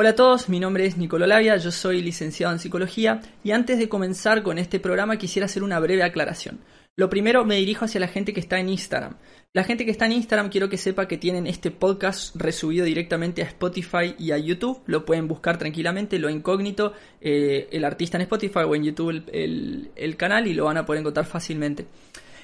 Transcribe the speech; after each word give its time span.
Hola 0.00 0.08
a 0.08 0.14
todos, 0.14 0.48
mi 0.48 0.60
nombre 0.60 0.86
es 0.86 0.96
Nicolò 0.96 1.26
Lavia, 1.26 1.58
yo 1.58 1.70
soy 1.70 2.00
licenciado 2.00 2.54
en 2.54 2.58
psicología 2.58 3.20
y 3.44 3.50
antes 3.50 3.78
de 3.78 3.90
comenzar 3.90 4.42
con 4.42 4.56
este 4.56 4.80
programa 4.80 5.18
quisiera 5.18 5.44
hacer 5.44 5.62
una 5.62 5.78
breve 5.78 6.02
aclaración. 6.02 6.60
Lo 6.96 7.10
primero 7.10 7.44
me 7.44 7.56
dirijo 7.56 7.84
hacia 7.84 8.00
la 8.00 8.08
gente 8.08 8.32
que 8.32 8.40
está 8.40 8.58
en 8.58 8.70
Instagram. 8.70 9.18
La 9.52 9.62
gente 9.62 9.84
que 9.84 9.90
está 9.90 10.06
en 10.06 10.12
Instagram 10.12 10.48
quiero 10.48 10.70
que 10.70 10.78
sepa 10.78 11.06
que 11.06 11.18
tienen 11.18 11.46
este 11.46 11.70
podcast 11.70 12.34
resubido 12.34 12.86
directamente 12.86 13.42
a 13.42 13.44
Spotify 13.44 14.14
y 14.18 14.32
a 14.32 14.38
YouTube. 14.38 14.80
Lo 14.86 15.04
pueden 15.04 15.28
buscar 15.28 15.58
tranquilamente, 15.58 16.18
lo 16.18 16.30
incógnito, 16.30 16.94
eh, 17.20 17.68
el 17.70 17.84
artista 17.84 18.16
en 18.16 18.22
Spotify 18.22 18.60
o 18.60 18.74
en 18.74 18.84
YouTube 18.84 19.22
el, 19.30 19.90
el, 19.96 20.16
canal 20.16 20.46
y 20.46 20.54
lo 20.54 20.64
van 20.64 20.78
a 20.78 20.86
poder 20.86 21.00
encontrar 21.00 21.26
fácilmente. 21.26 21.84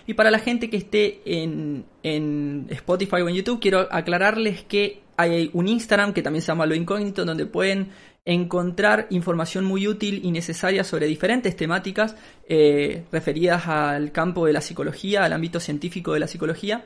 Y 0.06 0.12
para 0.12 0.30
la 0.30 0.40
gente 0.40 0.68
que 0.68 0.76
esté 0.76 1.22
en, 1.24 1.86
en, 2.02 2.66
Spotify 2.68 3.22
o 3.22 3.30
en 3.30 3.34
YouTube, 3.34 3.60
quiero 3.60 3.88
aclararles 3.90 4.62
que 4.62 5.05
hay 5.16 5.50
un 5.52 5.68
Instagram 5.68 6.12
que 6.12 6.22
también 6.22 6.42
se 6.42 6.48
llama 6.48 6.66
Lo 6.66 6.74
Incógnito, 6.74 7.24
donde 7.24 7.46
pueden 7.46 7.90
encontrar 8.24 9.06
información 9.10 9.64
muy 9.64 9.86
útil 9.86 10.20
y 10.24 10.32
necesaria 10.32 10.82
sobre 10.82 11.06
diferentes 11.06 11.56
temáticas 11.56 12.16
eh, 12.48 13.04
referidas 13.12 13.68
al 13.68 14.10
campo 14.12 14.46
de 14.46 14.52
la 14.52 14.60
psicología, 14.60 15.24
al 15.24 15.32
ámbito 15.32 15.60
científico 15.60 16.12
de 16.12 16.20
la 16.20 16.26
psicología, 16.26 16.84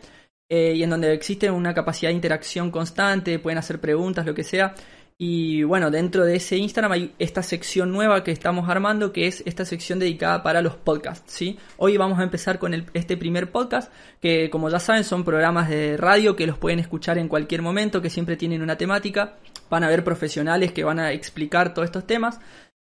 eh, 0.49 0.75
y 0.75 0.83
en 0.83 0.91
donde 0.91 1.15
existe 1.15 1.51
una 1.51 1.73
capacidad 1.73 2.11
de 2.11 2.17
interacción 2.17 2.71
constante, 2.71 3.39
pueden 3.39 3.59
hacer 3.59 3.81
preguntas, 3.81 4.27
lo 4.27 4.35
que 4.35 4.45
sea. 4.45 4.75
Y 5.23 5.65
bueno, 5.65 5.91
dentro 5.91 6.25
de 6.25 6.37
ese 6.37 6.57
Instagram 6.57 6.93
hay 6.93 7.15
esta 7.19 7.43
sección 7.43 7.93
nueva 7.93 8.25
que 8.25 8.31
estamos 8.31 8.71
armando, 8.71 9.13
que 9.13 9.27
es 9.27 9.43
esta 9.45 9.67
sección 9.67 9.99
dedicada 9.99 10.43
para 10.43 10.63
los 10.63 10.77
podcasts, 10.77 11.31
¿sí? 11.31 11.59
Hoy 11.77 11.99
vamos 11.99 12.19
a 12.19 12.23
empezar 12.23 12.59
con 12.59 12.73
el, 12.73 12.87
este 12.95 13.19
primer 13.19 13.53
podcast, 13.53 13.93
que 14.19 14.49
como 14.49 14.71
ya 14.71 14.81
saben 14.81 15.05
son 15.05 15.23
programas 15.23 15.69
de 15.69 15.99
radio 15.99 16.37
que 16.37 16.47
los 16.47 16.57
pueden 16.57 16.79
escuchar 16.79 17.19
en 17.19 17.29
cualquier 17.29 17.61
momento, 17.61 18.01
que 18.01 18.09
siempre 18.09 18.39
tienen 18.39 18.63
una 18.63 18.79
temática. 18.79 19.37
Van 19.69 19.85
a 19.85 19.89
haber 19.89 20.05
profesionales 20.05 20.73
que 20.73 20.85
van 20.85 20.99
a 20.99 21.13
explicar 21.13 21.75
todos 21.75 21.85
estos 21.85 22.07
temas. 22.07 22.41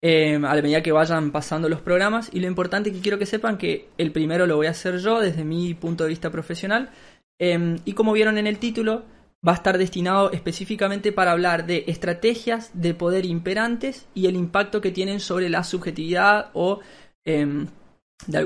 Eh, 0.01 0.37
a 0.37 0.55
la 0.55 0.63
medida 0.63 0.83
que 0.83 0.93
vayan 0.93 1.31
pasando 1.31 1.69
los 1.69 1.83
programas 1.83 2.31
y 2.33 2.41
lo 2.41 2.47
importante 2.47 2.91
que 2.91 3.01
quiero 3.01 3.19
que 3.19 3.27
sepan 3.27 3.59
que 3.59 3.89
el 3.99 4.13
primero 4.13 4.47
lo 4.47 4.57
voy 4.57 4.67
a 4.67 4.71
hacer 4.71 4.97
yo 4.97 5.21
desde 5.21 5.45
mi 5.45 5.75
punto 5.75 6.05
de 6.05 6.11
vista 6.11 6.31
profesional 6.31 6.91
eh, 7.39 7.77
y 7.85 7.93
como 7.93 8.13
vieron 8.13 8.39
en 8.39 8.47
el 8.47 8.59
título 8.59 9.05
va 9.47 9.53
a 9.53 9.57
estar 9.57 9.79
destinado 9.79 10.33
específicamente 10.33 11.13
para 11.13 11.33
hablar 11.33 11.67
de 11.67 11.85
estrategias 11.87 12.71
de 12.75 12.95
poder 12.95 13.27
imperantes 13.27 14.07
y 14.15 14.27
el 14.27 14.37
impacto 14.37 14.81
que 14.81 14.91
tienen 14.91 15.21
sobre 15.21 15.49
la 15.49 15.65
subjetividad 15.65 16.51
o 16.55 16.81
de, 17.25 17.67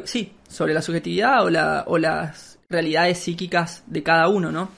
sí, 0.05 0.32
sobre 0.48 0.74
la 0.74 0.82
subjetividad 0.82 1.44
o, 1.44 1.50
la, 1.50 1.84
o, 1.86 1.98
las 1.98 2.58
realidades 2.68 3.18
psíquicas 3.18 3.84
de 3.86 4.02
cada 4.02 4.28
uno, 4.28 4.52
¿no? 4.52 4.70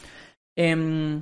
Eh, 0.56 1.20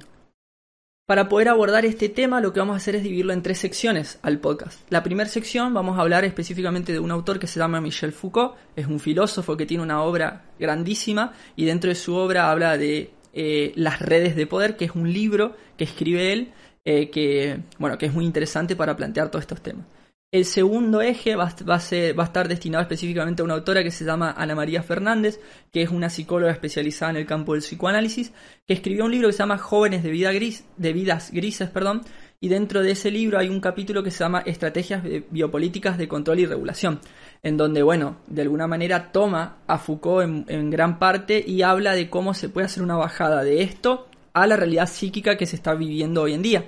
para 1.08 1.27
poder 1.27 1.48
abordar 1.48 1.86
este 1.86 2.10
tema, 2.10 2.38
lo 2.42 2.52
que 2.52 2.60
vamos 2.60 2.74
a 2.74 2.77
hacer 2.77 2.94
es 2.94 3.02
dividirlo 3.02 3.33
en 3.33 3.40
tres 3.40 3.56
secciones 3.56 4.18
al 4.20 4.40
podcast. 4.40 4.78
La 4.90 5.02
primera 5.02 5.27
sección 5.27 5.72
vamos 5.72 5.96
a 5.96 6.02
hablar 6.02 6.27
específicamente 6.27 6.92
de 6.92 6.98
un 6.98 7.10
autor 7.10 7.38
que 7.38 7.46
se 7.46 7.58
llama 7.58 7.80
Michel 7.80 8.12
Foucault, 8.12 8.56
es 8.77 8.86
un 8.86 9.00
filósofo 9.00 9.56
que 9.56 9.64
tiene 9.64 9.83
una 9.83 10.02
obra 10.02 10.44
grandísima 10.58 11.33
y 11.56 11.64
dentro 11.64 11.89
de 11.89 11.94
su 11.94 12.14
obra 12.14 12.50
habla 12.50 12.77
de 12.77 13.11
eh, 13.40 13.72
Las 13.76 14.00
redes 14.00 14.34
de 14.34 14.48
poder, 14.48 14.76
que 14.76 14.84
es 14.84 14.96
un 14.96 15.12
libro 15.12 15.54
que 15.76 15.84
escribe 15.84 16.32
él, 16.32 16.52
eh, 16.84 17.08
que, 17.08 17.60
bueno, 17.78 17.96
que 17.96 18.06
es 18.06 18.12
muy 18.12 18.24
interesante 18.24 18.74
para 18.74 18.96
plantear 18.96 19.30
todos 19.30 19.44
estos 19.44 19.62
temas. 19.62 19.86
El 20.32 20.44
segundo 20.44 21.00
eje 21.00 21.36
va, 21.36 21.44
a 21.44 21.80
ser, 21.80 22.18
va, 22.18 22.24
a 22.24 22.26
estar 22.26 22.48
destinado 22.48 22.82
específicamente 22.82 23.40
a 23.40 23.44
una 23.44 23.54
autora 23.54 23.84
que 23.84 23.92
se 23.92 24.04
llama 24.04 24.34
Ana 24.36 24.56
María 24.56 24.82
Fernández, 24.82 25.38
que 25.72 25.82
es 25.82 25.90
una 25.90 26.10
psicóloga 26.10 26.50
especializada 26.50 27.12
en 27.12 27.18
el 27.18 27.26
campo 27.26 27.52
del 27.52 27.62
psicoanálisis, 27.62 28.32
que 28.66 28.74
escribió 28.74 29.04
un 29.04 29.12
libro 29.12 29.28
que 29.28 29.34
se 29.34 29.38
llama 29.38 29.56
Jóvenes 29.56 30.02
de, 30.02 30.10
vida 30.10 30.32
gris, 30.32 30.64
de 30.76 30.92
vidas 30.92 31.30
grises, 31.30 31.70
perdón, 31.70 32.02
y 32.40 32.48
dentro 32.48 32.82
de 32.82 32.90
ese 32.90 33.12
libro 33.12 33.38
hay 33.38 33.48
un 33.48 33.60
capítulo 33.60 34.02
que 34.02 34.10
se 34.10 34.18
llama 34.18 34.40
Estrategias 34.40 35.02
biopolíticas 35.30 35.96
de 35.96 36.08
control 36.08 36.40
y 36.40 36.46
regulación, 36.46 37.00
en 37.42 37.56
donde, 37.56 37.82
bueno, 37.82 38.16
de 38.26 38.42
alguna 38.42 38.66
manera 38.66 39.12
toma 39.12 39.58
a 39.66 39.78
Foucault 39.78 40.48
en, 40.48 40.70
gran 40.70 40.98
parte 40.98 41.42
y 41.46 41.62
habla 41.62 41.94
de 41.94 42.10
cómo 42.10 42.34
se 42.34 42.48
puede 42.48 42.66
hacer 42.66 42.82
una 42.82 42.96
bajada 42.96 43.44
de 43.44 43.62
esto 43.62 44.08
a 44.32 44.46
la 44.46 44.56
realidad 44.56 44.88
psíquica 44.88 45.36
que 45.36 45.46
se 45.46 45.56
está 45.56 45.74
viviendo 45.74 46.22
hoy 46.22 46.34
en 46.34 46.42
día. 46.42 46.64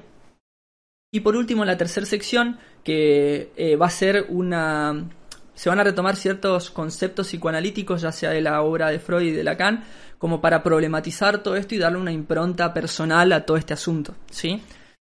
Y 1.12 1.20
por 1.20 1.36
último, 1.36 1.64
la 1.64 1.76
tercera 1.76 2.06
sección, 2.06 2.58
que 2.84 3.52
eh, 3.56 3.76
va 3.76 3.86
a 3.86 3.90
ser 3.90 4.26
una... 4.28 5.08
Se 5.54 5.68
van 5.68 5.80
a 5.80 5.84
retomar 5.84 6.16
ciertos 6.16 6.70
conceptos 6.70 7.26
psicoanalíticos, 7.26 8.00
ya 8.00 8.12
sea 8.12 8.30
de 8.30 8.40
la 8.40 8.62
obra 8.62 8.90
de 8.90 9.00
Freud 9.00 9.26
y 9.26 9.32
de 9.32 9.44
Lacan, 9.44 9.84
como 10.18 10.40
para 10.40 10.62
problematizar 10.62 11.42
todo 11.42 11.56
esto 11.56 11.74
y 11.74 11.78
darle 11.78 11.98
una 11.98 12.12
impronta 12.12 12.72
personal 12.72 13.32
a 13.32 13.44
todo 13.44 13.56
este 13.56 13.74
asunto, 13.74 14.14
¿sí? 14.30 14.62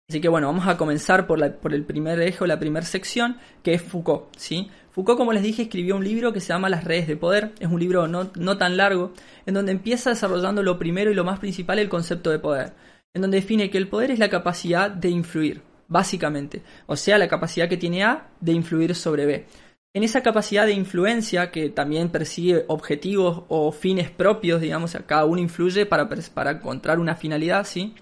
Así 0.07 0.21
que 0.21 0.29
bueno, 0.29 0.47
vamos 0.47 0.67
a 0.67 0.77
comenzar 0.77 1.25
por, 1.25 1.39
la, 1.39 1.51
por 1.51 1.73
el 1.73 1.83
primer 1.83 2.21
eje 2.21 2.43
o 2.43 2.47
la 2.47 2.59
primera 2.59 2.85
sección, 2.85 3.37
que 3.63 3.73
es 3.73 3.81
Foucault, 3.81 4.25
¿sí? 4.37 4.69
Foucault, 4.95 5.17
como 5.17 5.33
les 5.33 5.43
dije, 5.43 5.63
escribió 5.63 5.97
un 5.97 6.05
libro 6.05 6.31
que 6.31 6.39
se 6.39 6.53
llama 6.53 6.69
Las 6.69 6.85
redes 6.85 7.05
de 7.05 7.17
poder, 7.17 7.51
es 7.59 7.67
un 7.67 7.81
libro 7.81 8.07
no, 8.07 8.31
no 8.35 8.57
tan 8.57 8.77
largo, 8.77 9.11
en 9.45 9.53
donde 9.53 9.73
empieza 9.73 10.11
desarrollando 10.11 10.63
lo 10.63 10.79
primero 10.79 11.11
y 11.11 11.13
lo 11.13 11.25
más 11.25 11.37
principal, 11.37 11.79
el 11.79 11.89
concepto 11.89 12.29
de 12.29 12.39
poder, 12.39 12.71
en 13.13 13.21
donde 13.21 13.41
define 13.41 13.69
que 13.69 13.77
el 13.77 13.89
poder 13.89 14.11
es 14.11 14.19
la 14.19 14.29
capacidad 14.29 14.89
de 14.89 15.09
influir, 15.09 15.63
básicamente, 15.89 16.63
o 16.85 16.95
sea, 16.95 17.17
la 17.17 17.27
capacidad 17.27 17.67
que 17.67 17.75
tiene 17.75 18.05
A 18.05 18.29
de 18.39 18.53
influir 18.53 18.95
sobre 18.95 19.25
B. 19.25 19.45
En 19.93 20.03
esa 20.03 20.23
capacidad 20.23 20.65
de 20.65 20.71
influencia, 20.71 21.51
que 21.51 21.69
también 21.69 22.07
persigue 22.07 22.63
objetivos 22.69 23.43
o 23.49 23.73
fines 23.73 24.09
propios, 24.09 24.61
digamos, 24.61 24.97
cada 25.05 25.25
uno 25.25 25.41
influye 25.41 25.85
para, 25.85 26.07
para 26.33 26.51
encontrar 26.51 26.99
una 26.99 27.17
finalidad, 27.17 27.65
¿sí? 27.65 27.95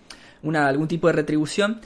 Una, 0.43 0.67
algún 0.67 0.87
tipo 0.87 1.07
de 1.07 1.13
retribución. 1.13 1.81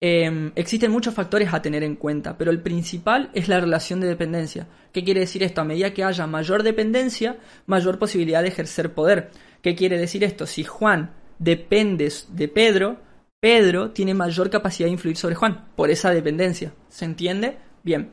Eh, 0.00 0.52
existen 0.54 0.92
muchos 0.92 1.12
factores 1.12 1.52
a 1.52 1.60
tener 1.60 1.82
en 1.82 1.96
cuenta, 1.96 2.38
pero 2.38 2.50
el 2.50 2.60
principal 2.60 3.30
es 3.34 3.48
la 3.48 3.60
relación 3.60 4.00
de 4.00 4.06
dependencia. 4.06 4.68
¿Qué 4.92 5.02
quiere 5.02 5.20
decir 5.20 5.42
esto? 5.42 5.60
A 5.60 5.64
medida 5.64 5.92
que 5.92 6.04
haya 6.04 6.26
mayor 6.26 6.62
dependencia, 6.62 7.36
mayor 7.66 7.98
posibilidad 7.98 8.42
de 8.42 8.48
ejercer 8.48 8.94
poder. 8.94 9.30
¿Qué 9.60 9.74
quiere 9.74 9.98
decir 9.98 10.22
esto? 10.22 10.46
Si 10.46 10.62
Juan 10.62 11.10
depende 11.38 12.12
de 12.28 12.48
Pedro, 12.48 13.00
Pedro 13.40 13.90
tiene 13.90 14.14
mayor 14.14 14.50
capacidad 14.50 14.86
de 14.86 14.92
influir 14.92 15.16
sobre 15.16 15.34
Juan, 15.34 15.66
por 15.74 15.90
esa 15.90 16.10
dependencia. 16.10 16.72
¿Se 16.88 17.04
entiende? 17.04 17.56
Bien. 17.82 18.10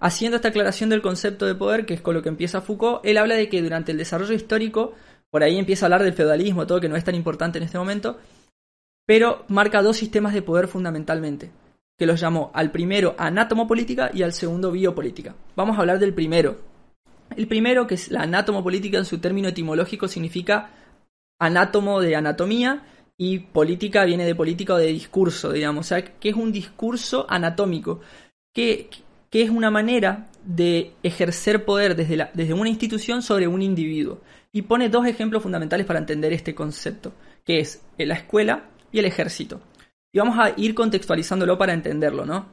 Haciendo 0.00 0.36
esta 0.36 0.48
aclaración 0.48 0.90
del 0.90 1.02
concepto 1.02 1.46
de 1.46 1.54
poder, 1.54 1.86
que 1.86 1.94
es 1.94 2.00
con 2.00 2.14
lo 2.14 2.22
que 2.22 2.28
empieza 2.28 2.60
Foucault, 2.60 3.04
él 3.04 3.18
habla 3.18 3.34
de 3.34 3.48
que 3.48 3.62
durante 3.62 3.92
el 3.92 3.98
desarrollo 3.98 4.34
histórico, 4.34 4.94
por 5.30 5.42
ahí 5.42 5.58
empieza 5.58 5.84
a 5.84 5.86
hablar 5.86 6.04
del 6.04 6.12
feudalismo, 6.12 6.66
todo 6.66 6.80
que 6.80 6.88
no 6.88 6.96
es 6.96 7.04
tan 7.04 7.16
importante 7.16 7.58
en 7.58 7.64
este 7.64 7.78
momento, 7.78 8.18
pero 9.08 9.46
marca 9.48 9.80
dos 9.80 9.96
sistemas 9.96 10.34
de 10.34 10.42
poder 10.42 10.68
fundamentalmente, 10.68 11.50
que 11.96 12.04
los 12.04 12.20
llamó 12.20 12.50
al 12.52 12.70
primero 12.70 13.14
anatomopolítica 13.16 14.10
y 14.12 14.22
al 14.22 14.34
segundo 14.34 14.70
biopolítica. 14.70 15.34
Vamos 15.56 15.78
a 15.78 15.80
hablar 15.80 15.98
del 15.98 16.12
primero. 16.12 16.58
El 17.34 17.48
primero, 17.48 17.86
que 17.86 17.94
es 17.94 18.10
la 18.10 18.24
anatomopolítica 18.24 18.98
en 18.98 19.06
su 19.06 19.16
término 19.16 19.48
etimológico, 19.48 20.08
significa 20.08 20.72
anátomo 21.38 22.02
de 22.02 22.16
anatomía 22.16 22.82
y 23.16 23.38
política 23.38 24.04
viene 24.04 24.26
de 24.26 24.34
política 24.34 24.74
o 24.74 24.76
de 24.76 24.88
discurso, 24.88 25.52
digamos, 25.52 25.86
o 25.86 25.88
sea, 25.88 26.04
que 26.04 26.28
es 26.28 26.36
un 26.36 26.52
discurso 26.52 27.24
anatómico, 27.30 28.00
que, 28.52 28.90
que 29.30 29.40
es 29.40 29.48
una 29.48 29.70
manera 29.70 30.28
de 30.44 30.92
ejercer 31.02 31.64
poder 31.64 31.96
desde, 31.96 32.28
desde 32.34 32.52
una 32.52 32.68
institución 32.68 33.22
sobre 33.22 33.48
un 33.48 33.62
individuo. 33.62 34.20
Y 34.52 34.62
pone 34.62 34.90
dos 34.90 35.06
ejemplos 35.06 35.42
fundamentales 35.42 35.86
para 35.86 35.98
entender 35.98 36.34
este 36.34 36.54
concepto, 36.54 37.14
que 37.46 37.60
es 37.60 37.82
la 37.96 38.14
escuela 38.14 38.68
y 38.92 38.98
el 38.98 39.04
ejército. 39.04 39.60
Y 40.12 40.18
vamos 40.18 40.38
a 40.38 40.52
ir 40.56 40.74
contextualizándolo 40.74 41.58
para 41.58 41.72
entenderlo, 41.72 42.24
¿no? 42.24 42.46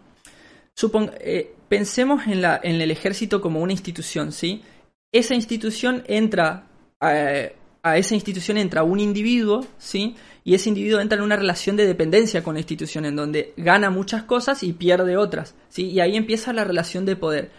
Supon 0.74 1.12
eh, 1.20 1.54
pensemos 1.70 2.28
en, 2.28 2.42
la, 2.42 2.60
en 2.62 2.82
el 2.82 2.92
ejército 2.92 3.40
como 3.40 3.62
una 3.62 3.72
institución, 3.72 4.32
¿sí? 4.32 4.62
Esa 5.12 5.36
institución 5.36 6.04
entra... 6.08 6.68
Eh, 7.02 7.56
a 7.86 8.00
esa 8.00 8.16
institución 8.16 8.58
entra 8.58 8.82
un 8.82 9.00
individuo, 9.00 9.64
¿sí? 9.78 10.16
Y 10.44 10.56
ese 10.56 10.70
individuo 10.70 11.00
entra 11.00 11.20
en 11.20 11.24
una 11.24 11.36
relación 11.36 11.76
de 11.76 11.86
dependencia 11.86 12.44
con 12.44 12.56
la 12.56 12.62
institución, 12.62 13.06
en 13.06 13.16
donde 13.16 13.54
gana 13.58 13.92
muchas 13.92 14.24
cosas 14.24 14.64
y 14.64 14.74
pierde 14.74 15.18
otras, 15.18 15.54
¿sí? 15.70 15.92
Y 15.92 16.00
ahí 16.00 16.16
empieza 16.18 16.52
la 16.52 16.64
relación 16.64 17.06
de 17.06 17.16
poder. 17.16 17.52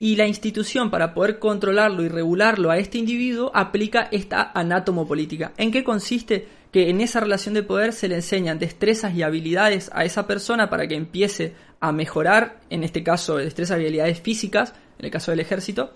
Y 0.00 0.16
la 0.16 0.26
institución, 0.26 0.90
para 0.90 1.14
poder 1.14 1.38
controlarlo 1.38 2.02
y 2.02 2.08
regularlo 2.08 2.72
a 2.72 2.78
este 2.78 2.98
individuo, 2.98 3.52
aplica 3.54 4.08
esta 4.10 4.50
anátomopolítica. 4.52 5.52
¿En 5.56 5.70
qué 5.70 5.84
consiste? 5.84 6.48
Que 6.72 6.88
en 6.88 7.00
esa 7.00 7.20
relación 7.20 7.54
de 7.54 7.62
poder 7.62 7.92
se 7.92 8.08
le 8.08 8.16
enseñan 8.16 8.58
destrezas 8.58 9.14
y 9.14 9.22
habilidades 9.22 9.90
a 9.92 10.04
esa 10.04 10.26
persona 10.26 10.70
para 10.70 10.88
que 10.88 10.96
empiece 10.96 11.54
a 11.80 11.92
mejorar, 11.92 12.60
en 12.70 12.82
este 12.82 13.04
caso 13.04 13.36
destrezas 13.36 13.78
y 13.78 13.82
habilidades 13.82 14.20
físicas, 14.20 14.72
en 14.98 15.04
el 15.04 15.10
caso 15.10 15.30
del 15.30 15.40
ejército, 15.40 15.92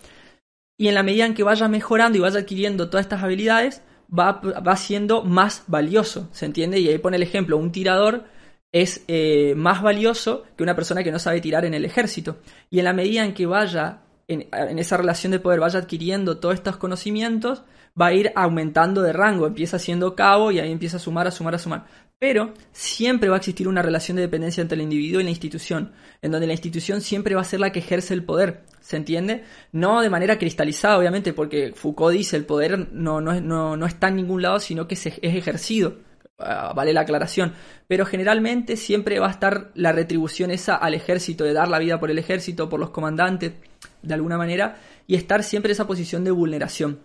y 0.78 0.88
en 0.88 0.94
la 0.94 1.02
medida 1.02 1.24
en 1.24 1.32
que 1.32 1.42
vaya 1.42 1.66
mejorando 1.68 2.18
y 2.18 2.20
vaya 2.20 2.40
adquiriendo 2.40 2.90
todas 2.90 3.06
estas 3.06 3.22
habilidades, 3.22 3.82
va, 4.16 4.32
va 4.42 4.76
siendo 4.76 5.24
más 5.24 5.64
valioso, 5.66 6.28
¿se 6.32 6.44
entiende? 6.44 6.78
Y 6.78 6.88
ahí 6.88 6.98
pone 6.98 7.16
el 7.16 7.22
ejemplo, 7.22 7.56
un 7.56 7.72
tirador 7.72 8.24
es 8.70 9.02
eh, 9.08 9.54
más 9.56 9.80
valioso 9.80 10.44
que 10.56 10.62
una 10.62 10.76
persona 10.76 11.02
que 11.02 11.10
no 11.10 11.18
sabe 11.18 11.40
tirar 11.40 11.64
en 11.64 11.72
el 11.72 11.86
ejército. 11.86 12.38
Y 12.68 12.80
en 12.80 12.84
la 12.84 12.92
medida 12.92 13.24
en 13.24 13.32
que 13.32 13.46
vaya, 13.46 14.02
en, 14.28 14.48
en 14.52 14.78
esa 14.78 14.98
relación 14.98 15.32
de 15.32 15.38
poder, 15.38 15.60
vaya 15.60 15.78
adquiriendo 15.78 16.38
todos 16.38 16.56
estos 16.56 16.76
conocimientos, 16.76 17.62
va 18.00 18.06
a 18.06 18.12
ir 18.12 18.32
aumentando 18.34 19.02
de 19.02 19.12
rango, 19.12 19.46
empieza 19.46 19.78
siendo 19.78 20.14
cabo 20.14 20.50
y 20.50 20.58
ahí 20.58 20.70
empieza 20.70 20.98
a 20.98 21.00
sumar, 21.00 21.26
a 21.26 21.30
sumar, 21.30 21.54
a 21.54 21.58
sumar. 21.58 21.86
Pero 22.18 22.54
siempre 22.72 23.28
va 23.28 23.36
a 23.36 23.38
existir 23.38 23.68
una 23.68 23.82
relación 23.82 24.16
de 24.16 24.22
dependencia 24.22 24.62
entre 24.62 24.76
el 24.76 24.82
individuo 24.82 25.20
y 25.20 25.24
la 25.24 25.30
institución, 25.30 25.92
en 26.22 26.30
donde 26.30 26.46
la 26.46 26.54
institución 26.54 27.00
siempre 27.00 27.34
va 27.34 27.42
a 27.42 27.44
ser 27.44 27.60
la 27.60 27.72
que 27.72 27.80
ejerce 27.80 28.14
el 28.14 28.24
poder, 28.24 28.64
¿se 28.80 28.96
entiende? 28.96 29.44
No 29.72 30.00
de 30.00 30.08
manera 30.08 30.38
cristalizada, 30.38 30.98
obviamente, 30.98 31.34
porque 31.34 31.72
Foucault 31.74 32.16
dice 32.16 32.36
el 32.36 32.46
poder 32.46 32.90
no, 32.92 33.20
no, 33.20 33.38
no, 33.40 33.76
no 33.76 33.86
está 33.86 34.08
en 34.08 34.16
ningún 34.16 34.40
lado, 34.40 34.60
sino 34.60 34.88
que 34.88 34.96
se, 34.96 35.10
es 35.10 35.34
ejercido. 35.34 35.98
Ah, 36.38 36.74
vale 36.76 36.92
la 36.92 37.00
aclaración, 37.00 37.54
pero 37.88 38.04
generalmente 38.04 38.76
siempre 38.76 39.18
va 39.18 39.28
a 39.28 39.30
estar 39.30 39.70
la 39.74 39.92
retribución 39.92 40.50
esa 40.50 40.76
al 40.76 40.92
ejército, 40.92 41.44
de 41.44 41.54
dar 41.54 41.68
la 41.68 41.78
vida 41.78 41.98
por 41.98 42.10
el 42.10 42.18
ejército, 42.18 42.68
por 42.68 42.78
los 42.78 42.90
comandantes, 42.90 43.54
de 44.02 44.14
alguna 44.14 44.36
manera, 44.36 44.76
y 45.06 45.14
estar 45.14 45.42
siempre 45.42 45.70
en 45.70 45.72
esa 45.72 45.86
posición 45.86 46.24
de 46.24 46.32
vulneración. 46.32 46.98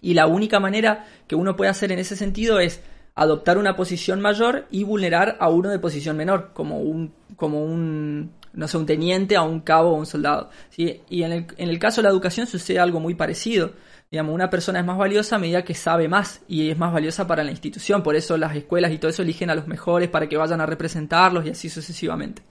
Y 0.00 0.14
la 0.14 0.26
única 0.26 0.60
manera 0.60 1.06
que 1.26 1.34
uno 1.34 1.56
puede 1.56 1.70
hacer 1.70 1.92
en 1.92 1.98
ese 1.98 2.16
sentido 2.16 2.58
es 2.58 2.80
adoptar 3.14 3.58
una 3.58 3.76
posición 3.76 4.20
mayor 4.20 4.66
y 4.70 4.84
vulnerar 4.84 5.36
a 5.40 5.48
uno 5.48 5.68
de 5.68 5.78
posición 5.78 6.16
menor, 6.16 6.52
como 6.54 6.80
un, 6.80 7.12
como 7.36 7.62
un, 7.62 8.32
no 8.52 8.68
sé, 8.68 8.78
un 8.78 8.86
teniente 8.86 9.36
a 9.36 9.42
un 9.42 9.60
cabo 9.60 9.90
o 9.90 9.94
un 9.94 10.06
soldado. 10.06 10.50
¿sí? 10.70 11.02
Y 11.08 11.22
en 11.22 11.32
el, 11.32 11.46
en 11.56 11.68
el 11.68 11.78
caso 11.78 12.00
de 12.00 12.04
la 12.04 12.10
educación 12.10 12.46
sucede 12.46 12.78
algo 12.78 13.00
muy 13.00 13.14
parecido. 13.14 13.72
Digamos, 14.10 14.34
una 14.34 14.50
persona 14.50 14.80
es 14.80 14.86
más 14.86 14.98
valiosa 14.98 15.36
a 15.36 15.38
medida 15.38 15.62
que 15.62 15.74
sabe 15.74 16.08
más 16.08 16.40
y 16.48 16.70
es 16.70 16.78
más 16.78 16.92
valiosa 16.92 17.26
para 17.26 17.44
la 17.44 17.50
institución. 17.50 18.02
Por 18.02 18.16
eso 18.16 18.36
las 18.36 18.56
escuelas 18.56 18.90
y 18.92 18.98
todo 18.98 19.10
eso 19.10 19.22
eligen 19.22 19.50
a 19.50 19.54
los 19.54 19.68
mejores 19.68 20.08
para 20.08 20.28
que 20.28 20.36
vayan 20.36 20.60
a 20.60 20.66
representarlos 20.66 21.46
y 21.46 21.50
así 21.50 21.68
sucesivamente. 21.68 22.42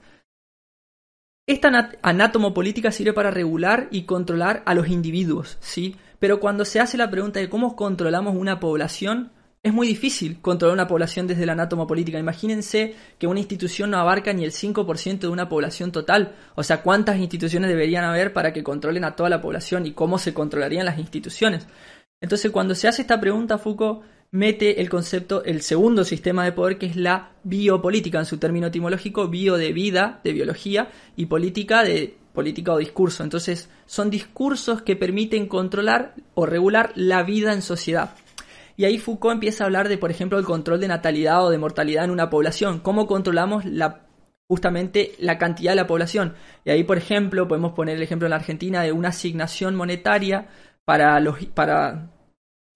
Esta 1.46 1.90
anátomo-política 2.02 2.92
sirve 2.92 3.12
para 3.12 3.32
regular 3.32 3.88
y 3.90 4.02
controlar 4.04 4.62
a 4.66 4.74
los 4.74 4.88
individuos, 4.88 5.58
¿sí? 5.60 5.96
Pero 6.20 6.38
cuando 6.38 6.64
se 6.64 6.78
hace 6.78 6.96
la 6.96 7.10
pregunta 7.10 7.40
de 7.40 7.48
cómo 7.48 7.74
controlamos 7.74 8.36
una 8.36 8.60
población, 8.60 9.32
es 9.62 9.72
muy 9.72 9.86
difícil 9.86 10.40
controlar 10.40 10.74
una 10.74 10.86
población 10.86 11.26
desde 11.26 11.46
la 11.46 11.52
anátomo 11.52 11.86
política. 11.86 12.18
Imagínense 12.18 12.94
que 13.18 13.26
una 13.26 13.40
institución 13.40 13.90
no 13.90 13.98
abarca 13.98 14.32
ni 14.32 14.44
el 14.44 14.52
5% 14.52 15.18
de 15.18 15.28
una 15.28 15.48
población 15.48 15.92
total. 15.92 16.36
O 16.54 16.62
sea, 16.62 16.82
¿cuántas 16.82 17.18
instituciones 17.18 17.68
deberían 17.68 18.04
haber 18.04 18.32
para 18.32 18.52
que 18.52 18.62
controlen 18.62 19.04
a 19.04 19.16
toda 19.16 19.28
la 19.28 19.40
población 19.40 19.86
y 19.86 19.92
cómo 19.92 20.18
se 20.18 20.32
controlarían 20.32 20.86
las 20.86 20.98
instituciones? 20.98 21.66
Entonces, 22.20 22.50
cuando 22.50 22.74
se 22.74 22.86
hace 22.86 23.02
esta 23.02 23.20
pregunta, 23.20 23.58
Foucault 23.58 24.02
mete 24.30 24.80
el 24.80 24.88
concepto, 24.88 25.42
el 25.44 25.62
segundo 25.62 26.04
sistema 26.04 26.44
de 26.44 26.52
poder, 26.52 26.78
que 26.78 26.86
es 26.86 26.96
la 26.96 27.32
biopolítica, 27.42 28.18
en 28.18 28.26
su 28.26 28.38
término 28.38 28.68
etimológico, 28.68 29.28
bio 29.28 29.56
de 29.56 29.72
vida, 29.72 30.20
de 30.22 30.32
biología, 30.32 30.90
y 31.16 31.26
política 31.26 31.82
de 31.82 32.19
política 32.32 32.72
o 32.72 32.78
discurso. 32.78 33.22
Entonces, 33.22 33.70
son 33.86 34.10
discursos 34.10 34.82
que 34.82 34.96
permiten 34.96 35.46
controlar 35.46 36.14
o 36.34 36.46
regular 36.46 36.92
la 36.94 37.22
vida 37.22 37.52
en 37.52 37.62
sociedad. 37.62 38.14
Y 38.76 38.84
ahí 38.84 38.98
Foucault 38.98 39.34
empieza 39.34 39.64
a 39.64 39.66
hablar 39.66 39.88
de, 39.88 39.98
por 39.98 40.10
ejemplo, 40.10 40.38
el 40.38 40.44
control 40.44 40.80
de 40.80 40.88
natalidad 40.88 41.44
o 41.44 41.50
de 41.50 41.58
mortalidad 41.58 42.04
en 42.04 42.10
una 42.10 42.30
población. 42.30 42.80
¿Cómo 42.80 43.06
controlamos 43.06 43.64
la, 43.64 44.06
justamente 44.48 45.12
la 45.18 45.36
cantidad 45.36 45.72
de 45.72 45.76
la 45.76 45.86
población? 45.86 46.34
Y 46.64 46.70
ahí, 46.70 46.84
por 46.84 46.96
ejemplo, 46.96 47.46
podemos 47.46 47.72
poner 47.72 47.96
el 47.96 48.02
ejemplo 48.02 48.26
en 48.26 48.30
la 48.30 48.36
Argentina 48.36 48.82
de 48.82 48.92
una 48.92 49.08
asignación 49.08 49.74
monetaria 49.74 50.48
para 50.84 51.20
los, 51.20 51.44
para 51.46 52.10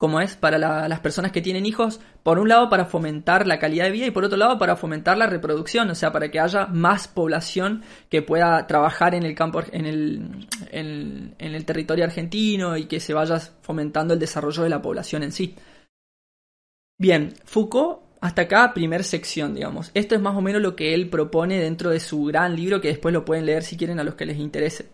como 0.04 0.20
es 0.20 0.36
para 0.36 0.58
las 0.58 1.00
personas 1.00 1.32
que 1.32 1.40
tienen 1.40 1.64
hijos, 1.64 1.98
por 2.22 2.38
un 2.38 2.46
lado 2.46 2.68
para 2.68 2.84
fomentar 2.84 3.46
la 3.46 3.58
calidad 3.58 3.86
de 3.86 3.90
vida 3.90 4.04
y 4.04 4.10
por 4.10 4.22
otro 4.22 4.36
lado 4.36 4.58
para 4.58 4.76
fomentar 4.76 5.16
la 5.16 5.26
reproducción, 5.26 5.88
o 5.88 5.94
sea, 5.94 6.12
para 6.12 6.30
que 6.30 6.38
haya 6.38 6.66
más 6.66 7.08
población 7.08 7.82
que 8.10 8.20
pueda 8.20 8.66
trabajar 8.66 9.14
en 9.14 9.22
el 9.22 9.34
campo, 9.34 9.62
en 9.72 9.86
el, 9.86 10.46
en, 10.70 11.34
el 11.38 11.64
territorio 11.64 12.04
argentino 12.04 12.76
y 12.76 12.84
que 12.84 13.00
se 13.00 13.14
vaya 13.14 13.38
fomentando 13.62 14.12
el 14.12 14.20
desarrollo 14.20 14.64
de 14.64 14.68
la 14.68 14.82
población 14.82 15.22
en 15.22 15.32
sí. 15.32 15.54
Bien, 16.98 17.32
Foucault, 17.46 18.00
hasta 18.20 18.42
acá, 18.42 18.74
primer 18.74 19.04
sección, 19.04 19.54
digamos. 19.54 19.90
Esto 19.94 20.14
es 20.14 20.20
más 20.20 20.36
o 20.36 20.42
menos 20.42 20.60
lo 20.60 20.76
que 20.76 20.92
él 20.92 21.08
propone 21.08 21.58
dentro 21.58 21.88
de 21.88 22.00
su 22.00 22.24
gran 22.24 22.54
libro 22.54 22.82
que 22.82 22.88
después 22.88 23.14
lo 23.14 23.24
pueden 23.24 23.46
leer 23.46 23.62
si 23.62 23.78
quieren 23.78 23.98
a 24.00 24.04
los 24.04 24.16
que 24.16 24.26
les 24.26 24.36
interese. 24.36 24.90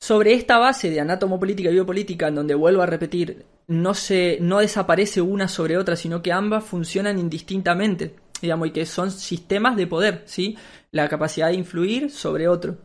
Sobre 0.00 0.32
esta 0.32 0.58
base 0.58 0.90
de 0.90 0.98
anatomopolítica 0.98 1.70
y 1.70 1.74
biopolítica, 1.74 2.26
en 2.26 2.34
donde 2.34 2.56
vuelvo 2.56 2.82
a 2.82 2.86
repetir, 2.86 3.46
no, 3.66 3.94
se, 3.94 4.38
no 4.40 4.58
desaparece 4.58 5.20
una 5.20 5.48
sobre 5.48 5.76
otra, 5.76 5.96
sino 5.96 6.22
que 6.22 6.32
ambas 6.32 6.64
funcionan 6.64 7.18
indistintamente, 7.18 8.16
digamos, 8.40 8.68
y 8.68 8.70
que 8.72 8.86
son 8.86 9.10
sistemas 9.10 9.76
de 9.76 9.86
poder, 9.86 10.22
¿sí? 10.26 10.56
La 10.90 11.08
capacidad 11.08 11.48
de 11.48 11.54
influir 11.54 12.10
sobre 12.10 12.48
otro. 12.48 12.78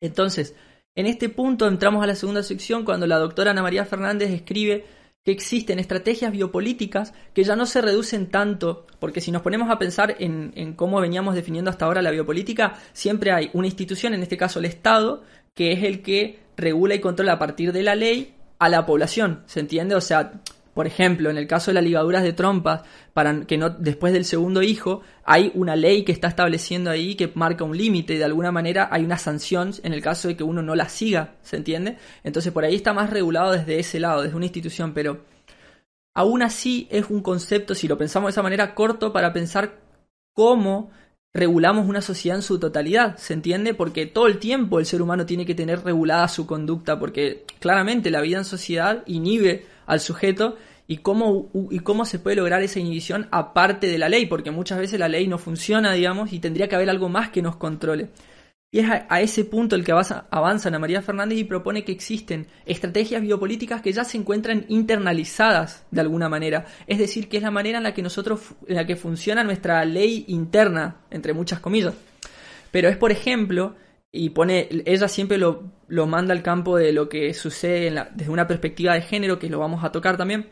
Entonces, 0.00 0.54
en 0.94 1.06
este 1.06 1.28
punto 1.28 1.68
entramos 1.68 2.02
a 2.02 2.06
la 2.06 2.14
segunda 2.14 2.42
sección 2.42 2.84
cuando 2.84 3.06
la 3.06 3.18
doctora 3.18 3.52
Ana 3.52 3.62
María 3.62 3.84
Fernández 3.84 4.30
escribe 4.30 4.84
que 5.24 5.32
existen 5.32 5.78
estrategias 5.78 6.32
biopolíticas 6.32 7.12
que 7.34 7.44
ya 7.44 7.54
no 7.54 7.66
se 7.66 7.82
reducen 7.82 8.30
tanto, 8.30 8.86
porque 8.98 9.20
si 9.20 9.30
nos 9.30 9.42
ponemos 9.42 9.70
a 9.70 9.78
pensar 9.78 10.16
en, 10.18 10.52
en, 10.56 10.72
cómo 10.72 11.00
veníamos 11.00 11.34
definiendo 11.34 11.70
hasta 11.70 11.84
ahora 11.84 12.00
la 12.00 12.10
biopolítica, 12.10 12.78
siempre 12.92 13.30
hay 13.30 13.50
una 13.52 13.66
institución, 13.66 14.14
en 14.14 14.22
este 14.22 14.38
caso 14.38 14.58
el 14.58 14.64
Estado, 14.64 15.22
que 15.54 15.72
es 15.72 15.84
el 15.84 16.02
que 16.02 16.40
regula 16.56 16.94
y 16.94 17.00
controla 17.00 17.34
a 17.34 17.38
partir 17.38 17.72
de 17.72 17.82
la 17.82 17.94
ley 17.94 18.34
a 18.60 18.68
la 18.68 18.86
población, 18.86 19.42
¿se 19.46 19.58
entiende? 19.58 19.96
O 19.96 20.00
sea, 20.00 20.32
por 20.74 20.86
ejemplo, 20.86 21.30
en 21.30 21.38
el 21.38 21.46
caso 21.46 21.70
de 21.70 21.74
las 21.74 21.82
ligaduras 21.82 22.22
de 22.22 22.34
trompas, 22.34 22.82
para 23.12 23.44
que 23.46 23.58
no 23.58 23.70
después 23.70 24.12
del 24.12 24.24
segundo 24.24 24.62
hijo 24.62 25.00
hay 25.24 25.50
una 25.54 25.74
ley 25.74 26.04
que 26.04 26.12
está 26.12 26.28
estableciendo 26.28 26.90
ahí 26.90 27.16
que 27.16 27.32
marca 27.34 27.64
un 27.64 27.76
límite, 27.76 28.18
de 28.18 28.24
alguna 28.24 28.52
manera 28.52 28.88
hay 28.92 29.02
una 29.02 29.18
sanción 29.18 29.72
en 29.82 29.94
el 29.94 30.02
caso 30.02 30.28
de 30.28 30.36
que 30.36 30.44
uno 30.44 30.62
no 30.62 30.74
la 30.74 30.88
siga, 30.88 31.34
¿se 31.42 31.56
entiende? 31.56 31.96
Entonces 32.22 32.52
por 32.52 32.64
ahí 32.64 32.74
está 32.74 32.92
más 32.92 33.10
regulado 33.10 33.52
desde 33.52 33.80
ese 33.80 33.98
lado, 33.98 34.22
desde 34.22 34.36
una 34.36 34.44
institución, 34.44 34.92
pero 34.92 35.24
aún 36.14 36.42
así 36.42 36.86
es 36.90 37.08
un 37.08 37.22
concepto, 37.22 37.74
si 37.74 37.88
lo 37.88 37.96
pensamos 37.98 38.28
de 38.28 38.32
esa 38.32 38.42
manera, 38.42 38.74
corto 38.74 39.12
para 39.12 39.32
pensar 39.32 39.80
cómo 40.34 40.90
regulamos 41.32 41.86
una 41.86 42.02
sociedad 42.02 42.38
en 42.38 42.42
su 42.42 42.58
totalidad, 42.58 43.16
¿se 43.16 43.34
entiende? 43.34 43.74
Porque 43.74 44.06
todo 44.06 44.26
el 44.26 44.38
tiempo 44.38 44.80
el 44.80 44.86
ser 44.86 45.00
humano 45.00 45.26
tiene 45.26 45.46
que 45.46 45.54
tener 45.54 45.84
regulada 45.84 46.26
su 46.28 46.46
conducta, 46.46 46.98
porque 46.98 47.44
claramente 47.60 48.10
la 48.10 48.20
vida 48.20 48.38
en 48.38 48.44
sociedad 48.44 49.02
inhibe 49.06 49.66
al 49.86 50.00
sujeto 50.00 50.56
y 50.88 50.98
cómo, 50.98 51.48
y 51.70 51.78
cómo 51.80 52.04
se 52.04 52.18
puede 52.18 52.36
lograr 52.36 52.62
esa 52.62 52.80
inhibición 52.80 53.28
aparte 53.30 53.86
de 53.86 53.98
la 53.98 54.08
ley, 54.08 54.26
porque 54.26 54.50
muchas 54.50 54.78
veces 54.78 54.98
la 54.98 55.08
ley 55.08 55.28
no 55.28 55.38
funciona, 55.38 55.92
digamos, 55.92 56.32
y 56.32 56.40
tendría 56.40 56.68
que 56.68 56.74
haber 56.74 56.90
algo 56.90 57.08
más 57.08 57.30
que 57.30 57.42
nos 57.42 57.54
controle. 57.54 58.08
Y 58.72 58.78
es 58.78 58.86
a, 58.88 59.20
ese 59.20 59.44
punto 59.44 59.74
el 59.74 59.84
que 59.84 59.90
avanza, 59.90 60.68
Ana 60.68 60.78
María 60.78 61.02
Fernández 61.02 61.38
y 61.38 61.44
propone 61.44 61.82
que 61.82 61.90
existen 61.90 62.46
estrategias 62.66 63.20
biopolíticas 63.20 63.82
que 63.82 63.92
ya 63.92 64.04
se 64.04 64.16
encuentran 64.16 64.64
internalizadas 64.68 65.84
de 65.90 66.00
alguna 66.00 66.28
manera. 66.28 66.66
Es 66.86 66.98
decir, 66.98 67.28
que 67.28 67.38
es 67.38 67.42
la 67.42 67.50
manera 67.50 67.78
en 67.78 67.84
la 67.84 67.94
que 67.94 68.02
nosotros, 68.02 68.40
en 68.68 68.76
la 68.76 68.86
que 68.86 68.94
funciona 68.94 69.42
nuestra 69.42 69.84
ley 69.84 70.24
interna, 70.28 71.00
entre 71.10 71.32
muchas 71.32 71.58
comillas. 71.58 71.94
Pero 72.70 72.88
es, 72.88 72.96
por 72.96 73.10
ejemplo, 73.10 73.74
y 74.12 74.30
pone, 74.30 74.68
ella 74.84 75.08
siempre 75.08 75.36
lo, 75.36 75.72
lo 75.88 76.06
manda 76.06 76.32
al 76.32 76.44
campo 76.44 76.76
de 76.76 76.92
lo 76.92 77.08
que 77.08 77.34
sucede 77.34 77.92
desde 78.14 78.30
una 78.30 78.46
perspectiva 78.46 78.94
de 78.94 79.02
género, 79.02 79.40
que 79.40 79.50
lo 79.50 79.58
vamos 79.58 79.82
a 79.82 79.90
tocar 79.90 80.16
también, 80.16 80.48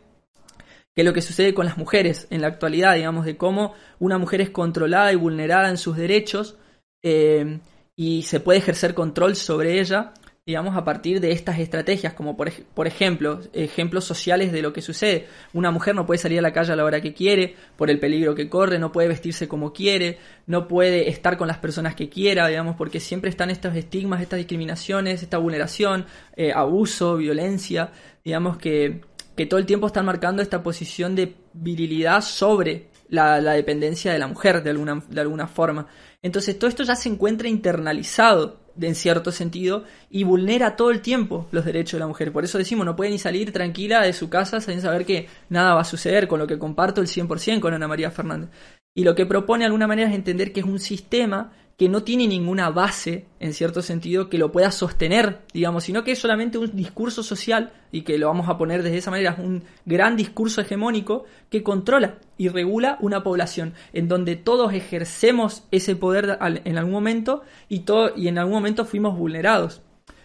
que 0.92 1.02
es 1.02 1.04
lo 1.04 1.12
que 1.12 1.22
sucede 1.22 1.54
con 1.54 1.66
las 1.66 1.78
mujeres 1.78 2.26
en 2.30 2.40
la 2.40 2.48
actualidad, 2.48 2.96
digamos, 2.96 3.24
de 3.24 3.36
cómo 3.36 3.74
una 4.00 4.18
mujer 4.18 4.40
es 4.40 4.50
controlada 4.50 5.12
y 5.12 5.16
vulnerada 5.16 5.70
en 5.70 5.76
sus 5.76 5.96
derechos. 5.96 6.58
Eh, 7.04 7.60
y 8.00 8.22
se 8.22 8.38
puede 8.38 8.60
ejercer 8.60 8.94
control 8.94 9.34
sobre 9.34 9.80
ella, 9.80 10.12
digamos, 10.46 10.76
a 10.76 10.84
partir 10.84 11.20
de 11.20 11.32
estas 11.32 11.58
estrategias, 11.58 12.14
como 12.14 12.36
por, 12.36 12.52
por, 12.52 12.86
ejemplo, 12.86 13.40
ejemplos 13.52 14.04
sociales 14.04 14.52
de 14.52 14.62
lo 14.62 14.72
que 14.72 14.82
sucede. 14.82 15.26
Una 15.52 15.72
mujer 15.72 15.96
no 15.96 16.06
puede 16.06 16.18
salir 16.18 16.38
a 16.38 16.42
la 16.42 16.52
calle 16.52 16.72
a 16.72 16.76
la 16.76 16.84
hora 16.84 17.00
que 17.00 17.12
quiere, 17.12 17.56
por 17.76 17.90
el 17.90 17.98
peligro 17.98 18.36
que 18.36 18.48
corre, 18.48 18.78
no 18.78 18.92
puede 18.92 19.08
vestirse 19.08 19.48
como 19.48 19.72
quiere, 19.72 20.18
no 20.46 20.68
puede 20.68 21.08
estar 21.10 21.36
con 21.36 21.48
las 21.48 21.58
personas 21.58 21.96
que 21.96 22.08
quiera, 22.08 22.46
digamos, 22.46 22.76
porque 22.76 23.00
siempre 23.00 23.30
están 23.30 23.50
estos 23.50 23.74
estigmas, 23.74 24.22
estas 24.22 24.36
discriminaciones, 24.38 25.24
esta 25.24 25.38
vulneración, 25.38 26.06
eh, 26.36 26.52
abuso, 26.54 27.16
violencia, 27.16 27.90
digamos 28.24 28.58
que, 28.58 29.00
que 29.36 29.46
todo 29.46 29.58
el 29.58 29.66
tiempo 29.66 29.88
están 29.88 30.06
marcando 30.06 30.40
esta 30.40 30.62
posición 30.62 31.16
de 31.16 31.34
virilidad 31.52 32.20
sobre 32.20 32.87
la, 33.08 33.40
dependencia 33.40 34.12
de 34.12 34.18
la 34.18 34.26
mujer 34.26 34.62
de 34.62 34.70
alguna, 34.70 35.02
de 35.08 35.20
alguna 35.20 35.46
forma. 35.46 35.86
Entonces 36.22 36.58
todo 36.58 36.68
esto 36.68 36.82
ya 36.82 36.96
se 36.96 37.08
encuentra 37.08 37.48
internalizado 37.48 38.60
en 38.80 38.94
cierto 38.94 39.32
sentido 39.32 39.84
y 40.10 40.24
vulnera 40.24 40.76
todo 40.76 40.90
el 40.90 41.00
tiempo 41.00 41.48
los 41.50 41.64
derechos 41.64 41.92
de 41.92 42.00
la 42.00 42.06
mujer. 42.06 42.32
Por 42.32 42.44
eso 42.44 42.58
decimos, 42.58 42.86
no 42.86 42.96
puede 42.96 43.10
ni 43.10 43.18
salir 43.18 43.52
tranquila 43.52 44.02
de 44.02 44.12
su 44.12 44.28
casa 44.28 44.60
sin 44.60 44.80
saber 44.80 45.04
que 45.04 45.28
nada 45.48 45.74
va 45.74 45.80
a 45.80 45.84
suceder, 45.84 46.28
con 46.28 46.38
lo 46.38 46.46
que 46.46 46.58
comparto 46.58 47.00
el 47.00 47.08
100% 47.08 47.60
con 47.60 47.74
Ana 47.74 47.88
María 47.88 48.10
Fernández. 48.10 48.50
Y 48.94 49.04
lo 49.04 49.14
que 49.14 49.26
propone 49.26 49.60
de 49.60 49.66
alguna 49.66 49.86
manera 49.86 50.08
es 50.08 50.14
entender 50.14 50.52
que 50.52 50.60
es 50.60 50.66
un 50.66 50.78
sistema 50.78 51.52
que 51.78 51.88
no 51.88 52.02
tiene 52.02 52.26
ninguna 52.26 52.70
base, 52.70 53.26
en 53.38 53.54
cierto 53.54 53.82
sentido, 53.82 54.28
que 54.28 54.36
lo 54.36 54.50
pueda 54.50 54.72
sostener, 54.72 55.42
digamos, 55.54 55.84
sino 55.84 56.02
que 56.02 56.10
es 56.10 56.18
solamente 56.18 56.58
un 56.58 56.74
discurso 56.74 57.22
social, 57.22 57.72
y 57.92 58.02
que 58.02 58.18
lo 58.18 58.26
vamos 58.26 58.48
a 58.48 58.58
poner 58.58 58.82
de 58.82 58.98
esa 58.98 59.12
manera, 59.12 59.36
un 59.38 59.62
gran 59.86 60.16
discurso 60.16 60.60
hegemónico 60.60 61.24
que 61.48 61.62
controla 61.62 62.18
y 62.36 62.48
regula 62.48 62.98
una 63.00 63.22
población, 63.22 63.74
en 63.92 64.08
donde 64.08 64.34
todos 64.34 64.74
ejercemos 64.74 65.62
ese 65.70 65.94
poder 65.94 66.36
en 66.42 66.78
algún 66.78 66.92
momento 66.92 67.42
y, 67.68 67.80
todo, 67.80 68.12
y 68.16 68.26
en 68.26 68.38
algún 68.38 68.54
momento 68.54 68.84
fuimos 68.84 69.16
vulnerados. 69.16 69.80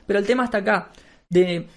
Pero 0.07 0.17
el 0.17 0.25
tema 0.25 0.45
está 0.45 0.57
acá, 0.57 0.91
de 1.29 1.67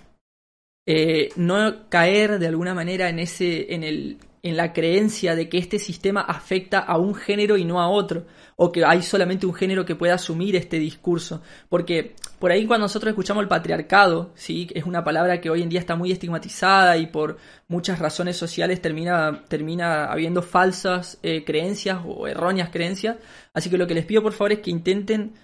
eh, 0.86 1.28
no 1.36 1.90
caer 1.90 2.38
de 2.38 2.46
alguna 2.46 2.72
manera 2.72 3.10
en 3.10 3.18
ese, 3.18 3.74
en 3.74 3.84
el 3.84 4.16
en 4.46 4.56
la 4.56 4.72
creencia 4.72 5.34
de 5.34 5.48
que 5.48 5.58
este 5.58 5.80
sistema 5.80 6.20
afecta 6.20 6.78
a 6.78 6.98
un 6.98 7.16
género 7.16 7.56
y 7.56 7.64
no 7.64 7.80
a 7.80 7.88
otro, 7.88 8.26
o 8.54 8.70
que 8.70 8.84
hay 8.84 9.02
solamente 9.02 9.44
un 9.44 9.54
género 9.54 9.84
que 9.84 9.96
pueda 9.96 10.14
asumir 10.14 10.54
este 10.54 10.78
discurso. 10.78 11.42
Porque 11.68 12.14
por 12.38 12.52
ahí 12.52 12.64
cuando 12.64 12.84
nosotros 12.84 13.10
escuchamos 13.10 13.42
el 13.42 13.48
patriarcado, 13.48 14.30
¿sí? 14.36 14.68
es 14.72 14.84
una 14.84 15.02
palabra 15.02 15.40
que 15.40 15.50
hoy 15.50 15.62
en 15.62 15.68
día 15.68 15.80
está 15.80 15.96
muy 15.96 16.12
estigmatizada 16.12 16.96
y 16.96 17.08
por 17.08 17.38
muchas 17.66 17.98
razones 17.98 18.36
sociales 18.36 18.80
termina, 18.80 19.42
termina 19.48 20.04
habiendo 20.04 20.42
falsas 20.42 21.18
eh, 21.24 21.44
creencias 21.44 21.98
o 22.06 22.28
erróneas 22.28 22.70
creencias. 22.70 23.16
Así 23.52 23.68
que 23.68 23.78
lo 23.78 23.88
que 23.88 23.94
les 23.94 24.06
pido 24.06 24.22
por 24.22 24.32
favor 24.32 24.52
es 24.52 24.60
que 24.60 24.70
intenten 24.70 25.34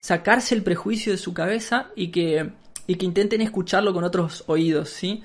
sacarse 0.00 0.54
el 0.54 0.62
prejuicio 0.62 1.10
de 1.10 1.18
su 1.18 1.34
cabeza 1.34 1.90
y 1.96 2.12
que, 2.12 2.52
y 2.86 2.94
que 2.94 3.06
intenten 3.06 3.40
escucharlo 3.40 3.92
con 3.92 4.04
otros 4.04 4.44
oídos, 4.46 4.90
¿sí? 4.90 5.24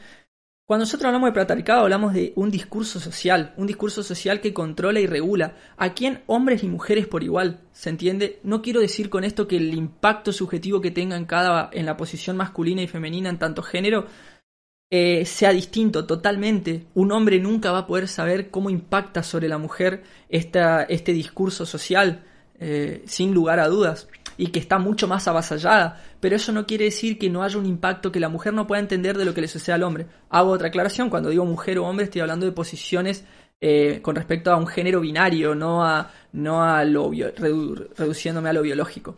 Cuando 0.68 0.84
nosotros 0.84 1.06
hablamos 1.06 1.30
de 1.30 1.40
patriarcado 1.40 1.84
hablamos 1.84 2.14
de 2.14 2.34
un 2.36 2.52
discurso 2.52 3.00
social, 3.00 3.54
un 3.56 3.68
discurso 3.68 4.04
social 4.04 4.42
que 4.42 4.54
controla 4.54 5.00
y 5.00 5.08
regula 5.08 5.56
a 5.78 5.94
quién 5.94 6.24
hombres 6.28 6.62
y 6.62 6.68
mujeres 6.68 7.08
por 7.08 7.24
igual, 7.24 7.62
¿se 7.72 7.90
entiende? 7.90 8.42
No 8.44 8.62
quiero 8.62 8.82
decir 8.82 9.10
con 9.10 9.24
esto 9.24 9.48
que 9.48 9.56
el 9.56 9.74
impacto 9.74 10.34
subjetivo 10.34 10.82
que 10.82 10.92
tenga 10.92 11.16
en 11.16 11.24
cada 11.24 11.70
en 11.72 11.86
la 11.86 11.96
posición 11.96 12.36
masculina 12.36 12.82
y 12.82 12.88
femenina 12.88 13.30
en 13.30 13.40
tanto 13.40 13.64
género 13.64 14.08
eh, 14.90 15.24
sea 15.26 15.54
distinto 15.54 16.06
totalmente. 16.06 16.88
Un 16.96 17.14
hombre 17.14 17.40
nunca 17.40 17.72
va 17.72 17.80
a 17.80 17.88
poder 17.88 18.10
saber 18.10 18.50
cómo 18.50 18.70
impacta 18.70 19.24
sobre 19.24 19.48
la 19.48 19.58
mujer 19.58 20.04
esta, 20.28 20.84
este 20.84 21.14
discurso 21.14 21.66
social, 21.66 22.26
eh, 22.60 23.04
sin 23.06 23.34
lugar 23.34 23.62
a 23.62 23.70
dudas 23.70 24.10
y 24.38 24.48
que 24.48 24.60
está 24.60 24.78
mucho 24.78 25.08
más 25.08 25.28
avasallada, 25.28 26.02
pero 26.20 26.36
eso 26.36 26.52
no 26.52 26.66
quiere 26.66 26.86
decir 26.86 27.18
que 27.18 27.30
no 27.30 27.44
haya 27.44 27.58
un 27.58 27.66
impacto 27.66 28.12
que 28.12 28.20
la 28.20 28.30
mujer 28.30 28.54
no 28.54 28.68
pueda 28.68 28.80
entender 28.80 29.18
de 29.18 29.26
lo 29.26 29.34
que 29.34 29.42
le 29.42 29.48
sucede 29.48 29.76
al 29.76 29.84
hombre. 29.84 30.08
Hago 30.30 30.52
otra 30.52 30.68
aclaración, 30.68 31.10
cuando 31.10 31.30
digo 31.30 31.46
mujer 31.46 31.80
o 31.80 31.86
hombre 31.86 32.06
estoy 32.06 32.22
hablando 32.22 32.46
de 32.46 32.52
posiciones 32.52 33.26
eh, 33.60 34.02
con 34.02 34.16
respecto 34.16 34.52
a 34.52 34.58
un 34.58 34.68
género 34.68 35.02
binario, 35.02 35.56
no 35.56 35.84
a, 35.84 36.12
no 36.34 36.64
a 36.64 36.84
lo 36.84 37.12
reduciéndome 37.12 38.50
a 38.50 38.54
lo 38.54 38.62
biológico. 38.62 39.18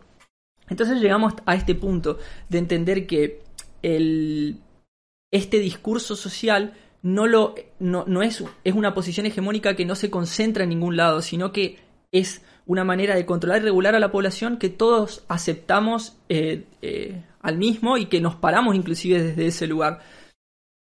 Entonces 0.68 1.00
llegamos 1.00 1.34
a 1.44 1.54
este 1.54 1.74
punto 1.74 2.18
de 2.48 2.58
entender 2.58 3.06
que 3.06 3.42
el, 3.82 4.60
este 5.30 5.58
discurso 5.58 6.16
social 6.16 6.74
no, 7.02 7.26
lo, 7.26 7.54
no, 7.78 8.04
no 8.06 8.22
es, 8.22 8.42
es 8.64 8.74
una 8.74 8.94
posición 8.94 9.26
hegemónica 9.26 9.74
que 9.74 9.84
no 9.84 9.94
se 9.94 10.10
concentra 10.10 10.64
en 10.64 10.70
ningún 10.70 10.96
lado, 10.96 11.20
sino 11.22 11.52
que 11.52 11.78
es 12.12 12.42
una 12.70 12.84
manera 12.84 13.16
de 13.16 13.26
controlar 13.26 13.62
y 13.62 13.64
regular 13.64 13.96
a 13.96 13.98
la 13.98 14.12
población 14.12 14.56
que 14.56 14.68
todos 14.68 15.24
aceptamos 15.26 16.16
eh, 16.28 16.66
eh, 16.82 17.20
al 17.42 17.58
mismo 17.58 17.96
y 17.96 18.06
que 18.06 18.20
nos 18.20 18.36
paramos 18.36 18.76
inclusive 18.76 19.20
desde 19.20 19.46
ese 19.46 19.66
lugar. 19.66 19.98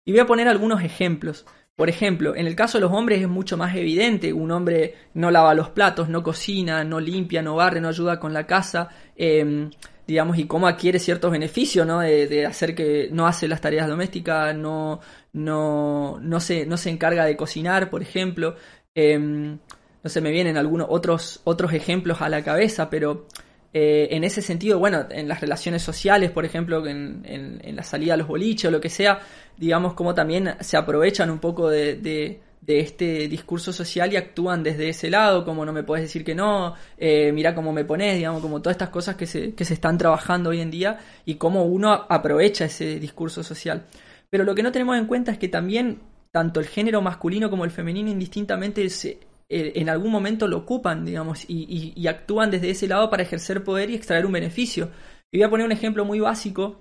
Y 0.05 0.12
voy 0.12 0.19
a 0.19 0.27
poner 0.27 0.48
algunos 0.48 0.84
ejemplos. 0.84 1.48
Por 1.75 1.89
ejemplo, 1.89 2.36
en 2.36 2.46
el 2.46 2.55
caso 2.55 2.77
de 2.77 2.84
los 2.84 2.91
hombres 2.91 3.22
es 3.22 3.27
mucho 3.27 3.58
más 3.58 3.75
evidente. 3.75 4.31
Un 4.31 4.51
hombre 4.51 4.93
no 5.15 5.31
lava 5.31 5.55
los 5.55 5.69
platos, 5.69 6.10
no 6.10 6.22
cocina, 6.22 6.84
no 6.84 7.00
limpia, 7.00 7.41
no 7.41 7.55
barre, 7.55 7.81
no 7.81 7.88
ayuda 7.88 8.19
con 8.19 8.34
la 8.34 8.46
casa, 8.46 8.89
em, 9.15 9.72
digamos, 10.05 10.38
y 10.38 10.46
cómo 10.46 10.67
adquiere 10.67 11.00
ciertos 11.00 11.31
beneficios, 11.31 11.88
¿no? 11.88 12.01
De, 12.01 12.46
hacer 12.46 12.75
que 12.75 13.10
no 13.12 13.25
hace 13.25 13.48
las 13.48 13.62
tareas 13.62 13.88
domésticas, 13.88 14.55
no, 14.55 15.00
no, 15.34 16.19
no, 16.22 16.39
se, 16.39 16.67
no 16.67 16.77
se 16.77 16.91
encarga 16.91 17.25
de 17.25 17.36
cocinar, 17.36 17.89
por 17.89 18.03
ejemplo. 18.03 18.55
Em, 18.93 19.58
no 20.03 20.10
se 20.10 20.22
me 20.22 20.32
vienen 20.32 20.58
algunos 20.58 20.88
otros, 20.89 21.41
otros 21.44 21.74
ejemplos 21.74 22.22
a 22.22 22.29
la 22.29 22.44
cabeza, 22.44 22.89
pero 22.89 23.27
eh, 23.74 24.08
en 24.12 24.24
ese 24.24 24.41
sentido, 24.41 24.79
bueno, 24.79 25.06
en 25.10 25.27
las 25.27 25.41
relaciones 25.41 25.84
sociales, 25.84 26.32
por 26.32 26.44
ejemplo, 26.44 26.86
en, 26.88 27.22
en, 27.24 27.75
la 27.75 27.84
salida 27.84 28.15
a 28.15 28.18
los 28.18 28.27
boliches 28.27 28.65
o 28.65 28.72
lo 28.72 28.82
que 28.82 28.89
sea, 28.89 29.20
digamos 29.58 29.94
como 29.94 30.15
también 30.15 30.56
se 30.60 30.75
aprovechan 30.75 31.29
un 31.29 31.39
poco 31.39 31.70
de, 31.70 31.96
de, 31.96 32.41
este 32.65 33.27
discurso 33.27 33.74
social 33.74 34.13
y 34.13 34.15
actúan 34.15 34.62
desde 34.62 34.89
ese 34.89 35.10
lado, 35.10 35.44
como 35.44 35.65
no 35.65 35.74
me 35.74 35.82
puedes 35.82 36.06
decir 36.06 36.24
que 36.24 36.36
no, 36.36 36.75
eh, 37.00 37.32
mira 37.32 37.56
cómo 37.56 37.74
me 37.74 37.84
pones, 37.84 38.15
digamos, 38.15 38.44
como 38.44 38.62
todas 38.62 38.75
estas 38.75 38.89
cosas 38.89 39.15
que 39.15 39.25
se, 39.25 39.56
que 39.56 39.65
se 39.65 39.74
están 39.74 39.98
trabajando 39.98 40.51
hoy 40.51 40.62
en 40.62 40.70
día 40.70 41.00
y 41.25 41.36
cómo 41.36 41.63
uno 41.63 41.91
aprovecha 41.91 42.65
ese 42.65 43.00
discurso 43.00 43.44
social. 43.44 43.88
Pero 44.29 44.44
lo 44.44 44.53
que 44.53 44.62
no 44.62 44.72
tenemos 44.72 44.98
en 45.00 45.08
cuenta 45.08 45.32
es 45.32 45.39
que 45.39 45.48
también 45.48 46.00
tanto 46.32 46.60
el 46.60 46.68
género 46.68 47.01
masculino 47.01 47.50
como 47.50 47.65
el 47.65 47.72
femenino 47.72 48.12
indistintamente 48.12 48.88
se, 48.91 49.18
eh, 49.51 49.74
en 49.75 49.89
algún 49.89 50.12
momento 50.12 50.48
lo 50.48 50.58
ocupan, 50.58 51.03
digamos, 51.06 51.46
y, 51.48 52.08
actúan 52.08 52.51
desde 52.51 52.70
ese 52.70 52.88
lado 52.88 53.10
para 53.10 53.24
ejercer 53.24 53.63
poder 53.63 53.89
y 53.89 53.96
extraer 53.96 54.25
un 54.25 54.32
beneficio. 54.32 54.91
Y 55.32 55.39
voy 55.39 55.44
a 55.48 55.50
poner 55.50 55.65
un 55.65 55.72
ejemplo 55.72 56.06
muy 56.06 56.20
básico, 56.20 56.79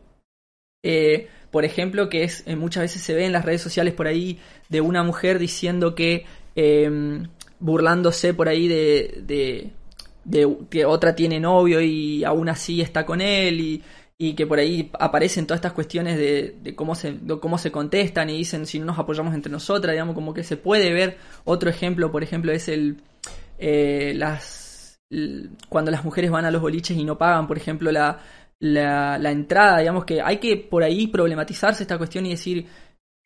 eh, 0.84 1.28
por 1.50 1.64
ejemplo, 1.64 2.10
que 2.10 2.24
es 2.24 2.46
eh, 2.46 2.56
muchas 2.56 2.82
veces 2.82 3.02
se 3.02 3.14
ve 3.14 3.24
en 3.24 3.32
las 3.32 3.44
redes 3.44 3.62
sociales 3.62 3.94
por 3.94 4.06
ahí 4.06 4.38
de 4.68 4.82
una 4.82 5.02
mujer 5.02 5.38
diciendo 5.38 5.94
que, 5.94 6.26
em, 6.56 7.28
burlándose 7.58 8.34
por 8.34 8.48
ahí 8.48 8.68
de, 8.68 9.22
de, 9.26 9.70
de, 10.24 10.56
que 10.70 10.84
otra 10.84 11.14
tiene 11.14 11.40
novio 11.40 11.80
y 11.80 12.22
aún 12.24 12.48
así 12.50 12.80
está 12.82 13.06
con 13.06 13.20
él 13.20 13.60
y 13.60 13.82
y 14.20 14.34
que 14.34 14.46
por 14.48 14.58
ahí 14.58 14.90
aparecen 14.98 15.46
todas 15.46 15.58
estas 15.58 15.72
cuestiones 15.72 16.18
de, 16.18 16.74
cómo, 16.74 16.96
se, 16.96 17.16
cómo 17.40 17.56
se 17.56 17.70
contestan 17.70 18.28
y 18.30 18.38
dicen 18.38 18.66
si 18.66 18.80
no 18.80 18.86
nos 18.86 18.98
apoyamos 18.98 19.32
entre 19.32 19.52
nosotras, 19.52 19.92
digamos, 19.92 20.16
como 20.16 20.34
que 20.34 20.42
se 20.42 20.56
puede 20.56 20.92
ver. 20.92 21.18
Otro 21.44 21.70
ejemplo, 21.70 22.10
por 22.10 22.24
ejemplo, 22.24 22.50
es 22.50 22.68
el 22.68 23.00
eh, 23.58 24.12
las 24.16 24.98
cuando 25.68 25.90
las 25.90 26.04
mujeres 26.04 26.30
van 26.30 26.44
a 26.44 26.50
los 26.50 26.60
boliches 26.60 26.96
y 26.96 27.04
no 27.04 27.16
pagan, 27.16 27.46
por 27.46 27.56
ejemplo, 27.56 27.90
la, 27.92 28.18
la, 28.58 29.18
la 29.18 29.30
entrada, 29.30 29.78
digamos 29.78 30.04
que 30.04 30.20
hay 30.20 30.38
que 30.38 30.56
por 30.56 30.82
ahí 30.82 31.06
problematizarse 31.06 31.84
esta 31.84 31.96
cuestión 31.96 32.26
y 32.26 32.30
decir 32.30 32.66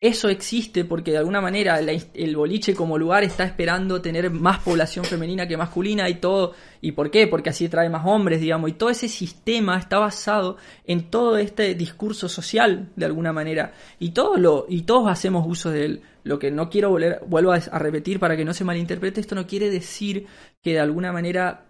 eso 0.03 0.27
existe 0.27 0.83
porque 0.83 1.11
de 1.11 1.19
alguna 1.19 1.39
manera 1.39 1.79
el 1.79 2.35
boliche 2.35 2.75
como 2.75 2.97
lugar 2.97 3.23
está 3.23 3.45
esperando 3.45 4.01
tener 4.01 4.29
más 4.31 4.59
población 4.59 5.05
femenina 5.05 5.47
que 5.47 5.55
masculina 5.55 6.09
y 6.09 6.15
todo. 6.15 6.51
¿Y 6.81 6.91
por 6.91 7.09
qué? 7.09 7.25
Porque 7.27 7.51
así 7.51 7.69
trae 7.69 7.89
más 7.89 8.05
hombres, 8.05 8.41
digamos. 8.41 8.69
Y 8.69 8.73
todo 8.73 8.89
ese 8.89 9.07
sistema 9.07 9.79
está 9.79 9.99
basado 9.99 10.57
en 10.85 11.09
todo 11.09 11.37
este 11.37 11.73
discurso 11.73 12.27
social, 12.27 12.89
de 12.97 13.05
alguna 13.05 13.31
manera. 13.31 13.75
Y, 13.97 14.11
todo 14.11 14.35
lo, 14.35 14.65
y 14.67 14.81
todos 14.81 15.09
hacemos 15.09 15.45
uso 15.47 15.71
de 15.71 15.85
él. 15.85 16.01
Lo 16.25 16.37
que 16.37 16.51
no 16.51 16.69
quiero 16.69 16.89
volver, 16.89 17.21
vuelvo 17.25 17.53
a, 17.53 17.59
repetir 17.59 18.19
para 18.19 18.35
que 18.35 18.43
no 18.43 18.53
se 18.53 18.65
malinterprete, 18.65 19.21
esto 19.21 19.35
no 19.35 19.47
quiere 19.47 19.69
decir 19.69 20.25
que 20.61 20.73
de 20.73 20.81
alguna 20.81 21.13
manera 21.13 21.63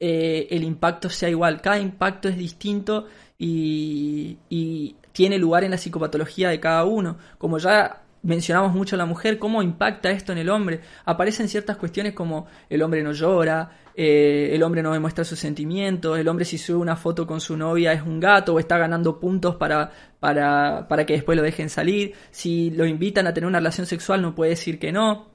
eh, 0.00 0.48
el 0.50 0.64
impacto 0.64 1.08
sea 1.08 1.28
igual. 1.28 1.60
Cada 1.60 1.78
impacto 1.78 2.28
es 2.28 2.36
distinto 2.36 3.06
y, 3.38 4.38
y 4.48 4.96
tiene 5.12 5.38
lugar 5.38 5.64
en 5.64 5.70
la 5.70 5.78
psicopatología 5.78 6.50
de 6.50 6.60
cada 6.60 6.84
uno. 6.84 7.16
Como 7.38 7.58
ya 7.58 8.02
mencionamos 8.22 8.74
mucho 8.74 8.96
a 8.96 8.98
la 8.98 9.06
mujer, 9.06 9.38
cómo 9.38 9.62
impacta 9.62 10.10
esto 10.10 10.32
en 10.32 10.38
el 10.38 10.50
hombre. 10.50 10.80
Aparecen 11.04 11.48
ciertas 11.48 11.76
cuestiones 11.76 12.12
como 12.12 12.46
el 12.68 12.82
hombre 12.82 13.02
no 13.02 13.12
llora, 13.12 13.70
eh, 13.94 14.50
el 14.52 14.62
hombre 14.62 14.82
no 14.82 14.92
demuestra 14.92 15.24
sus 15.24 15.38
sentimientos, 15.38 16.18
el 16.18 16.28
hombre 16.28 16.44
si 16.44 16.58
sube 16.58 16.78
una 16.78 16.96
foto 16.96 17.26
con 17.26 17.40
su 17.40 17.56
novia 17.56 17.92
es 17.92 18.02
un 18.02 18.20
gato 18.20 18.54
o 18.54 18.58
está 18.58 18.78
ganando 18.78 19.18
puntos 19.18 19.56
para, 19.56 19.90
para, 20.18 20.86
para 20.88 21.06
que 21.06 21.14
después 21.14 21.36
lo 21.36 21.42
dejen 21.42 21.70
salir. 21.70 22.14
Si 22.30 22.70
lo 22.70 22.86
invitan 22.86 23.26
a 23.26 23.34
tener 23.34 23.48
una 23.48 23.58
relación 23.58 23.86
sexual 23.86 24.22
no 24.22 24.34
puede 24.34 24.50
decir 24.50 24.78
que 24.78 24.92
no. 24.92 25.28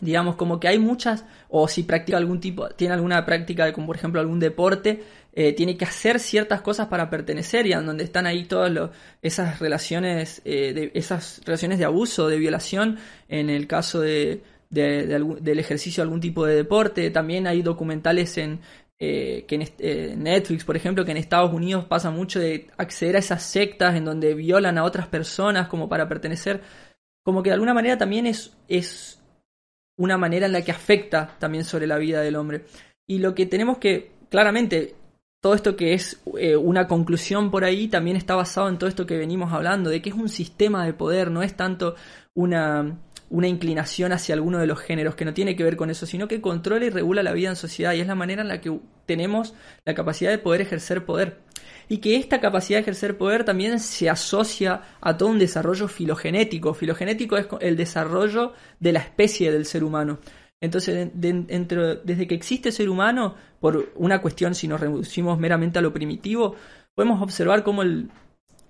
Digamos, 0.00 0.34
como 0.34 0.58
que 0.58 0.66
hay 0.68 0.78
muchas, 0.78 1.24
o 1.48 1.68
si 1.68 1.84
practica 1.84 2.18
algún 2.18 2.40
tipo, 2.40 2.68
tiene 2.70 2.94
alguna 2.94 3.24
práctica, 3.24 3.72
como 3.72 3.86
por 3.86 3.96
ejemplo 3.96 4.20
algún 4.20 4.40
deporte, 4.40 5.02
eh, 5.36 5.52
tiene 5.52 5.76
que 5.76 5.84
hacer 5.84 6.20
ciertas 6.20 6.60
cosas 6.60 6.86
para 6.86 7.10
pertenecer 7.10 7.66
y 7.66 7.72
en 7.72 7.84
donde 7.84 8.04
están 8.04 8.24
ahí 8.24 8.44
todas 8.44 8.90
esas 9.20 9.58
relaciones, 9.58 10.40
eh, 10.44 10.72
de, 10.72 10.92
esas 10.94 11.40
relaciones 11.44 11.80
de 11.80 11.84
abuso, 11.84 12.28
de 12.28 12.38
violación, 12.38 12.98
en 13.28 13.50
el 13.50 13.66
caso 13.66 14.00
de, 14.00 14.42
del 14.70 15.58
ejercicio 15.58 16.02
de 16.02 16.06
algún 16.06 16.20
tipo 16.20 16.46
de 16.46 16.54
deporte. 16.54 17.10
También 17.10 17.48
hay 17.48 17.62
documentales 17.62 18.38
en, 18.38 18.60
eh, 19.00 19.44
que 19.48 19.72
en 19.80 20.22
Netflix, 20.22 20.64
por 20.64 20.76
ejemplo, 20.76 21.04
que 21.04 21.10
en 21.10 21.16
Estados 21.16 21.52
Unidos 21.52 21.84
pasa 21.86 22.12
mucho 22.12 22.38
de 22.38 22.68
acceder 22.76 23.16
a 23.16 23.18
esas 23.18 23.42
sectas 23.42 23.96
en 23.96 24.04
donde 24.04 24.34
violan 24.34 24.78
a 24.78 24.84
otras 24.84 25.08
personas 25.08 25.66
como 25.66 25.88
para 25.88 26.08
pertenecer. 26.08 26.62
Como 27.24 27.42
que 27.42 27.50
de 27.50 27.54
alguna 27.54 27.74
manera 27.74 27.98
también 27.98 28.28
es, 28.28 28.56
es 28.68 29.20
una 29.96 30.16
manera 30.16 30.46
en 30.46 30.52
la 30.52 30.62
que 30.62 30.70
afecta 30.70 31.36
también 31.40 31.64
sobre 31.64 31.88
la 31.88 31.98
vida 31.98 32.20
del 32.20 32.36
hombre. 32.36 32.66
Y 33.04 33.18
lo 33.18 33.34
que 33.34 33.46
tenemos 33.46 33.78
que, 33.78 34.12
claramente, 34.30 34.94
todo 35.44 35.52
esto 35.52 35.76
que 35.76 35.92
es 35.92 36.22
eh, 36.38 36.56
una 36.56 36.88
conclusión 36.88 37.50
por 37.50 37.64
ahí 37.64 37.86
también 37.86 38.16
está 38.16 38.34
basado 38.34 38.66
en 38.70 38.78
todo 38.78 38.88
esto 38.88 39.04
que 39.04 39.18
venimos 39.18 39.52
hablando, 39.52 39.90
de 39.90 40.00
que 40.00 40.08
es 40.08 40.16
un 40.16 40.30
sistema 40.30 40.86
de 40.86 40.94
poder, 40.94 41.30
no 41.30 41.42
es 41.42 41.54
tanto 41.54 41.96
una, 42.32 42.96
una 43.28 43.46
inclinación 43.46 44.12
hacia 44.12 44.34
alguno 44.34 44.58
de 44.58 44.66
los 44.66 44.80
géneros, 44.80 45.16
que 45.16 45.26
no 45.26 45.34
tiene 45.34 45.54
que 45.54 45.62
ver 45.62 45.76
con 45.76 45.90
eso, 45.90 46.06
sino 46.06 46.28
que 46.28 46.40
controla 46.40 46.86
y 46.86 46.88
regula 46.88 47.22
la 47.22 47.34
vida 47.34 47.50
en 47.50 47.56
sociedad 47.56 47.92
y 47.92 48.00
es 48.00 48.06
la 48.06 48.14
manera 48.14 48.40
en 48.40 48.48
la 48.48 48.62
que 48.62 48.80
tenemos 49.04 49.52
la 49.84 49.92
capacidad 49.92 50.30
de 50.30 50.38
poder 50.38 50.62
ejercer 50.62 51.04
poder. 51.04 51.40
Y 51.90 51.98
que 51.98 52.16
esta 52.16 52.40
capacidad 52.40 52.78
de 52.78 52.82
ejercer 52.84 53.18
poder 53.18 53.44
también 53.44 53.80
se 53.80 54.08
asocia 54.08 54.80
a 55.02 55.18
todo 55.18 55.28
un 55.28 55.38
desarrollo 55.38 55.88
filogenético. 55.88 56.72
Filogenético 56.72 57.36
es 57.36 57.48
el 57.60 57.76
desarrollo 57.76 58.54
de 58.80 58.92
la 58.92 59.00
especie 59.00 59.52
del 59.52 59.66
ser 59.66 59.84
humano. 59.84 60.20
Entonces, 60.64 61.10
desde 61.14 62.26
que 62.26 62.34
existe 62.34 62.72
ser 62.72 62.88
humano, 62.88 63.34
por 63.60 63.92
una 63.96 64.20
cuestión, 64.20 64.54
si 64.54 64.68
nos 64.68 64.80
reducimos 64.80 65.38
meramente 65.38 65.78
a 65.78 65.82
lo 65.82 65.92
primitivo, 65.92 66.56
podemos 66.94 67.22
observar 67.22 67.62
cómo 67.62 67.82
el, 67.82 68.10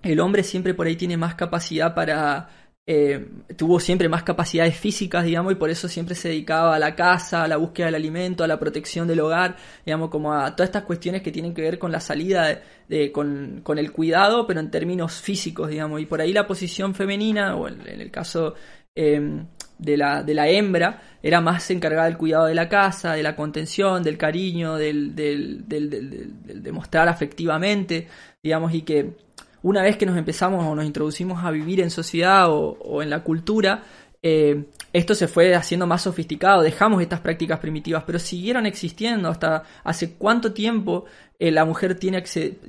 el 0.03 0.21
hombre 0.21 0.43
siempre 0.43 0.75
por 0.75 0.87
ahí 0.87 0.97
tiene 0.97 1.17
más 1.17 1.35
capacidad 1.35 1.95
para 1.95 2.49
eh, 2.87 3.31
tuvo 3.57 3.81
siempre 3.81 4.11
más 4.11 4.25
capacidades 4.25 4.77
físicas, 4.77 5.25
digamos, 5.25 5.53
y 5.53 5.55
por 5.55 5.71
eso 5.71 5.89
siempre 5.89 6.15
se 6.15 6.29
dedicaba 6.29 6.77
a 6.77 6.79
la 6.79 6.95
casa, 6.95 7.43
a 7.43 7.49
la 7.49 7.57
búsqueda 7.57 7.87
del 7.87 7.95
alimento, 7.95 8.45
a 8.45 8.47
la 8.47 8.59
protección 8.59 9.09
del 9.09 9.21
hogar, 9.21 9.57
digamos, 9.87 10.11
como 10.11 10.35
a 10.35 10.55
todas 10.55 10.69
estas 10.69 10.83
cuestiones 10.83 11.23
que 11.23 11.33
tienen 11.33 11.55
que 11.55 11.63
ver 11.63 11.79
con 11.79 11.91
la 11.91 12.01
salida, 12.01 12.61
de, 12.87 13.11
con, 13.11 13.63
con, 13.63 13.79
el 13.79 13.91
cuidado, 13.91 14.47
pero 14.47 14.61
en 14.61 14.71
términos 14.71 15.15
físicos, 15.15 15.71
digamos, 15.71 15.99
y 16.03 16.05
por 16.05 16.21
ahí 16.21 16.35
la 16.35 16.47
posición 16.47 16.95
femenina, 16.95 17.57
o 17.57 17.69
en, 17.69 17.81
el 17.87 18.11
caso 18.11 18.55
em, 18.95 19.47
de, 19.79 19.97
la, 19.97 20.23
de 20.23 20.35
la 20.35 20.49
hembra, 20.49 21.03
era 21.23 21.41
más 21.41 21.71
encargada 21.71 22.07
del 22.07 22.17
cuidado 22.17 22.47
de 22.47 22.55
la 22.55 22.69
casa, 22.69 23.15
de 23.15 23.23
la 23.23 23.35
contención, 23.37 24.03
del 24.03 24.19
cariño, 24.19 24.77
del, 24.77 25.15
del, 25.15 25.67
del, 25.67 25.91
del 25.91 26.63
demostrar 26.63 27.09
afectivamente, 27.09 28.09
digamos, 28.43 28.75
y 28.75 28.83
que 28.83 29.17
una 29.65 29.83
vez 29.83 29.97
que 29.97 30.05
nos 30.05 30.19
empezamos 30.19 30.63
o 30.65 30.75
nos 30.75 30.85
introducimos 30.85 31.43
a 31.43 31.51
vivir 31.51 31.81
en 31.81 31.91
sociedad 31.91 32.49
o, 32.51 33.03
en 33.03 33.09
la 33.09 33.25
cultura, 33.25 33.83
eh, 34.23 34.67
esto 34.93 35.15
se 35.15 35.27
fue 35.27 35.55
haciendo 35.55 35.87
más 35.87 36.03
sofisticado, 36.03 36.63
dejamos 36.63 37.01
estas 37.01 37.21
prácticas 37.21 37.61
primitivas, 37.61 38.05
pero 38.07 38.19
siguieron 38.19 38.67
existiendo 38.67 39.31
hasta 39.31 39.63
hace 39.83 40.17
cuánto 40.17 40.53
tiempo 40.53 41.07
eh, 41.39 41.51
la 41.51 41.65
mujer 41.65 41.95
tiene, 41.95 42.23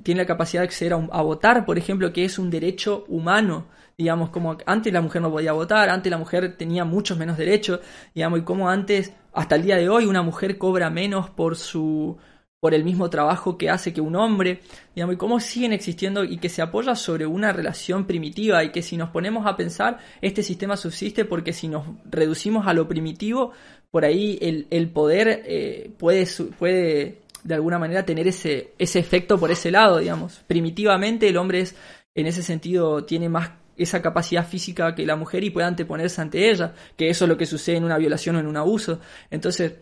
tiene 0.03 0.21
la 0.21 0.25
capacidad 0.25 0.61
de 0.61 0.67
acceder 0.67 0.93
a, 0.93 1.21
votar, 1.21 1.65
por 1.65 1.77
ejemplo, 1.77 2.13
que 2.13 2.23
es 2.23 2.39
un 2.39 2.49
derecho 2.49 3.03
humano, 3.09 3.67
digamos, 3.97 4.29
como 4.29 4.57
antes 4.65 4.91
la 4.91 5.01
mujer 5.01 5.21
no 5.21 5.31
podía 5.31 5.53
votar, 5.53 5.89
antes 5.89 6.09
la 6.09 6.17
mujer 6.17 6.57
tenía 6.57 6.85
muchos 6.85 7.17
menos 7.17 7.37
derechos, 7.37 7.79
digamos, 8.13 8.39
y 8.39 8.43
como 8.43 8.69
antes, 8.69 9.13
hasta 9.33 9.55
el 9.55 9.63
día 9.63 9.77
de 9.77 9.89
hoy, 9.89 10.05
una 10.05 10.21
mujer 10.21 10.57
cobra 10.57 10.89
menos 10.89 11.29
por 11.29 11.55
su 11.55 12.17
por 12.65 12.73
el 12.73 12.83
mismo 12.83 13.11
trabajo 13.11 13.59
que 13.59 13.69
hace 13.69 13.93
que 13.93 14.01
un 14.01 14.15
hombre, 14.15 14.61
digamos, 14.95 15.13
y 15.13 15.17
cómo 15.19 15.39
siguen 15.39 15.71
existiendo 15.71 16.23
y 16.23 16.37
que 16.37 16.49
se 16.49 16.63
apoya 16.63 16.95
sobre 16.95 17.27
una 17.27 17.53
relación 17.53 18.07
primitiva 18.07 18.63
y 18.63 18.71
que 18.71 18.81
si 18.81 18.97
nos 18.97 19.11
ponemos 19.11 19.45
a 19.45 19.55
pensar, 19.55 19.99
este 20.19 20.41
sistema 20.41 20.75
subsiste 20.75 21.25
porque 21.25 21.53
si 21.53 21.67
nos 21.67 21.85
reducimos 22.05 22.65
a 22.65 22.73
lo 22.73 22.87
primitivo, 22.87 23.51
por 23.91 24.03
ahí 24.03 24.39
el, 24.41 24.89
poder 24.89 25.43
eh, 25.45 25.91
puede, 25.99 26.25
puede 26.57 27.19
de 27.43 27.53
alguna 27.53 27.77
manera 27.77 28.03
tener 28.03 28.27
ese, 28.27 28.73
ese 28.79 28.97
efecto 28.97 29.37
por 29.37 29.51
ese 29.51 29.69
lado, 29.69 29.99
digamos. 29.99 30.41
Primitivamente 30.47 31.29
el 31.29 31.37
hombre 31.37 31.59
es, 31.59 31.75
en 32.15 32.25
ese 32.25 32.41
sentido, 32.41 33.05
tiene 33.05 33.29
más 33.29 33.51
esa 33.77 34.01
capacidad 34.01 34.47
física 34.47 34.95
que 34.95 35.05
la 35.05 35.15
mujer 35.15 35.43
y 35.43 35.49
puede 35.49 35.67
anteponerse 35.67 36.21
ante 36.21 36.49
ella, 36.49 36.73
que 36.97 37.09
eso 37.09 37.25
es 37.25 37.29
lo 37.29 37.37
que 37.37 37.45
sucede 37.45 37.77
en 37.77 37.83
una 37.83 37.97
violación 37.97 38.35
o 38.35 38.39
en 38.39 38.47
un 38.47 38.57
abuso. 38.57 38.99
Entonces, 39.29 39.73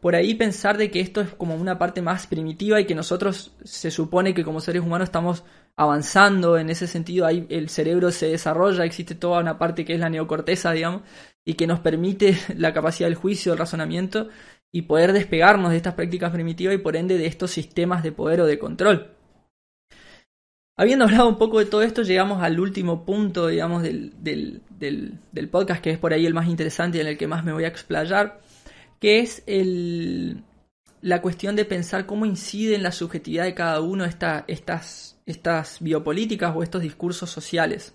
por 0.00 0.14
ahí 0.14 0.34
pensar 0.34 0.78
de 0.78 0.90
que 0.90 1.00
esto 1.00 1.20
es 1.20 1.28
como 1.34 1.54
una 1.54 1.78
parte 1.78 2.00
más 2.00 2.26
primitiva 2.26 2.80
y 2.80 2.86
que 2.86 2.94
nosotros 2.94 3.52
se 3.64 3.90
supone 3.90 4.32
que 4.32 4.44
como 4.44 4.60
seres 4.60 4.82
humanos 4.82 5.08
estamos 5.08 5.44
avanzando 5.76 6.58
en 6.58 6.70
ese 6.70 6.86
sentido, 6.86 7.26
ahí 7.26 7.46
el 7.50 7.68
cerebro 7.68 8.10
se 8.10 8.26
desarrolla, 8.26 8.84
existe 8.84 9.14
toda 9.14 9.40
una 9.40 9.58
parte 9.58 9.84
que 9.84 9.94
es 9.94 10.00
la 10.00 10.10
neocorteza, 10.10 10.72
digamos, 10.72 11.02
y 11.44 11.54
que 11.54 11.66
nos 11.66 11.80
permite 11.80 12.36
la 12.56 12.72
capacidad 12.72 13.08
del 13.08 13.16
juicio, 13.16 13.52
del 13.52 13.58
razonamiento 13.58 14.28
y 14.72 14.82
poder 14.82 15.12
despegarnos 15.12 15.70
de 15.70 15.76
estas 15.76 15.94
prácticas 15.94 16.30
primitivas 16.32 16.74
y 16.74 16.78
por 16.78 16.96
ende 16.96 17.18
de 17.18 17.26
estos 17.26 17.50
sistemas 17.50 18.02
de 18.02 18.12
poder 18.12 18.40
o 18.40 18.46
de 18.46 18.58
control. 18.58 19.19
Habiendo 20.80 21.04
hablado 21.04 21.28
un 21.28 21.36
poco 21.36 21.58
de 21.58 21.66
todo 21.66 21.82
esto, 21.82 22.00
llegamos 22.00 22.42
al 22.42 22.58
último 22.58 23.04
punto, 23.04 23.48
digamos, 23.48 23.82
del, 23.82 24.14
del, 24.18 25.48
podcast, 25.50 25.82
que 25.82 25.90
es 25.90 25.98
por 25.98 26.14
ahí 26.14 26.24
el 26.24 26.32
más 26.32 26.48
interesante 26.48 26.96
y 26.96 27.00
en 27.02 27.06
el 27.06 27.18
que 27.18 27.26
más 27.26 27.44
me 27.44 27.52
voy 27.52 27.64
a 27.64 27.68
explayar 27.68 28.40
que 28.98 29.18
es 29.18 29.44
la 31.02 31.20
cuestión 31.20 31.54
de 31.54 31.66
pensar 31.66 32.06
cómo 32.06 32.24
incide 32.24 32.76
en 32.76 32.82
la 32.82 32.92
subjetividad 32.92 33.44
de 33.44 33.52
cada 33.52 33.82
uno 33.82 34.06
esta, 34.06 34.46
estas, 34.48 35.20
estas 35.26 35.76
biopolíticas 35.80 36.56
o 36.56 36.62
estos 36.62 36.80
discursos 36.80 37.28
sociales. 37.28 37.94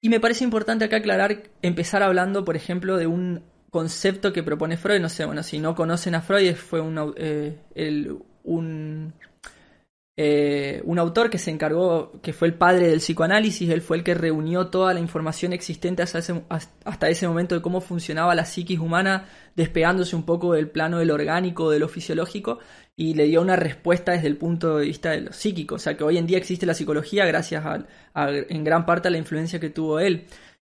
Y 0.00 0.08
me 0.08 0.18
parece 0.18 0.44
importante 0.44 0.86
acá 0.86 0.96
aclarar, 0.96 1.42
empezar 1.60 2.02
hablando, 2.02 2.42
por 2.42 2.56
ejemplo, 2.56 2.96
de 2.96 3.06
un 3.06 3.44
concepto 3.68 4.32
que 4.32 4.42
propone 4.42 4.78
Freud. 4.78 5.00
No 5.00 5.10
sé, 5.10 5.26
bueno, 5.26 5.42
si 5.42 5.58
no 5.58 5.74
conocen 5.74 6.14
a 6.14 6.22
Freud, 6.22 6.54
fue 6.54 6.80
un, 6.80 7.12
eh, 7.18 7.58
eh, 10.16 10.82
un 10.84 10.98
autor 10.98 11.30
que 11.30 11.38
se 11.38 11.50
encargó, 11.50 12.20
que 12.20 12.32
fue 12.32 12.48
el 12.48 12.54
padre 12.54 12.88
del 12.88 12.98
psicoanálisis, 12.98 13.70
él 13.70 13.80
fue 13.80 13.96
el 13.96 14.04
que 14.04 14.14
reunió 14.14 14.66
toda 14.66 14.92
la 14.92 15.00
información 15.00 15.52
existente 15.52 16.02
hasta 16.02 16.18
ese, 17.08 17.26
momento 17.26 17.54
de 17.54 17.62
cómo 17.62 17.80
funcionaba 17.80 18.34
la 18.34 18.44
psiquis 18.44 18.78
humana, 18.78 19.28
despegándose 19.56 20.16
un 20.16 20.24
poco 20.24 20.52
del 20.52 20.68
plano 20.68 20.98
del 20.98 21.10
orgánico, 21.10 21.70
de 21.70 21.78
lo 21.78 21.88
fisiológico, 21.88 22.58
y 22.96 23.14
le 23.14 23.24
dio 23.24 23.40
una 23.40 23.56
respuesta 23.56 24.12
desde 24.12 24.26
el 24.26 24.36
punto 24.36 24.76
de 24.76 24.86
vista 24.86 25.12
de 25.12 25.22
lo 25.22 25.32
psíquico. 25.32 25.76
O 25.76 25.78
sea 25.78 25.96
que 25.96 26.04
hoy 26.04 26.18
en 26.18 26.26
día 26.26 26.36
existe 26.38 26.66
la 26.66 26.74
psicología 26.74 27.24
gracias 27.24 27.64
a, 27.64 27.86
en 28.14 28.64
gran 28.64 28.84
parte 28.84 29.08
a 29.08 29.10
la 29.10 29.18
influencia 29.18 29.58
que 29.58 29.70
tuvo 29.70 30.00
él. 30.00 30.26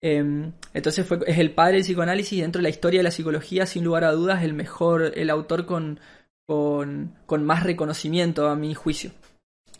Em, 0.01 0.53
entonces 0.73 1.05
fue, 1.05 1.19
es 1.27 1.37
el 1.37 1.51
padre 1.51 1.73
del 1.73 1.83
psicoanálisis 1.83 2.39
dentro 2.39 2.59
de 2.59 2.63
la 2.63 2.69
historia 2.69 2.99
de 2.99 3.03
la 3.03 3.11
psicología, 3.11 3.65
sin 3.65 3.83
lugar 3.83 4.05
a 4.05 4.11
dudas, 4.13 4.43
el 4.43 4.53
mejor, 4.53 5.11
el 5.15 5.29
autor 5.29 5.65
con, 5.65 5.99
con, 6.45 7.15
con 7.25 7.43
más 7.43 7.63
reconocimiento 7.63 8.47
a 8.47 8.55
mi 8.55 8.73
juicio. 8.73 9.11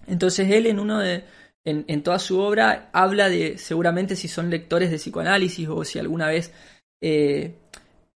Entonces 0.08 0.50
él 0.52 0.68
en 0.68 0.80
uno 0.80 1.00
de, 1.00 1.24
en, 1.66 2.04
toda 2.04 2.20
su 2.20 2.40
obra 2.40 2.90
habla 2.94 3.30
de, 3.30 3.58
seguramente 3.58 4.16
si 4.16 4.28
son 4.28 4.50
lectores 4.50 4.92
de 4.92 4.98
psicoanálisis 4.98 5.68
o 5.70 5.84
si 5.86 6.00
alguna 6.00 6.28
vez 6.28 6.52
eh, 7.02 7.56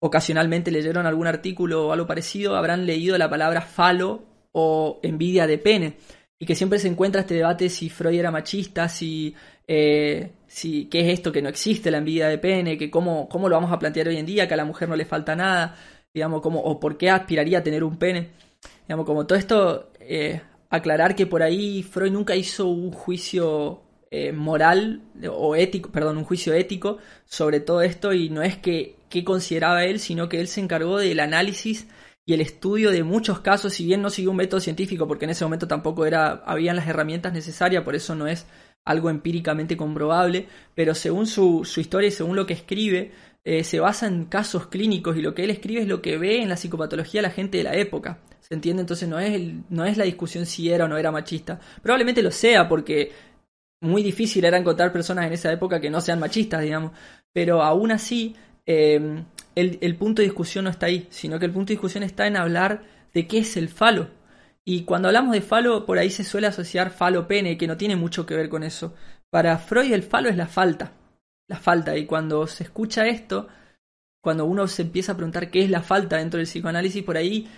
ocasionalmente 0.01 0.71
leyeron 0.71 1.07
algún 1.07 1.27
artículo 1.27 1.89
o 1.89 1.93
algo 1.93 2.07
parecido, 2.07 2.57
habrán 2.57 2.87
leído 2.87 3.17
la 3.19 3.31
palabra 3.31 3.63
falo 3.63 4.23
o 4.53 5.01
envidia 5.03 5.47
de 5.47 5.59
pene. 5.59 5.97
Y 6.39 6.47
que 6.47 6.55
siempre 6.55 6.79
se 6.79 6.89
encuentra 6.89 7.23
este 7.23 7.35
debate 7.35 7.69
si 7.69 7.89
Freud 7.89 8.19
era 8.19 8.31
machista, 8.31 8.89
si, 8.89 9.35
eh, 9.67 10.33
si 10.47 10.87
qué 10.87 11.01
es 11.01 11.19
esto 11.19 11.33
que 11.33 11.41
no 11.41 11.49
existe 11.49 11.91
la 11.91 11.99
envidia 11.99 12.29
de 12.29 12.39
pene, 12.39 12.77
que 12.77 12.91
cómo, 12.91 13.29
cómo 13.29 13.49
lo 13.49 13.57
vamos 13.57 13.73
a 13.73 13.79
plantear 13.79 14.09
hoy 14.09 14.17
en 14.17 14.27
día, 14.27 14.47
que 14.47 14.55
a 14.55 14.59
la 14.59 14.65
mujer 14.65 14.89
no 14.89 14.97
le 14.97 15.05
falta 15.05 15.35
nada, 15.37 15.77
digamos, 16.13 16.43
como, 16.43 16.61
o 16.61 16.79
por 16.79 16.99
qué 16.99 17.11
aspiraría 17.11 17.59
a 17.59 17.63
tener 17.63 17.85
un 17.85 17.97
pene. 17.97 18.31
Digamos, 18.87 19.07
como 19.07 19.27
todo 19.27 19.39
esto 19.39 19.91
eh, 20.01 20.41
aclarar 20.71 21.15
que 21.15 21.27
por 21.27 21.43
ahí 21.43 21.83
Freud 21.83 22.13
nunca 22.13 22.37
hizo 22.37 22.67
un 22.67 22.93
juicio 22.93 23.83
eh, 24.11 24.33
moral 24.33 25.03
o 25.31 25.57
ético, 25.57 25.91
perdón, 25.91 26.19
un 26.19 26.25
juicio 26.25 26.55
ético 26.55 26.99
sobre 27.25 27.61
todo 27.61 27.83
esto 27.83 28.13
y 28.13 28.31
no 28.31 28.43
es 28.43 28.57
que, 28.57 28.97
que 29.09 29.25
consideraba 29.25 29.85
él, 29.85 29.99
sino 29.99 30.29
que 30.29 30.41
él 30.41 30.49
se 30.49 30.61
encargó 30.61 30.99
del 30.99 31.21
análisis 31.21 31.89
y 32.27 32.33
el 32.33 32.41
estudio 32.41 32.91
de 32.91 33.03
muchos 33.03 33.41
casos, 33.41 33.75
si 33.75 33.85
bien 33.85 34.03
no 34.03 34.11
siguió 34.11 34.31
un 34.31 34.37
método 34.39 34.61
científico, 34.61 35.07
porque 35.07 35.27
en 35.27 35.33
ese 35.33 35.45
momento 35.45 35.69
tampoco 35.69 36.07
era, 36.07 36.43
habían 36.47 36.77
las 36.77 36.89
herramientas 36.89 37.33
necesarias, 37.33 37.85
por 37.85 37.95
eso 37.95 38.15
no 38.15 38.27
es 38.27 38.47
algo 38.85 39.11
empíricamente 39.11 39.77
comprobable, 39.77 40.49
pero 40.75 40.95
según 40.95 41.27
su, 41.27 41.65
su 41.65 41.81
historia 41.81 42.09
y 42.09 42.13
según 42.13 42.37
lo 42.37 42.47
que 42.47 42.55
escribe, 42.55 43.13
eh, 43.45 43.63
se 43.63 43.79
basa 43.79 44.07
en 44.07 44.25
casos 44.25 44.69
clínicos 44.69 45.17
y 45.17 45.23
lo 45.23 45.35
que 45.35 45.45
él 45.45 45.51
escribe 45.51 45.83
es 45.83 45.89
lo 45.89 46.01
que 46.01 46.17
ve 46.17 46.43
en 46.43 46.49
la 46.49 46.57
psicopatología 46.57 47.21
la 47.21 47.31
gente 47.31 47.59
de 47.59 47.65
la 47.65 47.75
época. 47.75 48.21
¿Se 48.41 48.55
entiende? 48.55 48.81
Entonces 48.81 49.09
no 49.09 49.19
es, 49.19 49.41
no 49.69 49.85
es 49.85 49.97
la 49.97 50.05
discusión 50.05 50.47
si 50.47 50.71
era 50.71 50.87
o 50.87 50.89
no 50.89 50.97
era 50.97 51.13
machista. 51.13 51.61
Probablemente 51.83 52.23
lo 52.23 52.31
sea 52.31 52.69
porque 52.69 53.13
muy 53.81 54.03
difícil 54.03 54.45
era 54.45 54.59
encontrar 54.59 54.93
personas 54.93 55.27
en 55.27 55.35
esa 55.35 55.53
época 55.53 55.81
que 55.81 55.91
no 55.91 56.01
sean 56.01 56.21
machistas, 56.21 56.63
digamos. 56.63 56.93
Pero 57.33 57.63
aún 57.63 57.93
así, 57.93 58.35
em, 58.67 59.25
el, 59.55 59.79
el 59.81 59.97
punto 59.97 60.23
de 60.23 60.29
discusión 60.29 60.65
no 60.65 60.71
está 60.71 60.87
ahí, 60.87 61.07
sino 61.11 61.39
que 61.39 61.47
el 61.47 61.53
punto 61.53 61.69
de 61.69 61.75
discusión 61.75 62.03
está 62.03 62.27
en 62.27 62.37
hablar 62.37 62.83
de 63.13 63.27
qué 63.27 63.39
es 63.39 63.57
el 63.57 63.69
falo. 63.69 64.09
Y 64.65 64.85
cuando 64.85 65.09
hablamos 65.09 65.33
de 65.35 65.43
falo, 65.43 65.85
por 65.85 65.99
ahí 65.99 66.09
se 66.11 66.25
suele 66.25 66.47
asociar 66.47 66.91
falo-pene, 66.91 67.59
que 67.59 67.67
no 67.67 67.77
tiene 67.77 67.97
mucho 67.97 68.25
que 68.25 68.35
ver 68.35 68.49
con 68.49 68.63
eso. 68.63 68.95
Para 69.31 69.59
Freud 69.59 69.93
el 69.93 70.03
falo 70.03 70.31
es 70.31 70.37
la 70.37 70.47
falta. 70.47 70.93
La 71.49 71.57
falta. 71.57 71.97
Y 71.97 72.07
cuando 72.07 72.47
se 72.47 72.65
escucha 72.65 73.07
esto, 73.07 73.49
cuando 74.23 74.47
uno 74.47 74.67
se 74.67 74.83
empieza 74.83 75.13
a 75.13 75.17
preguntar 75.17 75.51
qué 75.51 75.63
es 75.63 75.71
la 75.71 75.83
falta 75.83 76.17
dentro 76.17 76.39
del 76.39 76.47
psicoanálisis, 76.47 77.03
por 77.03 77.17
ahí 77.17 77.49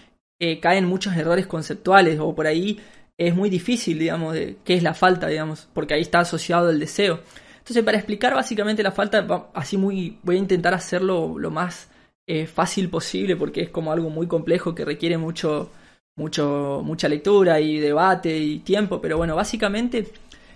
eh, 0.40 0.60
caen 0.60 0.84
muchos 0.84 1.16
errores 1.16 1.46
conceptuales 1.46 2.18
o 2.20 2.34
por 2.34 2.46
ahí 2.46 2.80
es 3.18 3.34
muy 3.34 3.48
difícil, 3.48 3.98
digamos, 3.98 4.34
de 4.34 4.58
qué 4.64 4.74
es 4.74 4.82
la 4.82 4.92
falta, 4.92 5.28
digamos, 5.28 5.68
porque 5.72 5.94
ahí 5.94 6.02
está 6.02 6.20
asociado 6.20 6.70
el 6.70 6.80
deseo. 6.80 7.20
Entonces, 7.58 7.82
para 7.82 7.96
explicar 7.96 8.34
básicamente 8.34 8.82
la 8.82 8.92
falta, 8.92 9.26
así 9.54 9.76
muy, 9.76 10.18
voy 10.22 10.36
a 10.36 10.40
intentar 10.40 10.74
hacerlo 10.74 11.38
lo 11.38 11.50
más 11.50 11.88
eh, 12.26 12.46
fácil 12.46 12.90
posible 12.90 13.36
porque 13.36 13.62
es 13.62 13.70
como 13.70 13.92
algo 13.92 14.10
muy 14.10 14.26
complejo 14.26 14.74
que 14.74 14.84
requiere 14.84 15.16
mucho, 15.16 15.70
mucho, 16.16 16.82
mucha 16.84 17.08
lectura 17.08 17.60
y 17.60 17.78
debate 17.78 18.36
y 18.36 18.58
tiempo, 18.58 19.00
pero 19.00 19.16
bueno, 19.16 19.36
básicamente 19.36 20.08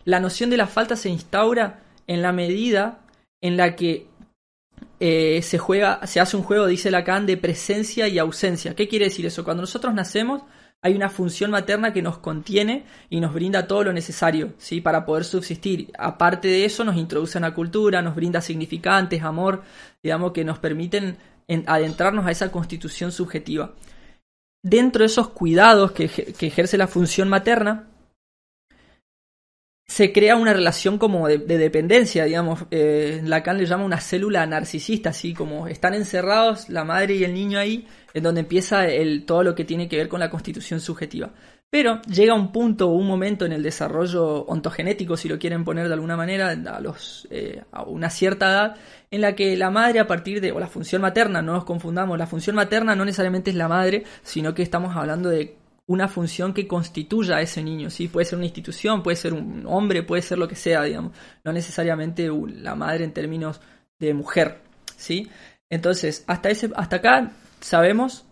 la 0.05 0.21
noción 0.21 0.51
de 0.51 0.57
la 0.57 0.67
falta 0.67 0.97
se 0.97 1.09
instaura 1.09 1.81
en 2.07 2.23
la 2.23 2.33
medida 2.33 3.01
en 3.41 3.57
la 3.57 3.77
que 3.77 4.07
eh, 4.99 5.41
se 5.43 5.59
juega, 5.59 6.07
se 6.07 6.21
hace 6.21 6.37
un 6.37 6.43
juego, 6.43 6.67
dice 6.67 6.91
Lacan, 6.91 7.27
de 7.27 7.37
presencia 7.37 8.09
y 8.09 8.19
ausencia. 8.19 8.75
¿Qué 8.75 8.89
quiere 8.89 9.07
decir 9.07 9.27
eso? 9.27 9.45
Cuando 9.45 9.63
nosotros 9.63 9.95
nacemos, 9.95 10.43
hay 10.83 10.95
una 10.95 11.11
función 11.11 11.51
materna 11.51 11.93
que 11.93 12.03
nos 12.03 12.19
contiene 12.19 12.85
y 13.11 13.21
nos 13.21 13.35
brinda 13.35 13.67
todo 13.67 13.85
lo 13.85 13.93
necesario, 13.93 14.55
¿sí? 14.57 14.81
Para 14.81 15.05
poder 15.05 15.25
subsistir. 15.25 15.91
Aparte 15.99 16.49
de 16.49 16.65
eso, 16.65 16.85
nos 16.85 16.97
introduce 16.97 17.37
en 17.37 17.43
la 17.43 17.55
cultura, 17.55 18.01
nos 18.01 18.15
brinda 18.15 18.41
significantes, 18.41 19.23
amor, 19.23 19.63
digamos, 20.03 20.33
que 20.33 20.45
nos 20.45 20.59
permiten 20.59 21.19
adentrarnos 21.67 22.27
a 22.27 22.31
esa 22.31 22.51
constitución 22.51 23.13
subjetiva. 23.13 23.75
Dentro 24.63 25.01
de 25.01 25.07
esos 25.07 25.29
cuidados 25.29 25.93
que, 25.93 26.05
ejerce 26.05 26.79
la 26.79 26.87
función 26.87 27.29
materna, 27.29 27.89
se 29.91 30.13
crea 30.13 30.37
una 30.37 30.53
relación 30.53 30.99
como 30.99 31.27
de, 31.27 31.39
dependencia, 31.39 32.25
digamos, 32.25 32.65
eh, 32.71 33.21
Lacan 33.25 33.59
le 33.59 33.67
llama 33.67 33.85
una 33.85 34.01
célula 34.01 34.47
narcisista, 34.47 35.11
así 35.11 35.35
como 35.35 35.67
están 35.67 35.95
encerrados 35.95 36.69
la 36.69 36.85
madre 36.85 37.17
y 37.17 37.25
el 37.25 37.35
niño 37.35 37.59
ahí, 37.59 37.89
en 38.15 38.23
donde 38.23 38.43
empieza 38.43 38.87
el, 38.87 39.25
todo 39.25 39.43
lo 39.43 39.57
que 39.57 39.65
tiene 39.65 39.89
que 39.89 39.97
ver 39.97 40.09
con 40.09 40.21
la 40.21 40.31
constitución 40.31 40.79
subjetiva. 40.79 41.33
Pero 41.71 42.01
llega 42.03 42.35
un 42.35 42.53
punto 42.53 42.89
o 42.89 42.93
un 42.93 43.09
momento 43.09 43.45
en 43.45 43.53
el 43.53 43.65
desarrollo 43.65 44.45
ontogenético, 44.45 45.17
si 45.17 45.29
lo 45.29 45.41
quieren 45.41 45.65
poner 45.65 45.89
de 45.89 45.95
alguna 45.95 46.17
manera, 46.17 46.51
a, 46.51 46.83
eh, 47.31 47.65
a 47.73 47.83
una 47.83 48.11
cierta 48.11 48.49
edad, 48.49 48.77
en 49.11 49.21
la 49.21 49.35
que 49.35 49.57
la 49.57 49.73
madre 49.73 49.99
a 49.99 50.07
partir 50.07 50.41
de, 50.41 50.53
o 50.53 50.61
la 50.61 50.69
función 50.69 51.03
materna, 51.03 51.43
no 51.43 51.55
nos 51.55 51.65
confundamos, 51.65 52.17
la 52.17 52.29
función 52.29 52.55
materna 52.55 52.95
no 52.95 53.05
necesariamente 53.05 53.51
es 53.51 53.57
la 53.57 53.67
madre, 53.67 54.05
sino 54.23 54.55
que 54.55 54.63
estamos 54.63 54.95
hablando 54.95 55.31
de 55.31 55.57
una 55.91 56.07
función 56.07 56.55
que 56.55 56.69
constituya 56.69 57.39
a 57.39 57.43
ese 57.43 57.65
niño, 57.65 57.91
¿sí? 57.91 58.07
Puede 58.07 58.25
ser 58.25 58.37
una 58.37 58.47
institución, 58.47 59.03
puede 59.03 59.17
ser 59.17 59.35
un 59.35 59.65
hombre, 59.67 60.05
puede 60.05 60.23
ser 60.23 60.39
lo 60.39 60.47
que 60.47 60.55
sea, 60.55 60.85
digamos, 60.85 61.11
no 61.43 61.53
necesariamente 61.53 62.31
la 62.47 62.77
madre 62.77 63.03
en 63.03 63.13
términos 63.13 63.61
de 63.99 64.15
mujer, 64.15 64.61
¿sí? 64.97 65.29
Entonces, 65.69 66.23
hasta, 66.29 66.49
ese, 66.49 66.71
hasta 66.77 66.97
acá 66.97 67.33
sabemos 67.61 68.25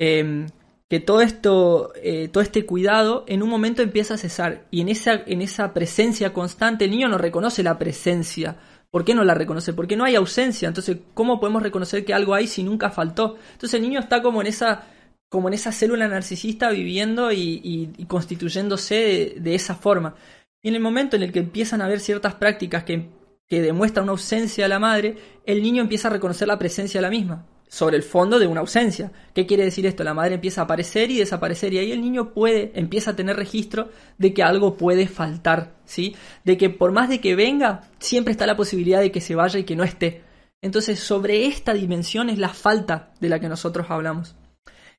em, 0.00 0.48
que 0.90 0.98
todo 0.98 1.20
esto, 1.20 1.92
eh, 1.94 2.26
todo 2.26 2.42
este 2.42 2.66
cuidado 2.66 3.24
en 3.28 3.44
un 3.44 3.50
momento 3.50 3.82
empieza 3.82 4.14
a 4.14 4.18
cesar 4.18 4.66
y 4.72 4.80
en 4.80 4.88
esa, 4.88 5.22
en 5.26 5.42
esa 5.42 5.72
presencia 5.72 6.32
constante 6.32 6.86
el 6.86 6.90
niño 6.90 7.06
no 7.06 7.18
reconoce 7.18 7.62
la 7.62 7.78
presencia. 7.78 8.56
¿Por 8.90 9.04
qué 9.04 9.14
no 9.14 9.22
la 9.22 9.34
reconoce? 9.34 9.72
Porque 9.74 9.96
no 9.96 10.04
hay 10.04 10.16
ausencia. 10.16 10.66
Entonces, 10.66 10.96
¿cómo 11.14 11.38
podemos 11.38 11.62
reconocer 11.62 12.04
que 12.04 12.14
algo 12.14 12.34
hay 12.34 12.48
si 12.48 12.64
nunca 12.64 12.90
faltó? 12.90 13.36
Entonces 13.52 13.74
el 13.74 13.82
niño 13.82 14.00
está 14.00 14.22
como 14.22 14.40
en 14.40 14.48
esa, 14.48 14.86
como 15.28 15.48
en 15.48 15.54
esa 15.54 15.72
célula 15.72 16.08
narcisista 16.08 16.70
viviendo 16.70 17.32
y, 17.32 18.06
constituyéndose 18.08 19.34
de, 19.38 19.54
esa 19.54 19.74
forma. 19.74 20.14
Y 20.62 20.68
en 20.68 20.74
el 20.74 20.80
momento 20.80 21.16
en 21.16 21.22
el 21.22 21.32
que 21.32 21.40
empiezan 21.40 21.80
a 21.80 21.86
haber 21.86 22.00
ciertas 22.00 22.34
prácticas 22.34 22.84
que, 22.84 23.10
demuestran 23.48 24.04
una 24.04 24.12
ausencia 24.12 24.64
de 24.64 24.68
la 24.68 24.78
madre, 24.78 25.16
el 25.44 25.62
niño 25.62 25.82
empieza 25.82 26.08
a 26.08 26.12
reconocer 26.12 26.48
la 26.48 26.58
presencia 26.58 26.98
de 26.98 27.02
la 27.02 27.10
misma 27.10 27.46
sobre 27.68 27.96
el 27.96 28.02
fondo 28.02 28.38
de 28.38 28.46
una 28.46 28.60
ausencia. 28.60 29.12
¿Qué 29.34 29.46
quiere 29.46 29.64
decir 29.64 29.86
esto? 29.86 30.04
La 30.04 30.14
madre 30.14 30.34
empieza 30.34 30.60
a 30.60 30.64
aparecer 30.64 31.10
y 31.10 31.18
desaparecer 31.18 31.72
y 31.72 31.78
ahí 31.78 31.92
el 31.92 32.00
niño 32.00 32.32
puede, 32.32 32.72
empieza 32.74 33.10
a 33.10 33.16
tener 33.16 33.36
registro 33.36 33.90
de 34.18 34.32
que 34.32 34.42
algo 34.42 34.76
puede 34.76 35.08
faltar, 35.08 35.74
¿sí? 35.84 36.14
De 36.44 36.56
que 36.56 36.70
por 36.70 36.92
más 36.92 37.08
de 37.08 37.20
que 37.20 37.34
venga, 37.34 37.82
siempre 37.98 38.32
está 38.32 38.46
la 38.46 38.56
posibilidad 38.56 39.00
de 39.00 39.10
que 39.10 39.20
se 39.20 39.34
vaya 39.34 39.58
y 39.58 39.64
que 39.64 39.76
no 39.76 39.84
esté. 39.84 40.22
Entonces, 40.62 40.98
sobre 40.98 41.46
esta 41.46 41.74
dimensión 41.74 42.30
es 42.30 42.38
la 42.38 42.48
falta 42.48 43.12
de 43.20 43.28
la 43.28 43.40
que 43.40 43.48
nosotros 43.48 43.86
hablamos. 43.90 44.36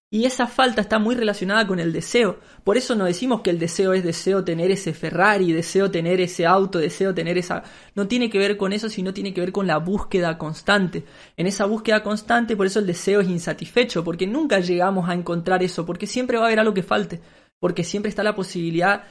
Y 0.09 0.23
esa 0.23 0.47
falta 0.47 0.79
está 0.79 0.99
muy 0.99 1.15
relacionada 1.15 1.67
con 1.67 1.81
el 1.81 1.91
deseo. 1.91 2.39
Por 2.63 2.77
eso 2.77 2.95
no 2.95 3.03
decimos 3.03 3.41
que 3.41 3.49
el 3.49 3.59
deseo 3.59 3.91
es 3.91 4.05
deseo 4.05 4.45
tener 4.45 4.71
ese 4.71 4.93
Ferrari, 4.93 5.51
deseo 5.51 5.91
tener 5.91 6.21
ese 6.21 6.45
auto, 6.45 6.79
deseo 6.79 7.13
tener 7.13 7.37
esa... 7.37 7.63
No 7.93 8.07
tiene 8.07 8.29
que 8.29 8.37
ver 8.37 8.55
con 8.55 8.71
eso, 8.71 8.87
sino 8.87 9.13
tiene 9.13 9.33
que 9.33 9.41
ver 9.41 9.51
con 9.51 9.67
la 9.67 9.79
búsqueda 9.79 10.37
constante. 10.37 11.03
En 11.35 11.45
esa 11.45 11.65
búsqueda 11.65 12.03
constante, 12.03 12.55
por 12.55 12.67
eso 12.67 12.79
el 12.79 12.87
deseo 12.87 13.19
es 13.19 13.27
insatisfecho, 13.27 14.05
porque 14.05 14.27
nunca 14.27 14.61
llegamos 14.61 15.09
a 15.09 15.13
encontrar 15.13 15.61
eso, 15.61 15.85
porque 15.85 16.07
siempre 16.07 16.37
va 16.37 16.43
a 16.43 16.47
haber 16.47 16.61
algo 16.61 16.73
que 16.73 16.83
falte, 16.83 17.19
porque 17.59 17.83
siempre 17.83 18.07
está 18.07 18.23
la 18.23 18.35
posibilidad 18.35 19.03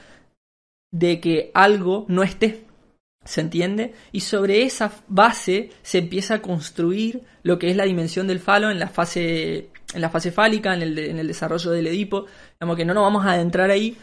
de 0.91 1.19
que 1.19 1.51
algo 1.53 2.05
no 2.07 2.23
esté. 2.23 2.65
¿Se 3.23 3.41
entiende? 3.41 3.93
Y 4.11 4.21
sobre 4.21 4.63
esa 4.63 4.91
base 5.09 5.69
se 5.83 5.99
empieza 5.99 6.35
a 6.35 6.41
construir 6.41 7.21
lo 7.43 7.59
que 7.59 7.69
es 7.69 7.75
la 7.75 7.83
dimensión 7.83 8.25
del 8.25 8.39
falo 8.39 8.71
en 8.71 8.79
la 8.79 8.87
fase 8.87 9.69
en 9.93 10.01
la 10.01 10.09
fase 10.09 10.31
fálica, 10.31 10.73
en 10.73 10.81
el, 10.81 10.99
en 10.99 11.19
el 11.19 11.27
desarrollo 11.27 11.71
del 11.71 11.87
Edipo, 11.87 12.25
digamos 12.59 12.77
que 12.77 12.85
no 12.85 12.93
nos 12.93 13.03
vamos 13.03 13.25
a 13.25 13.33
adentrar 13.33 13.69
ahí, 13.69 13.97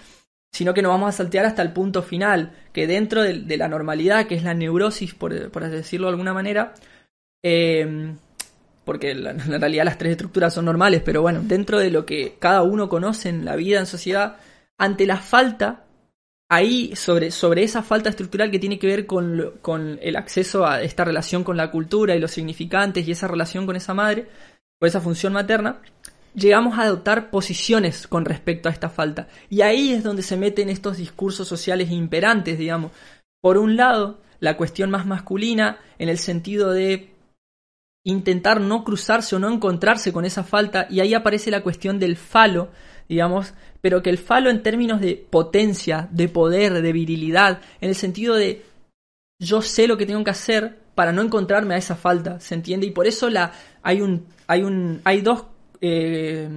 sino 0.53 0.73
que 0.73 0.83
nos 0.83 0.91
vamos 0.91 1.09
a 1.09 1.17
saltear 1.17 1.47
hasta 1.47 1.63
el 1.63 1.73
punto 1.73 2.03
final, 2.03 2.53
que 2.73 2.87
dentro 2.87 3.23
de, 3.23 3.57
la 3.57 3.69
normalidad, 3.69 4.27
que 4.27 4.37
es 4.37 4.45
la 4.45 4.55
neurosis, 4.55 5.15
por, 5.15 5.51
por 5.51 5.69
decirlo 5.69 6.07
de 6.07 6.13
alguna 6.13 6.33
manera, 6.33 6.75
eh, 7.43 8.15
porque 8.85 9.13
en 9.13 9.61
realidad 9.61 9.85
las 9.85 9.99
tres 9.99 10.13
estructuras 10.13 10.55
son 10.55 10.67
normales, 10.67 11.03
pero 11.05 11.23
bueno, 11.23 11.41
dentro 11.43 11.79
de 11.79 11.91
lo 11.91 12.05
que 12.07 12.37
cada 12.39 12.63
uno 12.63 12.89
conoce 12.89 13.31
en 13.31 13.45
la 13.45 13.57
vida, 13.57 13.81
en 13.81 13.87
sociedad, 13.87 14.37
ante 14.79 15.07
la 15.07 15.17
falta, 15.17 15.85
ahí 16.49 16.95
sobre, 16.95 17.31
sobre 17.31 17.63
esa 17.63 17.83
falta 17.83 18.11
estructural 18.11 18.51
que 18.51 18.59
tiene 18.59 18.79
que 18.79 18.87
ver 18.87 19.07
con, 19.07 19.55
con 19.63 19.99
el 20.03 20.17
acceso 20.17 20.67
a 20.67 20.83
esta 20.83 21.05
relación 21.05 21.43
con 21.43 21.57
la 21.57 21.71
cultura 21.71 22.15
y 22.15 22.21
los 22.21 22.31
significantes 22.31 23.09
y 23.09 23.13
esa 23.13 23.27
relación 23.27 23.67
con 23.67 23.77
esa 23.77 23.95
madre, 23.95 24.29
por 24.85 24.89
esa 24.89 25.01
función 25.01 25.33
materna, 25.33 25.81
llegamos 26.35 26.79
a 26.79 26.83
adoptar 26.83 27.31
posiciones 27.31 28.07
con 28.07 28.27
respecto 28.27 28.69
a 28.69 28.73
esta 28.73 28.91
falta. 28.91 29.29
Y 29.49 29.63
ahí 29.63 29.93
es 29.95 30.05
donde 30.05 30.23
se 30.23 30.37
meten 30.37 30.69
estos 30.69 30.99
discursos 30.99 31.49
sociales 31.49 31.91
imperantes, 31.91 32.59
digamos. 32.59 32.93
Por 33.41 33.57
un 33.57 33.77
lado, 33.77 34.21
la 34.41 34.59
cuestión 34.59 34.91
más 34.91 35.07
masculina, 35.07 35.79
en 35.99 36.11
el 36.11 36.19
sentido 36.19 36.71
de 36.71 37.15
intentar 38.05 38.61
no 38.61 38.85
cruzarse 38.85 39.35
o 39.35 39.39
no 39.39 39.51
encontrarse 39.51 40.13
con 40.13 40.27
esa 40.27 40.45
falta, 40.45 40.87
y 40.91 41.01
ahí 41.01 41.15
aparece 41.15 41.51
la 41.51 41.63
cuestión 41.63 41.99
del 41.99 42.19
falo, 42.19 42.69
digamos, 43.09 43.55
pero 43.81 44.03
que 44.03 44.11
el 44.11 44.19
falo 44.19 44.51
en 44.51 44.63
términos 44.63 45.01
de 45.01 45.17
potencia, 45.17 46.11
de 46.11 46.29
poder, 46.29 46.83
de 46.83 46.93
virilidad, 46.93 47.63
en 47.81 47.89
el 47.89 47.95
sentido 47.95 48.35
de 48.35 48.67
yo 49.41 49.63
sé 49.63 49.89
lo 49.89 49.97
que 49.97 50.05
tengo 50.05 50.23
que 50.25 50.31
hacer 50.31 50.84
para 50.95 51.13
no 51.13 51.23
encontrarme 51.23 51.75
a 51.75 51.79
esa 51.79 51.97
falta, 51.97 52.41
¿se 52.41 52.55
entiende? 52.55 52.87
Y 52.87 52.91
por 52.91 53.07
eso 53.07 53.31
la, 53.31 53.53
hay, 53.83 54.01
un, 54.01 54.27
hay, 54.47 54.63
un, 54.63 55.01
hay 55.05 55.21
dos 55.21 55.45
eh, 55.81 56.49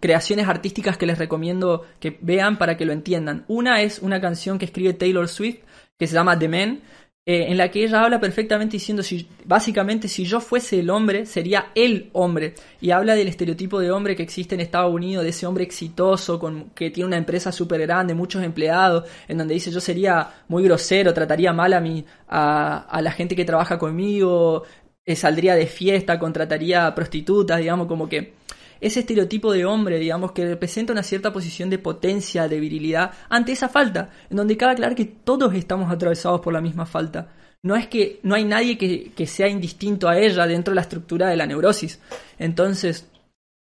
creaciones 0.00 0.48
artísticas 0.48 0.96
que 0.96 1.06
les 1.06 1.18
recomiendo 1.18 1.84
que 2.00 2.18
vean 2.20 2.58
para 2.58 2.76
que 2.76 2.84
lo 2.84 2.92
entiendan. 2.92 3.44
Una 3.48 3.82
es 3.82 4.00
una 4.00 4.20
canción 4.20 4.58
que 4.58 4.64
escribe 4.64 4.92
Taylor 4.92 5.28
Swift 5.28 5.60
que 5.98 6.06
se 6.06 6.14
llama 6.14 6.38
The 6.38 6.48
Man, 6.48 6.80
eh, 7.28 7.46
en 7.48 7.56
la 7.58 7.72
que 7.72 7.82
ella 7.82 8.04
habla 8.04 8.20
perfectamente 8.20 8.76
diciendo, 8.76 9.02
si, 9.02 9.28
básicamente, 9.44 10.06
si 10.06 10.24
yo 10.24 10.40
fuese 10.40 10.78
el 10.78 10.90
hombre, 10.90 11.26
sería 11.26 11.72
el 11.74 12.08
hombre. 12.12 12.54
Y 12.80 12.92
habla 12.92 13.16
del 13.16 13.26
estereotipo 13.26 13.80
de 13.80 13.90
hombre 13.90 14.14
que 14.14 14.22
existe 14.22 14.54
en 14.54 14.60
Estados 14.60 14.94
Unidos, 14.94 15.24
de 15.24 15.30
ese 15.30 15.44
hombre 15.44 15.64
exitoso, 15.64 16.38
con, 16.38 16.70
que 16.70 16.90
tiene 16.90 17.08
una 17.08 17.16
empresa 17.16 17.50
súper 17.50 17.80
grande, 17.80 18.14
muchos 18.14 18.44
empleados, 18.44 19.10
en 19.26 19.38
donde 19.38 19.54
dice 19.54 19.72
yo 19.72 19.80
sería 19.80 20.44
muy 20.46 20.62
grosero, 20.62 21.12
trataría 21.12 21.52
mal 21.52 21.72
a, 21.72 21.80
mi, 21.80 22.04
a, 22.28 23.00
la 23.02 23.10
gente 23.10 23.34
que 23.34 23.44
trabaja 23.44 23.76
conmigo, 23.76 24.62
eh, 25.04 25.16
saldría 25.16 25.56
de 25.56 25.66
fiesta, 25.66 26.20
contrataría 26.20 26.94
prostitutas, 26.94 27.58
digamos, 27.58 27.88
como 27.88 28.08
que 28.08 28.34
ese 28.86 29.00
estereotipo 29.00 29.52
de 29.52 29.64
hombre, 29.64 29.98
digamos, 29.98 30.32
que 30.32 30.46
representa 30.46 30.92
una 30.92 31.02
cierta 31.02 31.32
posición 31.32 31.70
de 31.70 31.78
potencia, 31.78 32.48
de 32.48 32.60
virilidad, 32.60 33.12
ante 33.28 33.52
esa 33.52 33.68
falta, 33.68 34.10
en 34.30 34.36
donde 34.36 34.56
cabe 34.56 34.72
aclarar 34.72 34.96
que 34.96 35.04
todos 35.04 35.54
estamos 35.54 35.90
atravesados 35.90 36.40
por 36.40 36.52
la 36.52 36.60
misma 36.60 36.86
falta. 36.86 37.32
No 37.62 37.74
es 37.74 37.88
que 37.88 38.20
no 38.22 38.34
hay 38.34 38.44
nadie 38.44 38.78
que, 38.78 39.26
sea 39.26 39.48
indistinto 39.48 40.08
a 40.08 40.18
ella 40.18 40.46
dentro 40.46 40.72
de 40.72 40.76
la 40.76 40.82
estructura 40.82 41.28
de 41.28 41.36
la 41.36 41.46
neurosis. 41.46 42.00
Entonces, 42.38 43.10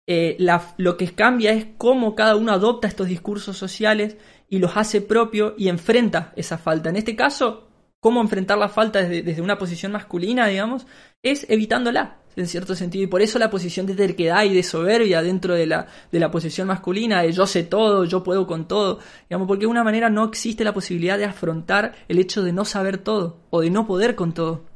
eh, 0.06 0.37
lo 0.78 0.96
que 0.96 1.12
cambia 1.12 1.52
es 1.52 1.66
cómo 1.76 2.14
cada 2.14 2.37
uno 2.37 2.52
adopta 2.52 2.88
estos 2.88 3.09
discursos 3.09 3.56
sociales 3.56 4.16
y 4.48 4.59
los 4.59 4.76
hace 4.76 5.00
propio 5.00 5.54
y 5.59 5.68
enfrenta 5.68 6.33
esa 6.37 6.56
falta. 6.56 6.88
En 6.88 6.96
este 6.96 7.14
caso, 7.14 7.68
cómo 8.00 8.20
enfrentar 8.20 8.59
la 8.59 8.68
falta 8.68 9.00
desde, 9.00 9.22
desde 9.22 9.42
una 9.42 9.59
posición 9.59 9.92
masculina, 9.92 10.46
digamos, 10.46 10.87
es 11.22 11.46
evitándola 11.50 12.20
en 12.36 12.46
cierto 12.46 12.74
sentido, 12.74 13.04
y 13.04 13.06
por 13.06 13.22
eso 13.22 13.38
la 13.38 13.50
posición 13.50 13.86
de 13.86 13.94
terquedad 13.94 14.44
y 14.44 14.54
de 14.54 14.62
soberbia 14.62 15.22
dentro 15.22 15.54
de 15.54 15.66
la, 15.66 15.86
de 16.10 16.20
la 16.20 16.30
posición 16.30 16.68
masculina, 16.68 17.22
de 17.22 17.32
yo 17.32 17.46
sé 17.46 17.62
todo, 17.64 18.04
yo 18.04 18.22
puedo 18.22 18.46
con 18.46 18.66
todo, 18.68 18.98
digamos, 19.28 19.48
porque 19.48 19.62
de 19.62 19.70
una 19.70 19.84
manera 19.84 20.10
no 20.10 20.24
existe 20.24 20.64
la 20.64 20.74
posibilidad 20.74 21.18
de 21.18 21.24
afrontar 21.24 21.94
el 22.08 22.18
hecho 22.18 22.42
de 22.42 22.52
no 22.52 22.64
saber 22.64 22.98
todo 22.98 23.38
o 23.50 23.60
de 23.60 23.70
no 23.70 23.86
poder 23.86 24.14
con 24.14 24.32
todo. 24.32 24.70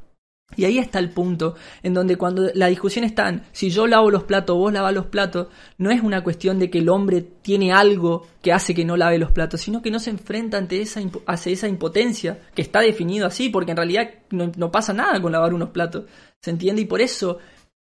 Y 0.55 0.63
ahí 0.63 0.77
está 0.77 0.99
el 0.99 1.09
punto, 1.09 1.55
en 1.81 1.93
donde 1.93 2.17
cuando 2.17 2.49
la 2.53 2.67
discusión 2.67 3.03
está 3.03 3.27
en 3.27 3.41
si 3.51 3.71
yo 3.71 3.87
lavo 3.87 4.11
los 4.11 4.23
platos, 4.23 4.55
vos 4.55 4.71
lavas 4.71 4.93
los 4.93 5.07
platos, 5.07 5.47
no 5.77 5.89
es 5.89 6.01
una 6.01 6.23
cuestión 6.23 6.59
de 6.59 6.69
que 6.69 6.77
el 6.77 6.87
hombre 6.87 7.21
tiene 7.21 7.73
algo 7.73 8.27
que 8.41 8.53
hace 8.53 8.75
que 8.75 8.85
no 8.85 8.95
lave 8.95 9.17
los 9.17 9.31
platos, 9.31 9.59
sino 9.61 9.81
que 9.81 9.91
no 9.91 9.99
se 9.99 10.11
enfrenta 10.11 10.57
ante 10.57 10.81
esa, 10.81 11.01
esa 11.45 11.67
impotencia, 11.67 12.39
que 12.53 12.61
está 12.61 12.79
definido 12.79 13.25
así, 13.25 13.49
porque 13.49 13.71
en 13.71 13.77
realidad 13.77 14.07
no 14.29 14.71
pasa 14.71 14.93
nada 14.93 15.19
con 15.21 15.31
lavar 15.31 15.53
unos 15.53 15.69
platos. 15.69 16.05
¿Se 16.45 16.51
entiende? 16.51 16.83
Y 16.83 16.85
por 16.85 17.01
eso 17.01 17.39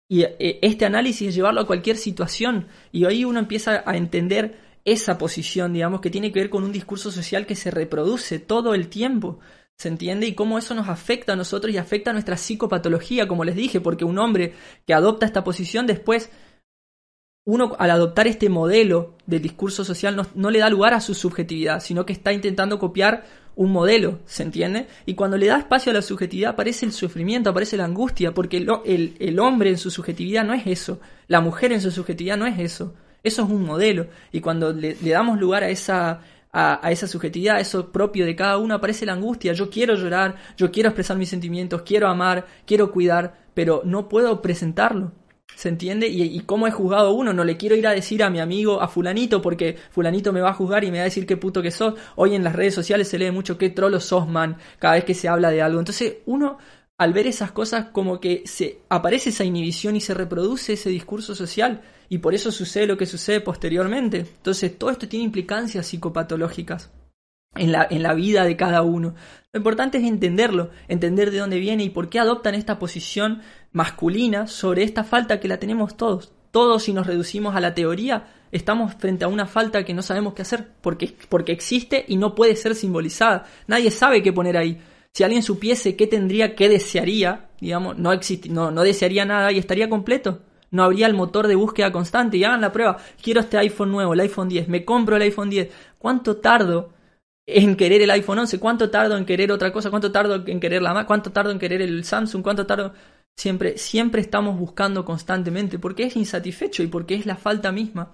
y 0.07 0.21
eh, 0.21 0.59
este 0.61 0.85
análisis 0.85 1.29
es 1.29 1.33
llevarlo 1.33 1.61
a 1.61 1.65
cualquier 1.65 1.97
situación. 1.97 2.67
Y 2.91 3.05
ahí 3.05 3.25
uno 3.25 3.39
empieza 3.39 3.81
a 3.83 3.97
entender 3.97 4.59
esa 4.85 5.17
posición, 5.17 5.73
digamos, 5.73 6.01
que 6.01 6.11
tiene 6.11 6.31
que 6.31 6.39
ver 6.39 6.51
con 6.51 6.63
un 6.63 6.71
discurso 6.71 7.11
social 7.11 7.47
que 7.47 7.55
se 7.55 7.71
reproduce 7.71 8.37
todo 8.37 8.75
el 8.75 8.89
tiempo. 8.89 9.39
¿Se 9.75 9.87
entiende? 9.87 10.27
Y 10.27 10.35
cómo 10.35 10.59
eso 10.59 10.75
nos 10.75 10.87
afecta 10.87 11.33
a 11.33 11.35
nosotros 11.35 11.73
y 11.73 11.79
afecta 11.79 12.11
a 12.11 12.13
nuestra 12.13 12.37
psicopatología, 12.37 13.27
como 13.27 13.43
les 13.43 13.55
dije, 13.55 13.81
porque 13.81 14.05
un 14.05 14.19
hombre 14.19 14.53
que 14.85 14.93
adopta 14.93 15.25
esta 15.25 15.43
posición 15.43 15.87
después, 15.87 16.29
uno 17.43 17.75
al 17.79 17.89
adoptar 17.89 18.27
este 18.27 18.49
modelo 18.49 19.17
del 19.25 19.41
discurso 19.41 19.83
social 19.83 20.15
no, 20.15 20.27
no 20.35 20.51
le 20.51 20.59
da 20.59 20.69
lugar 20.69 20.93
a 20.93 21.01
su 21.01 21.15
subjetividad, 21.15 21.79
sino 21.79 22.05
que 22.05 22.13
está 22.13 22.31
intentando 22.33 22.77
copiar 22.77 23.23
un 23.55 23.71
modelo, 23.71 24.19
¿se 24.25 24.43
entiende? 24.43 24.87
Y 25.05 25.13
cuando 25.13 25.37
le 25.37 25.47
da 25.47 25.57
espacio 25.57 25.91
a 25.91 25.95
la 25.95 26.01
subjetividad 26.01 26.51
aparece 26.51 26.85
el 26.85 26.91
sufrimiento, 26.91 27.49
aparece 27.49 27.77
la 27.77 27.85
angustia, 27.85 28.33
porque 28.33 28.57
el, 28.57 29.15
el, 29.19 29.39
hombre 29.39 29.69
en 29.69 29.77
su 29.77 29.91
subjetividad 29.91 30.43
no 30.43 30.53
es 30.53 30.65
eso, 30.65 30.99
la 31.27 31.41
mujer 31.41 31.71
en 31.71 31.81
su 31.81 31.91
subjetividad 31.91 32.37
no 32.37 32.47
es 32.47 32.59
eso, 32.59 32.93
eso 33.23 33.43
es 33.43 33.49
un 33.49 33.63
modelo. 33.63 34.07
Y 34.31 34.41
cuando 34.41 34.73
le, 34.73 34.95
damos 34.95 35.39
lugar 35.39 35.63
a 35.63 35.69
esa, 35.69 36.21
a, 36.51 36.85
a, 36.85 36.91
esa 36.91 37.07
subjetividad, 37.07 37.57
a 37.57 37.59
eso 37.59 37.91
propio 37.91 38.25
de 38.25 38.35
cada 38.35 38.57
uno, 38.57 38.75
aparece 38.75 39.05
la 39.05 39.13
angustia, 39.13 39.53
yo 39.53 39.69
quiero 39.69 39.95
llorar, 39.95 40.35
yo 40.57 40.71
quiero 40.71 40.89
expresar 40.89 41.17
mis 41.17 41.29
sentimientos, 41.29 41.83
quiero 41.83 42.07
amar, 42.07 42.47
quiero 42.65 42.91
cuidar, 42.91 43.45
pero 43.53 43.81
no 43.85 44.09
puedo 44.09 44.41
presentarlo. 44.41 45.11
¿Se 45.55 45.69
entiende? 45.69 46.07
Y, 46.07 46.39
cómo 46.41 46.67
he 46.67 46.71
juzgado 46.71 47.13
uno. 47.13 47.33
No 47.33 47.43
le 47.43 47.57
quiero 47.57 47.75
ir 47.75 47.87
a 47.87 47.91
decir 47.91 48.23
a 48.23 48.29
mi 48.29 48.39
amigo, 48.39 48.81
a 48.81 48.87
fulanito, 48.87 49.41
porque 49.41 49.77
fulanito 49.91 50.33
me 50.33 50.41
va 50.41 50.49
a 50.49 50.53
juzgar 50.53 50.83
y 50.83 50.91
me 50.91 50.97
va 50.97 51.03
a 51.03 51.05
decir 51.05 51.25
qué 51.25 51.37
puto 51.37 51.61
que 51.61 51.71
sos. 51.71 51.95
Hoy 52.15 52.35
en 52.35 52.43
las 52.43 52.55
redes 52.55 52.73
sociales 52.73 53.07
se 53.07 53.17
lee 53.17 53.31
mucho 53.31 53.57
qué 53.57 53.69
trolo 53.69 53.99
sos, 53.99 54.27
man, 54.27 54.57
cada 54.79 54.95
vez 54.95 55.05
que 55.05 55.13
se 55.13 55.27
habla 55.27 55.51
de 55.51 55.61
algo. 55.61 55.79
Entonces 55.79 56.17
uno, 56.25 56.57
al 56.97 57.13
ver 57.13 57.27
esas 57.27 57.51
cosas, 57.51 57.87
como 57.91 58.19
que 58.19 58.43
se 58.45 58.79
aparece 58.89 59.29
esa 59.29 59.43
inhibición 59.43 59.95
y 59.95 60.01
se 60.01 60.13
reproduce 60.13 60.73
ese 60.73 60.89
discurso 60.89 61.35
social. 61.35 61.81
Y 62.09 62.19
por 62.19 62.33
eso 62.33 62.51
sucede 62.51 62.87
lo 62.87 62.97
que 62.97 63.05
sucede 63.05 63.41
posteriormente. 63.41 64.19
Entonces 64.19 64.77
todo 64.77 64.89
esto 64.89 65.07
tiene 65.07 65.25
implicancias 65.25 65.87
psicopatológicas 65.87 66.91
en 67.55 67.71
la, 67.71 67.87
en 67.89 68.03
la 68.03 68.13
vida 68.13 68.43
de 68.45 68.55
cada 68.55 68.81
uno. 68.81 69.15
Lo 69.51 69.59
importante 69.59 69.99
es 69.99 70.03
entenderlo, 70.03 70.71
entender 70.87 71.29
de 71.29 71.37
dónde 71.37 71.59
viene 71.59 71.83
y 71.83 71.89
por 71.89 72.09
qué 72.09 72.19
adoptan 72.19 72.55
esta 72.55 72.79
posición 72.79 73.41
masculina 73.71 74.47
sobre 74.47 74.83
esta 74.83 75.03
falta 75.03 75.39
que 75.39 75.47
la 75.47 75.59
tenemos 75.59 75.95
todos. 75.95 76.31
Todos 76.51 76.83
si 76.83 76.93
nos 76.93 77.07
reducimos 77.07 77.55
a 77.55 77.59
la 77.59 77.73
teoría, 77.73 78.27
estamos 78.51 78.93
frente 78.95 79.25
a 79.25 79.27
una 79.27 79.47
falta 79.47 79.83
que 79.83 79.93
no 79.93 80.01
sabemos 80.01 80.33
qué 80.33 80.43
hacer, 80.43 80.67
porque, 80.81 81.15
porque 81.29 81.51
existe 81.51 82.05
y 82.07 82.17
no 82.17 82.35
puede 82.35 82.55
ser 82.55 82.75
simbolizada. 82.75 83.45
Nadie 83.67 83.91
sabe 83.91 84.21
qué 84.21 84.31
poner 84.31 84.57
ahí. 84.57 84.79
Si 85.11 85.23
alguien 85.23 85.43
supiese 85.43 85.95
qué 85.95 86.07
tendría, 86.07 86.55
qué 86.55 86.69
desearía, 86.69 87.49
digamos, 87.59 87.97
no, 87.97 88.11
no, 88.49 88.71
no 88.71 88.83
desearía 88.83 89.25
nada 89.25 89.51
y 89.51 89.59
estaría 89.59 89.89
completo. 89.89 90.41
No 90.71 90.83
habría 90.83 91.05
el 91.05 91.13
motor 91.13 91.47
de 91.47 91.53
búsqueda 91.53 91.91
constante 91.91 92.37
y 92.37 92.43
hagan 92.43 92.61
la 92.61 92.71
prueba. 92.71 92.97
Quiero 93.21 93.41
este 93.41 93.59
iPhone 93.59 93.91
nuevo, 93.91 94.15
el 94.15 94.19
iPhone 94.21 94.49
10, 94.49 94.67
me 94.69 94.83
compro 94.83 95.15
el 95.15 95.21
iPhone 95.21 95.51
10. 95.51 95.71
¿Cuánto 95.99 96.37
tardo 96.37 96.92
en 97.45 97.75
querer 97.75 98.01
el 98.01 98.11
iPhone 98.11 98.39
11? 98.39 98.59
¿Cuánto 98.59 98.89
tardo 98.89 99.17
en 99.17 99.25
querer 99.25 99.51
otra 99.51 99.71
cosa? 99.71 99.89
¿Cuánto 99.89 100.11
tardo 100.11 100.43
en 100.45 100.59
querer 100.59 100.81
la 100.81 100.93
Mac? 100.93 101.07
¿Cuánto 101.07 101.31
tardo 101.31 101.51
en 101.51 101.59
querer 101.59 101.81
el 101.81 102.03
Samsung? 102.03 102.41
¿Cuánto 102.43 102.65
tardo? 102.65 102.93
Siempre, 103.35 103.77
siempre 103.77 104.21
estamos 104.21 104.57
buscando 104.57 105.03
constantemente 105.03 105.79
porque 105.79 106.03
es 106.03 106.15
insatisfecho 106.15 106.83
y 106.83 106.87
porque 106.87 107.15
es 107.15 107.25
la 107.25 107.35
falta 107.35 107.71
misma. 107.71 108.13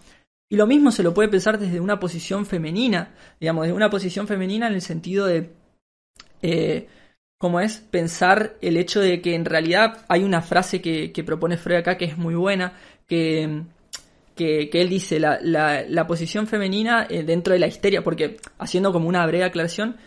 Y 0.50 0.56
lo 0.56 0.66
mismo 0.66 0.92
se 0.92 1.04
lo 1.04 1.14
puede 1.14 1.30
pensar 1.30 1.60
desde 1.60 1.80
una 1.80 2.00
posición 2.00 2.46
femenina, 2.46 3.14
digamos, 3.40 3.64
desde 3.64 3.76
una 3.76 3.90
posición 3.90 4.28
femenina 4.28 4.68
en 4.68 4.74
el 4.74 4.82
sentido 4.82 5.28
de, 5.28 5.52
eh, 6.42 6.88
como 7.38 7.60
es 7.60 7.78
pensar 7.78 8.58
el 8.62 8.78
hecho 8.78 9.00
de 9.00 9.22
que 9.22 9.36
en 9.36 9.46
realidad 9.46 10.06
hay 10.08 10.24
una 10.24 10.42
frase 10.42 10.82
que, 10.82 11.12
que 11.12 11.24
propone 11.24 11.58
Freud 11.58 11.78
acá 11.78 11.98
que 11.98 12.06
es 12.06 12.18
muy 12.18 12.34
buena, 12.34 12.74
que, 13.06 13.64
que, 14.40 14.70
él 14.72 14.90
dice, 14.90 15.20
la, 15.20 15.40
la, 15.42 16.08
posición 16.08 16.48
femenina 16.48 17.06
eh, 17.10 17.24
dentro 17.24 17.54
de 17.54 17.60
la 17.60 17.68
histeria, 17.68 18.04
porque 18.04 18.38
haciendo 18.58 18.94
como 18.94 19.10
una 19.10 19.26
breve 19.26 19.44
aclaración, 19.44 19.98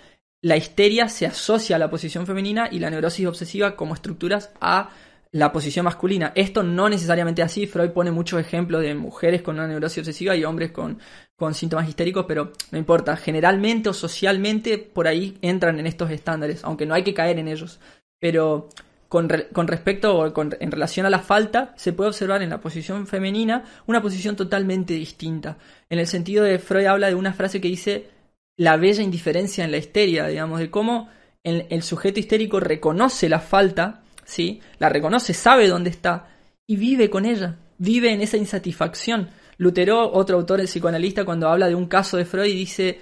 la 0.40 0.56
histeria 0.56 1.08
se 1.08 1.26
asocia 1.26 1.76
a 1.76 1.78
la 1.78 1.90
posición 1.90 2.26
femenina 2.26 2.68
y 2.72 2.78
la 2.78 2.88
neurosis 2.88 3.26
obsesiva 3.26 3.76
como 3.76 3.94
estructuras 3.94 4.50
a 4.60 4.90
la 5.32 5.52
posición 5.52 5.84
masculina. 5.84 6.32
Esto 6.34 6.62
no 6.62 6.88
necesariamente 6.88 7.42
así, 7.42 7.66
Freud 7.66 7.90
pone 7.90 8.10
muchos 8.10 8.40
ejemplos 8.40 8.82
de 8.82 8.94
mujeres 8.94 9.42
con 9.42 9.56
una 9.56 9.66
neurosis 9.66 9.98
obsesiva 9.98 10.34
y 10.34 10.44
hombres 10.44 10.72
con, 10.72 10.98
con 11.36 11.54
síntomas 11.54 11.88
histéricos, 11.88 12.24
pero 12.26 12.52
no 12.70 12.78
importa, 12.78 13.16
generalmente 13.16 13.90
o 13.90 13.92
socialmente 13.92 14.78
por 14.78 15.06
ahí 15.06 15.36
entran 15.42 15.78
en 15.78 15.86
estos 15.86 16.10
estándares, 16.10 16.64
aunque 16.64 16.86
no 16.86 16.94
hay 16.94 17.04
que 17.04 17.14
caer 17.14 17.38
en 17.38 17.48
ellos. 17.48 17.80
Pero 18.18 18.68
con, 19.12 19.28
con 19.52 19.68
respecto 19.68 20.16
o 20.16 20.32
en 20.58 20.70
relación 20.72 21.04
a 21.04 21.10
la 21.10 21.18
falta, 21.18 21.74
se 21.76 21.92
puede 21.92 22.08
observar 22.08 22.40
en 22.40 22.48
la 22.48 22.62
posición 22.62 23.06
femenina 23.06 23.62
una 23.84 24.00
posición 24.00 24.36
totalmente 24.36 24.94
distinta. 24.94 25.58
En 25.90 25.98
el 25.98 26.06
sentido 26.06 26.44
de 26.44 26.58
Freud 26.58 26.86
habla 26.86 27.08
de 27.08 27.14
una 27.14 27.34
frase 27.34 27.60
que 27.60 27.68
dice 27.68 28.08
la 28.56 28.78
bella 28.78 29.02
indiferencia 29.02 29.66
en 29.66 29.70
la 29.70 29.76
histeria, 29.76 30.28
digamos, 30.28 30.60
de 30.60 30.70
cómo 30.70 31.10
el, 31.44 31.82
sujeto 31.82 32.20
histérico 32.20 32.58
reconoce 32.58 33.28
la 33.28 33.40
falta, 33.40 34.00
¿sí? 34.24 34.62
La 34.78 34.88
reconoce, 34.88 35.34
sabe 35.34 35.68
dónde 35.68 35.90
está 35.90 36.30
y 36.66 36.76
vive 36.76 37.10
con 37.10 37.26
ella, 37.26 37.58
vive 37.76 38.14
en 38.14 38.22
esa 38.22 38.38
insatisfacción. 38.38 39.28
Lutero, 39.58 40.10
otro 40.10 40.38
autor, 40.38 40.60
el 40.60 40.68
psicoanalista, 40.68 41.26
cuando 41.26 41.50
habla 41.50 41.68
de 41.68 41.74
un 41.74 41.84
caso 41.84 42.16
de 42.16 42.24
Freud, 42.24 42.54
dice, 42.54 42.98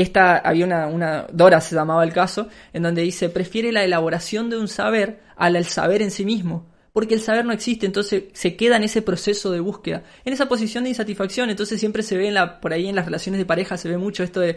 esta, 0.00 0.38
había 0.38 0.66
una, 0.66 1.26
Dora 1.32 1.60
se 1.60 1.74
llamaba 1.74 2.04
el 2.04 2.12
caso, 2.12 2.48
en 2.72 2.82
donde 2.82 3.02
dice, 3.02 3.28
prefiere 3.28 3.72
la 3.72 3.84
elaboración 3.84 4.50
de 4.50 4.58
un 4.58 4.68
saber 4.68 5.20
al 5.36 5.64
saber 5.64 6.02
en 6.02 6.10
sí 6.10 6.24
mismo 6.24 6.70
porque 6.92 7.14
el 7.14 7.20
saber 7.20 7.44
no 7.44 7.52
existe, 7.52 7.86
entonces 7.86 8.24
se 8.32 8.56
queda 8.56 8.76
en 8.76 8.84
ese 8.84 9.02
proceso 9.02 9.50
de 9.50 9.60
búsqueda, 9.60 10.02
en 10.24 10.32
esa 10.32 10.48
posición 10.48 10.84
de 10.84 10.90
insatisfacción, 10.90 11.50
entonces 11.50 11.78
siempre 11.78 12.02
se 12.02 12.16
ve 12.16 12.28
en 12.28 12.34
la, 12.34 12.60
por 12.60 12.72
ahí 12.72 12.88
en 12.88 12.96
las 12.96 13.04
relaciones 13.04 13.38
de 13.38 13.46
pareja 13.46 13.76
se 13.76 13.88
ve 13.88 13.98
mucho 13.98 14.22
esto 14.22 14.40
de, 14.40 14.56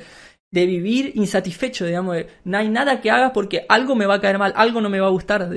vivir 0.51 1.13
insatisfecho, 1.15 1.83
digamos, 1.83 2.15
de, 2.15 2.27
no 2.43 2.59
hay 2.59 2.69
nada 2.69 3.01
que 3.01 3.09
haga 3.09 3.33
porque 3.33 3.65
algo 3.67 3.95
me 3.95 4.05
va 4.05 4.15
a 4.15 4.21
caer 4.21 4.37
mal, 4.37 4.53
algo 4.55 4.81
no 4.81 4.89
me 4.89 4.99
va 4.99 5.07
a 5.07 5.09
gustar 5.09 5.49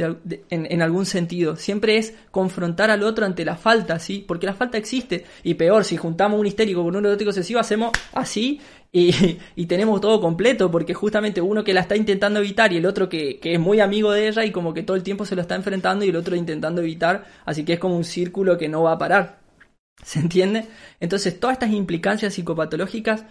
en, 0.48 0.82
algún 0.82 1.04
sentido, 1.04 1.56
siempre 1.56 1.98
es 1.98 2.14
confrontar 2.30 2.90
al 2.90 3.02
otro 3.02 3.26
ante 3.26 3.44
la 3.44 3.56
falta, 3.56 3.98
¿sí? 3.98 4.24
Porque 4.26 4.46
la 4.46 4.54
falta 4.54 4.78
existe, 4.78 5.26
y 5.42 5.52
peor, 5.52 5.84
si 5.84 5.98
juntamos 5.98 6.40
un 6.40 6.46
histérico 6.46 6.82
con 6.82 6.96
un 6.96 7.02
neurótico 7.02 7.28
excesivo, 7.28 7.60
hacemos 7.60 7.92
así 8.14 8.58
y, 8.92 9.66
tenemos 9.66 10.00
todo 10.00 10.20
completo, 10.20 10.70
porque 10.70 10.94
justamente 10.94 11.40
uno 11.40 11.64
que 11.64 11.74
la 11.74 11.80
está 11.80 11.96
intentando 11.96 12.40
evitar 12.40 12.72
y 12.72 12.78
el 12.78 12.86
otro 12.86 13.08
que, 13.08 13.38
que, 13.38 13.54
es 13.54 13.60
muy 13.60 13.80
amigo 13.80 14.12
de 14.12 14.28
ella 14.28 14.44
y 14.44 14.52
como 14.52 14.72
que 14.72 14.82
todo 14.82 14.96
el 14.96 15.02
tiempo 15.02 15.24
se 15.24 15.34
lo 15.34 15.42
está 15.42 15.54
enfrentando 15.54 16.04
y 16.04 16.08
el 16.08 16.16
otro 16.16 16.36
intentando 16.36 16.80
evitar, 16.80 17.24
así 17.44 17.64
que 17.64 17.74
es 17.74 17.78
como 17.78 17.96
un 17.96 18.04
círculo 18.04 18.56
que 18.56 18.68
no 18.68 18.82
va 18.82 18.92
a 18.92 18.98
parar. 18.98 19.40
¿Se 20.02 20.18
entiende? 20.18 20.66
Entonces, 21.00 21.38
todas 21.38 21.54
estas 21.54 21.72
implicancias 21.72 22.34
psicopatológicas 22.34 23.24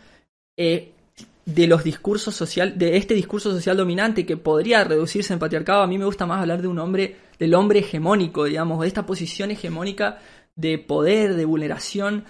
eh, 0.58 0.91
de 1.46 1.68
los 1.68 1.84
discursos 1.84 2.36
social, 2.36 2.78
de 2.78 2.98
este 2.98 3.13
discurso 3.13 3.52
social 3.52 3.78
dominante 3.78 4.26
que 4.26 4.38
podría 4.38 4.84
reducirse 4.84 5.34
en 5.34 5.39
patriarcado, 5.39 5.84
a 5.84 5.88
mí 5.88 5.98
me 5.98 6.06
gusta 6.06 6.26
más 6.26 6.41
hablar 6.41 6.62
de 6.62 6.68
un 6.68 6.80
hombre, 6.80 7.18
del 7.39 7.54
hombre 7.54 7.80
hegemónico, 7.80 8.46
digamos, 8.46 8.82
de 8.82 8.88
esta 8.88 9.06
posición 9.06 9.52
hegemónica 9.52 10.20
de 10.56 10.80
poder, 10.80 11.36
de 11.36 11.46
vulneración, 11.46 12.26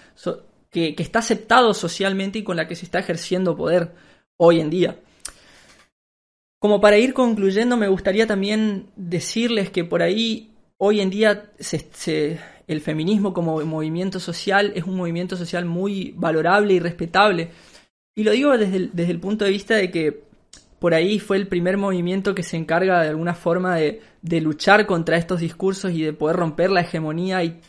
que, 0.75 1.01
está 1.01 1.19
aceptado 1.19 1.73
socialmente 1.73 2.39
y 2.39 2.43
con 2.43 2.57
la 2.57 2.67
que 2.67 2.75
se 2.75 2.85
está 2.85 2.99
ejerciendo 2.99 3.55
poder 3.55 3.93
hoy 4.35 4.59
en 4.59 4.69
día. 4.69 4.99
Como 6.59 6.81
para 6.81 6.97
ir 6.97 7.13
concluyendo, 7.13 7.77
me 7.77 7.87
gustaría 7.87 8.27
también 8.27 8.87
decirles 8.97 9.69
que 9.69 9.85
por 9.85 10.01
ahí 10.01 10.51
hoy 10.77 10.99
en 10.99 11.09
día 11.09 11.51
el 12.67 12.81
feminismo 12.81 13.33
como 13.33 13.61
movimiento 13.61 14.19
social 14.19 14.73
es 14.75 14.83
un 14.83 14.97
movimiento 14.97 15.37
social 15.37 15.63
muy 15.63 16.13
valorable 16.17 16.73
y 16.73 16.79
respetable. 16.79 17.51
Y 18.13 18.23
lo 18.23 18.31
digo 18.31 18.57
desde 18.57 18.75
el, 18.75 18.89
desde 18.93 19.11
el 19.11 19.19
punto 19.19 19.45
de 19.45 19.51
vista 19.51 19.75
de 19.75 19.91
que 19.91 20.25
por 20.79 20.93
ahí 20.93 21.19
fue 21.19 21.37
el 21.37 21.47
primer 21.47 21.77
movimiento 21.77 22.35
que 22.35 22.43
se 22.43 22.57
encarga 22.57 23.01
de 23.01 23.09
alguna 23.09 23.33
forma 23.33 23.75
de, 23.75 24.01
de 24.21 24.41
luchar 24.41 24.85
contra 24.85 25.17
estos 25.17 25.39
discursos 25.39 25.91
y 25.93 26.03
de 26.03 26.13
poder 26.13 26.35
romper 26.35 26.69
la 26.69 26.81
hegemonía 26.81 27.43
y 27.43 27.61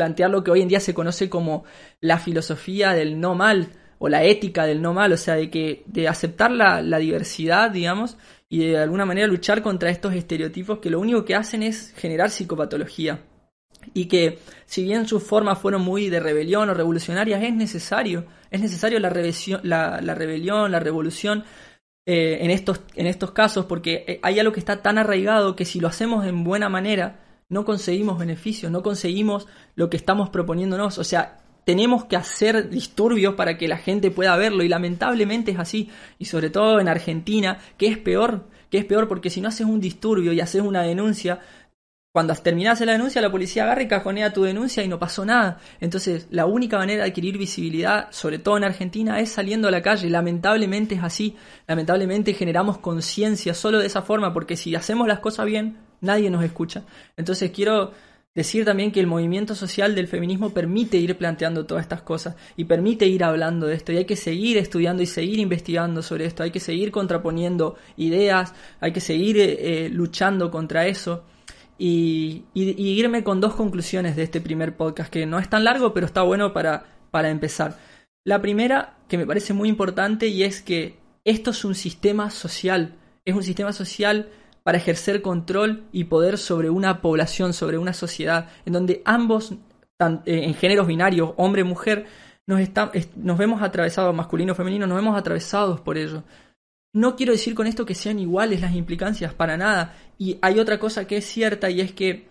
plantear 0.00 0.30
lo 0.30 0.42
que 0.42 0.50
hoy 0.50 0.62
en 0.62 0.68
día 0.68 0.80
se 0.80 0.94
conoce 0.94 1.28
como 1.28 1.64
la 2.00 2.18
filosofía 2.18 2.92
del 2.92 3.20
no 3.20 3.34
mal 3.34 3.68
o 3.98 4.08
la 4.08 4.24
ética 4.24 4.64
del 4.64 4.80
no 4.80 4.94
mal, 4.94 5.12
o 5.12 5.16
sea, 5.18 5.34
de 5.34 5.50
que 5.50 5.82
de 5.84 6.08
aceptar 6.08 6.50
la, 6.50 6.80
la 6.80 6.96
diversidad, 6.96 7.70
digamos, 7.70 8.16
y 8.48 8.60
de 8.60 8.78
alguna 8.78 9.04
manera 9.04 9.26
luchar 9.26 9.60
contra 9.60 9.90
estos 9.90 10.14
estereotipos 10.14 10.78
que 10.78 10.88
lo 10.88 11.00
único 11.00 11.26
que 11.26 11.34
hacen 11.34 11.62
es 11.62 11.92
generar 11.98 12.30
psicopatología. 12.30 13.20
Y 13.92 14.06
que 14.06 14.38
si 14.64 14.84
bien 14.84 15.06
sus 15.06 15.22
formas 15.22 15.58
fueron 15.58 15.82
muy 15.82 16.08
de 16.08 16.18
rebelión 16.18 16.70
o 16.70 16.74
revolucionarias, 16.74 17.42
es 17.42 17.52
necesario, 17.52 18.24
es 18.50 18.58
necesario 18.62 18.98
la, 19.00 19.10
la, 19.62 20.00
la 20.00 20.14
rebelión, 20.14 20.72
la 20.72 20.80
revolución 20.80 21.44
eh, 22.06 22.38
en, 22.40 22.50
estos, 22.50 22.80
en 22.94 23.06
estos 23.06 23.32
casos, 23.32 23.66
porque 23.66 24.04
eh, 24.08 24.20
hay 24.22 24.38
algo 24.38 24.54
que 24.54 24.60
está 24.60 24.80
tan 24.80 24.96
arraigado 24.96 25.56
que 25.56 25.66
si 25.66 25.78
lo 25.78 25.88
hacemos 25.88 26.26
en 26.26 26.42
buena 26.42 26.70
manera, 26.70 27.29
no 27.50 27.64
conseguimos 27.64 28.18
beneficios, 28.18 28.72
no 28.72 28.82
conseguimos 28.82 29.46
lo 29.74 29.90
que 29.90 29.96
estamos 29.98 30.30
proponiéndonos. 30.30 30.98
O 30.98 31.04
sea, 31.04 31.40
tenemos 31.64 32.06
que 32.06 32.16
hacer 32.16 32.70
disturbios 32.70 33.34
para 33.34 33.58
que 33.58 33.68
la 33.68 33.76
gente 33.76 34.10
pueda 34.10 34.36
verlo 34.36 34.62
y 34.62 34.68
lamentablemente 34.68 35.50
es 35.50 35.58
así. 35.58 35.90
Y 36.18 36.24
sobre 36.24 36.48
todo 36.48 36.80
en 36.80 36.88
Argentina, 36.88 37.58
que 37.76 37.88
es 37.88 37.98
peor, 37.98 38.48
que 38.70 38.78
es 38.78 38.84
peor 38.84 39.08
porque 39.08 39.30
si 39.30 39.40
no 39.40 39.48
haces 39.48 39.66
un 39.66 39.80
disturbio 39.80 40.32
y 40.32 40.40
haces 40.40 40.62
una 40.62 40.82
denuncia, 40.82 41.40
cuando 42.12 42.34
terminás 42.34 42.80
la 42.80 42.92
denuncia, 42.92 43.22
la 43.22 43.30
policía 43.30 43.64
agarra 43.64 43.82
y 43.82 43.88
cajonea 43.88 44.32
tu 44.32 44.42
denuncia 44.42 44.82
y 44.82 44.88
no 44.88 44.98
pasó 44.98 45.24
nada. 45.24 45.58
Entonces, 45.80 46.26
la 46.30 46.46
única 46.46 46.76
manera 46.76 47.04
de 47.04 47.10
adquirir 47.10 47.38
visibilidad, 47.38 48.08
sobre 48.10 48.40
todo 48.40 48.56
en 48.56 48.64
Argentina, 48.64 49.20
es 49.20 49.30
saliendo 49.30 49.68
a 49.68 49.70
la 49.70 49.82
calle. 49.82 50.10
Lamentablemente 50.10 50.96
es 50.96 51.04
así. 51.04 51.36
Lamentablemente 51.68 52.34
generamos 52.34 52.78
conciencia 52.78 53.54
solo 53.54 53.78
de 53.78 53.86
esa 53.86 54.02
forma, 54.02 54.32
porque 54.32 54.56
si 54.56 54.74
hacemos 54.74 55.06
las 55.06 55.20
cosas 55.20 55.46
bien, 55.46 55.78
nadie 56.00 56.30
nos 56.30 56.44
escucha. 56.44 56.84
Entonces, 57.16 57.50
quiero 57.50 57.92
decir 58.34 58.64
también 58.64 58.92
que 58.92 59.00
el 59.00 59.06
movimiento 59.06 59.54
social 59.54 59.94
del 59.94 60.06
feminismo 60.06 60.50
permite 60.50 60.96
ir 60.96 61.16
planteando 61.18 61.66
todas 61.66 61.82
estas 61.82 62.02
cosas 62.02 62.36
y 62.56 62.64
permite 62.64 63.06
ir 63.06 63.24
hablando 63.24 63.66
de 63.66 63.74
esto. 63.74 63.92
Y 63.92 63.96
hay 63.98 64.04
que 64.04 64.16
seguir 64.16 64.56
estudiando 64.56 65.02
y 65.02 65.06
seguir 65.06 65.38
investigando 65.38 66.02
sobre 66.02 66.26
esto. 66.26 66.42
Hay 66.42 66.50
que 66.50 66.60
seguir 66.60 66.90
contraponiendo 66.90 67.76
ideas, 67.96 68.54
hay 68.80 68.92
que 68.92 69.00
seguir 69.00 69.38
eh, 69.38 69.84
eh, 69.86 69.88
luchando 69.88 70.50
contra 70.50 70.86
eso 70.86 71.24
y, 71.80 72.44
irme 72.54 73.24
con 73.24 73.40
dos 73.40 73.54
conclusiones 73.54 74.14
de 74.14 74.22
este 74.24 74.40
primer 74.42 74.76
podcast, 74.76 75.10
que 75.10 75.24
no 75.24 75.38
es 75.38 75.48
tan 75.48 75.64
largo, 75.64 75.94
pero 75.94 76.04
está 76.04 76.20
bueno 76.22 76.52
para, 76.52 76.84
para 77.10 77.30
empezar. 77.30 77.78
La 78.22 78.42
primera, 78.42 78.98
que 79.08 79.16
me 79.16 79.26
parece 79.26 79.54
muy 79.54 79.70
importante, 79.70 80.26
y 80.26 80.42
es 80.42 80.60
que 80.60 80.98
esto 81.24 81.52
es 81.52 81.64
un 81.64 81.74
sistema 81.74 82.30
social, 82.30 82.96
es 83.24 83.34
un 83.34 83.42
sistema 83.42 83.72
social 83.72 84.28
para 84.62 84.78
ejercer 84.78 85.22
control 85.22 85.84
y 85.92 86.04
poder 86.04 86.38
sobre 86.38 86.70
una 86.70 87.00
población, 87.00 87.52
sobre 87.52 87.78
una 87.78 87.92
sociedad, 87.92 88.48
en 88.66 88.72
donde 88.72 89.02
ambos, 89.04 89.52
eh, 89.52 89.56
en 90.24 90.54
géneros 90.54 90.86
binarios, 90.86 91.32
hombre 91.36 91.62
y 91.62 91.64
mujer, 91.64 92.06
nos, 92.46 92.60
nos 93.16 93.38
vemos 93.38 93.62
atravesados, 93.62 94.14
masculino 94.14 94.52
o 94.52 94.56
femenino, 94.56 94.86
nos 94.86 94.96
vemos 94.96 95.16
atravesados 95.16 95.80
por 95.80 95.96
ello. 95.96 96.24
No 96.92 97.14
quiero 97.14 97.32
decir 97.32 97.54
con 97.54 97.66
esto 97.66 97.86
que 97.86 97.94
sean 97.94 98.18
iguales 98.18 98.60
las 98.60 98.74
implicancias, 98.74 99.32
para 99.32 99.56
nada. 99.56 99.94
Y 100.18 100.38
hay 100.42 100.58
otra 100.58 100.78
cosa 100.78 101.06
que 101.06 101.18
es 101.18 101.24
cierta 101.24 101.70
y 101.70 101.80
es 101.80 101.92
que 101.92 102.28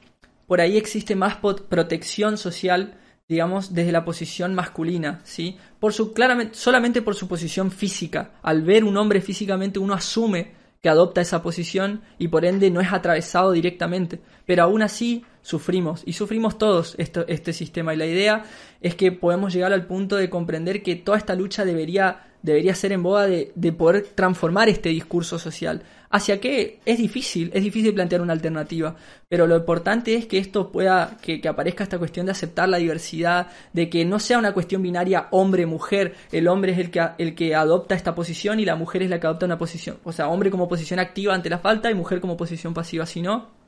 por 0.48 0.60
ahí 0.60 0.78
existe 0.78 1.16
más 1.16 1.38
protección 1.38 2.38
social, 2.38 2.98
digamos, 3.28 3.74
desde 3.74 3.92
la 3.92 4.04
posición 4.04 4.54
masculina, 4.56 5.22
¿sí? 5.24 5.58
Por 5.80 5.94
su, 5.94 6.12
claramente, 6.12 6.56
solamente 6.56 7.02
por 7.02 7.16
su 7.16 7.28
posición 7.28 7.72
física. 7.72 8.32
Al 8.42 8.64
ver 8.64 8.84
un 8.84 8.98
hombre 8.98 9.22
físicamente 9.22 9.80
uno 9.80 9.94
asume 9.94 10.59
que 10.82 10.90
adopta 10.90 11.22
esa 11.22 11.42
posición 11.42 12.02
y 12.18 12.30
por 12.30 12.46
ende 12.46 12.72
no 12.72 12.82
es 12.82 12.94
atravesado 12.94 13.52
directamente. 13.52 14.22
Pero 14.46 14.64
aún 14.64 14.82
así 14.82 15.26
sufrimos 15.42 16.04
y 16.06 16.14
sufrimos 16.14 16.58
todos 16.58 16.96
este 16.98 17.54
sistema 17.54 17.94
y 17.94 17.98
la 17.98 18.06
idea 18.06 18.44
es 18.82 18.96
que 18.96 19.12
podemos 19.12 19.54
llegar 19.54 19.74
al 19.74 19.88
punto 19.88 20.16
de 20.16 20.30
comprender 20.30 20.82
que 20.82 20.96
toda 20.96 21.18
esta 21.18 21.36
lucha 21.36 21.66
debería 21.66 22.26
debería 22.42 22.74
ser 22.76 22.92
en 22.92 23.04
boda 23.04 23.28
de, 23.28 23.74
poder 23.74 24.08
transformar 24.16 24.70
este 24.70 24.90
discurso 24.90 25.40
social. 25.40 25.84
¿Hacia 26.12 26.42
qué? 26.42 26.80
Es 26.86 26.98
difícil, 26.98 27.52
es 27.54 27.64
difícil 27.64 27.94
plantear 27.94 28.22
una 28.22 28.34
alternativa, 28.34 28.96
pero 29.28 29.46
lo 29.46 29.56
importante 29.56 30.16
es 30.16 30.26
que 30.26 30.40
esto 30.40 30.72
pueda, 30.72 31.18
que, 31.22 31.40
aparezca 31.48 31.84
esta 31.84 32.00
cuestión 32.00 32.26
de 32.26 32.32
aceptar 32.32 32.68
la 32.68 32.78
diversidad, 32.78 33.48
de 33.74 33.92
que 33.92 34.04
no 34.06 34.20
sea 34.20 34.40
una 34.40 34.52
cuestión 34.54 34.82
binaria 34.82 35.28
hombre-mujer, 35.30 36.16
el 36.32 36.48
hombre 36.48 36.72
es 36.72 36.80
el 36.80 36.90
que, 36.90 37.08
el 37.20 37.36
que 37.36 37.54
adopta 37.54 37.94
esta 37.94 38.16
posición 38.16 38.60
y 38.60 38.66
la 38.66 38.76
mujer 38.76 39.04
es 39.04 39.10
la 39.12 39.20
que 39.20 39.28
adopta 39.28 39.46
una 39.46 39.60
posición, 39.60 40.00
o 40.04 40.12
sea, 40.12 40.30
hombre 40.30 40.50
como 40.50 40.68
posición 40.68 41.00
activa 41.00 41.36
ante 41.36 41.50
la 41.50 41.60
falta 41.60 41.92
y 41.92 41.94
mujer 41.94 42.20
como 42.22 42.36
posición 42.36 42.74
pasiva, 42.74 43.06
si 43.06 43.22
no, 43.22 43.59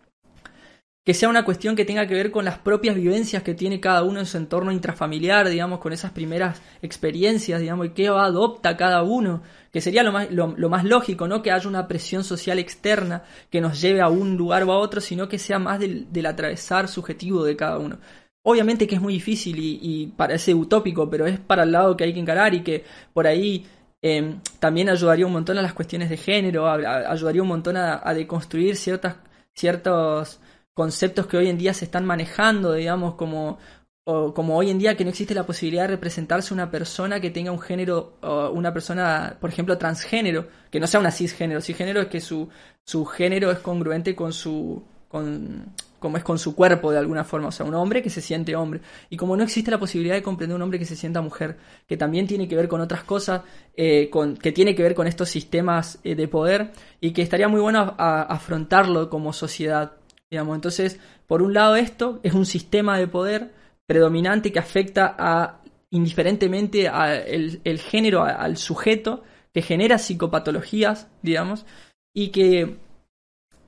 que 1.04 1.16
sea 1.16 1.30
una 1.30 1.44
cuestión 1.44 1.76
que 1.76 1.86
tenga 1.86 2.06
que 2.06 2.14
ver 2.14 2.30
con 2.30 2.46
las 2.46 2.60
propias 2.60 2.96
vivencias 2.96 3.42
que 3.42 3.56
tiene 3.56 3.80
cada 3.80 4.04
uno 4.04 4.20
en 4.20 4.28
su 4.28 4.38
entorno 4.38 4.72
intrafamiliar, 4.72 5.50
digamos, 5.50 5.80
con 5.80 5.94
esas 5.94 6.12
primeras 6.12 6.62
experiencias, 6.84 7.60
digamos, 7.60 7.88
y 7.88 7.90
qué 7.90 8.08
adopta 8.08 8.78
cada 8.78 9.02
uno, 9.02 9.42
que 9.72 9.82
sería 9.82 10.04
lo 10.04 10.12
más, 10.12 10.30
lo, 10.30 10.48
más 10.70 10.84
lógico, 10.84 11.28
no 11.28 11.42
que 11.42 11.52
haya 11.52 11.68
una 11.68 11.88
presión 11.88 12.24
social 12.24 12.60
externa 12.60 13.24
que 13.50 13.62
nos 13.62 13.82
lleve 13.82 14.02
a 14.02 14.10
un 14.10 14.38
lugar 14.38 14.64
o 14.64 14.74
a 14.74 14.78
otro, 14.78 15.02
sino 15.02 15.28
que 15.28 15.40
sea 15.40 15.58
más 15.58 15.80
del, 15.80 16.26
atravesar 16.26 16.88
subjetivo 16.88 17.44
de 17.44 17.56
cada 17.56 17.80
uno. 17.80 17.98
Obviamente 18.44 18.88
que 18.88 18.96
es 18.96 19.02
muy 19.02 19.14
difícil 19.14 19.56
y, 19.60 20.08
parece 20.16 20.54
utópico, 20.54 21.10
pero 21.10 21.26
es 21.26 21.40
para 21.40 21.64
el 21.64 21.72
lado 21.72 21.98
que 21.98 22.04
hay 22.04 22.14
que 22.14 22.20
encarar 22.20 22.54
y 22.54 22.62
que 22.62 22.84
por 23.14 23.26
ahí 23.26 23.66
em, 24.02 24.40
también 24.60 24.90
ayudaría 24.90 25.26
un 25.26 25.34
montón 25.34 25.58
a 25.58 25.62
las 25.64 25.74
cuestiones 25.74 26.10
de 26.10 26.18
género, 26.18 26.68
ayudaría 26.70 27.42
un 27.42 27.48
montón 27.48 27.78
a, 27.78 28.02
a 28.04 28.14
deconstruir 28.14 28.76
ciertas, 28.76 29.16
ciertos 29.54 30.40
conceptos 30.74 31.28
que 31.28 31.38
hoy 31.38 31.50
en 31.50 31.58
día 31.58 31.74
se 31.74 31.86
están 31.86 32.06
manejando, 32.06 32.74
digamos, 32.74 33.16
como, 33.16 33.60
como 34.04 34.58
hoy 34.58 34.70
en 34.70 34.80
día 34.80 34.96
que 34.98 35.04
no 35.04 35.10
existe 35.10 35.34
la 35.34 35.46
posibilidad 35.46 35.84
de 35.84 35.90
representarse 35.90 36.54
una 36.54 36.72
persona 36.72 37.20
que 37.20 37.30
tenga 37.30 37.52
un 37.52 37.60
género, 37.60 38.18
una 38.54 38.74
persona, 38.74 39.38
por 39.40 39.50
ejemplo, 39.50 39.78
transgénero, 39.78 40.48
que 40.70 40.80
no 40.80 40.88
sea 40.88 41.00
una 41.00 41.12
cisgénero. 41.12 41.62
Cisgénero 41.62 42.02
es 42.02 42.08
que 42.08 42.22
su, 42.22 42.50
su 42.84 43.06
género 43.06 43.52
es 43.52 43.60
congruente 43.60 44.16
con 44.16 44.34
su, 44.34 44.84
con, 45.08 45.74
como 46.02 46.18
es 46.18 46.24
con 46.24 46.40
su 46.40 46.56
cuerpo 46.56 46.92
de 46.92 46.98
alguna 46.98 47.24
forma, 47.24 47.50
o 47.50 47.52
sea, 47.52 47.64
un 47.64 47.76
hombre 47.76 48.02
que 48.02 48.10
se 48.10 48.22
siente 48.22 48.56
hombre. 48.56 48.82
Y 49.12 49.18
como 49.18 49.38
no 49.38 49.44
existe 49.44 49.70
la 49.70 49.78
posibilidad 49.78 50.16
de 50.16 50.24
comprender 50.24 50.56
un 50.56 50.62
hombre 50.64 50.80
que 50.80 50.86
se 50.86 50.96
sienta 50.96 51.22
mujer, 51.22 51.58
que 51.88 51.96
también 51.96 52.26
tiene 52.26 52.48
que 52.48 52.56
ver 52.56 52.68
con 52.68 52.82
otras 52.82 53.04
cosas, 53.04 53.44
eh, 53.76 54.10
con, 54.10 54.36
que 54.36 54.52
tiene 54.52 54.74
que 54.74 54.82
ver 54.82 54.96
con 54.96 55.06
estos 55.06 55.30
sistemas 55.30 56.00
eh, 56.04 56.16
de 56.16 56.28
poder, 56.28 56.72
y 57.00 57.12
que 57.12 57.22
estaría 57.22 57.48
muy 57.48 57.62
bueno 57.62 57.94
afrontarlo 58.00 59.12
como 59.12 59.32
sociedad. 59.32 59.92
Digamos, 60.32 60.56
entonces, 60.56 60.98
por 61.28 61.42
un 61.42 61.54
lado 61.54 61.76
esto 61.76 62.22
es 62.24 62.34
un 62.34 62.46
sistema 62.46 62.98
de 62.98 63.08
poder 63.08 63.52
predominante 63.86 64.54
que 64.54 64.60
afecta 64.60 65.14
a 65.20 65.62
indiferentemente 65.90 66.88
al 66.88 67.60
el 67.66 67.80
género, 67.80 68.24
al 68.24 68.56
sujeto, 68.56 69.24
que 69.54 69.62
genera 69.62 69.98
psicopatologías, 69.98 71.10
digamos, 71.22 71.66
y 72.14 72.30
que, 72.30 72.78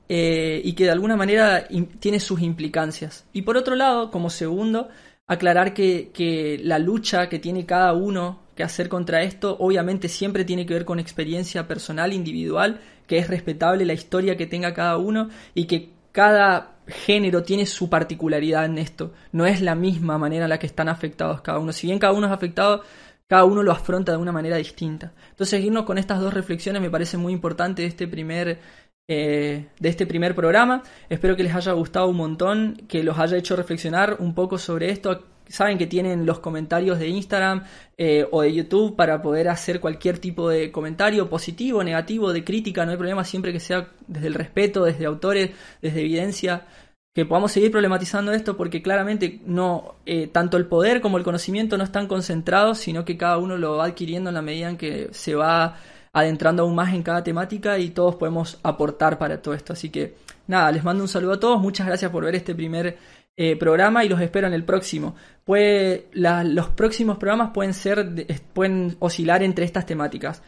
eh, 0.07 0.61
y 0.63 0.73
que 0.73 0.85
de 0.85 0.91
alguna 0.91 1.17
manera 1.17 1.67
tiene 1.99 2.21
sus 2.21 2.41
implicancias. 2.41 3.25
Y 3.33 3.41
por 3.41 3.57
otro 3.57 3.75
lado, 3.75 4.09
como 4.09 4.29
segundo, 4.29 4.87
aclarar 5.27 5.73
que, 5.73 6.11
que 6.13 6.59
la 6.63 6.79
lucha 6.79 7.27
que 7.27 7.39
tiene 7.39 7.65
cada 7.65 7.91
uno 7.91 8.39
que 8.55 8.63
hacer 8.63 8.87
contra 8.87 9.23
esto, 9.23 9.57
obviamente 9.59 10.07
siempre 10.07 10.45
tiene 10.45 10.65
que 10.65 10.75
ver 10.75 10.85
con 10.85 10.99
experiencia 10.99 11.67
personal, 11.67 12.13
individual, 12.13 12.79
que 13.07 13.17
es 13.17 13.27
respetable 13.27 13.85
la 13.85 13.93
historia 13.93 14.37
que 14.37 14.45
tenga 14.45 14.73
cada 14.73 14.97
uno 14.97 15.29
y 15.55 15.65
que 15.65 15.92
cada 16.13 16.77
género 16.87 17.43
tiene 17.43 17.65
su 17.65 17.89
particularidad 17.89 18.65
en 18.65 18.77
esto. 18.77 19.11
No 19.33 19.45
es 19.45 19.61
la 19.61 19.75
misma 19.75 20.17
manera 20.17 20.45
en 20.45 20.49
la 20.49 20.59
que 20.59 20.67
están 20.67 20.87
afectados 20.87 21.41
cada 21.41 21.59
uno. 21.59 21.73
Si 21.73 21.87
bien 21.87 21.99
cada 21.99 22.13
uno 22.13 22.27
es 22.27 22.33
afectado, 22.33 22.83
cada 23.27 23.45
uno 23.45 23.63
lo 23.63 23.71
afronta 23.71 24.11
de 24.11 24.19
una 24.19 24.31
manera 24.31 24.57
distinta. 24.57 25.11
Entonces, 25.31 25.61
irnos 25.63 25.83
con 25.83 25.97
estas 25.97 26.21
dos 26.21 26.33
reflexiones 26.33 26.81
me 26.81 26.89
parece 26.89 27.17
muy 27.17 27.33
importante 27.33 27.81
de 27.81 27.87
este 27.87 28.07
primer, 28.07 28.59
eh, 29.07 29.69
de 29.79 29.89
este 29.89 30.05
primer 30.05 30.35
programa. 30.35 30.83
Espero 31.09 31.35
que 31.35 31.43
les 31.43 31.55
haya 31.55 31.71
gustado 31.71 32.07
un 32.07 32.17
montón, 32.17 32.75
que 32.87 33.03
los 33.03 33.17
haya 33.17 33.37
hecho 33.37 33.55
reflexionar 33.55 34.17
un 34.19 34.35
poco 34.35 34.57
sobre 34.59 34.91
esto, 34.91 35.25
saben 35.47 35.77
que 35.77 35.87
tienen 35.87 36.25
los 36.25 36.39
comentarios 36.39 36.99
de 36.99 37.07
Instagram 37.07 37.63
eh, 37.97 38.25
o 38.31 38.41
de 38.41 38.53
YouTube 38.53 38.95
para 38.95 39.21
poder 39.21 39.49
hacer 39.49 39.79
cualquier 39.79 40.19
tipo 40.19 40.49
de 40.49 40.71
comentario 40.71 41.29
positivo, 41.29 41.83
negativo, 41.83 42.33
de 42.33 42.43
crítica, 42.43 42.85
no 42.85 42.91
hay 42.91 42.97
problema 42.97 43.23
siempre 43.23 43.51
que 43.51 43.59
sea 43.59 43.89
desde 44.07 44.27
el 44.27 44.33
respeto, 44.33 44.85
desde 44.85 45.05
autores, 45.05 45.51
desde 45.81 46.01
evidencia, 46.01 46.65
que 47.13 47.25
podamos 47.25 47.51
seguir 47.51 47.71
problematizando 47.71 48.31
esto 48.31 48.57
porque 48.57 48.81
claramente 48.81 49.39
no 49.45 49.95
eh, 50.05 50.27
tanto 50.27 50.57
el 50.57 50.65
poder 50.65 50.99
como 50.99 51.17
el 51.17 51.23
conocimiento 51.23 51.77
no 51.77 51.83
están 51.83 52.07
concentrados, 52.07 52.79
sino 52.79 53.05
que 53.05 53.17
cada 53.17 53.37
uno 53.37 53.57
lo 53.57 53.77
va 53.77 53.85
adquiriendo 53.85 54.29
en 54.29 54.33
la 54.33 54.41
medida 54.41 54.69
en 54.69 54.77
que 54.77 55.09
se 55.11 55.35
va 55.35 55.77
adentrando 56.11 56.63
aún 56.63 56.75
más 56.75 56.93
en 56.93 57.03
cada 57.03 57.23
temática 57.23 57.77
y 57.79 57.89
todos 57.89 58.15
podemos 58.15 58.59
aportar 58.63 59.17
para 59.17 59.41
todo 59.41 59.53
esto. 59.53 59.73
Así 59.73 59.89
que 59.89 60.15
nada, 60.47 60.71
les 60.71 60.83
mando 60.83 61.03
un 61.03 61.07
saludo 61.07 61.33
a 61.33 61.39
todos, 61.39 61.61
muchas 61.61 61.87
gracias 61.87 62.11
por 62.11 62.23
ver 62.23 62.35
este 62.35 62.55
primer 62.55 62.97
eh, 63.35 63.55
programa 63.55 64.05
y 64.05 64.09
los 64.09 64.21
espero 64.21 64.47
en 64.47 64.53
el 64.53 64.63
próximo. 64.63 65.15
Puede, 65.43 66.07
los 66.13 66.69
próximos 66.69 67.17
programas 67.17 67.51
pueden 67.51 67.73
ser, 67.73 68.27
pueden 68.53 68.95
oscilar 68.99 69.41
entre 69.41 69.65
estas 69.65 69.85
temáticas. 69.85 70.43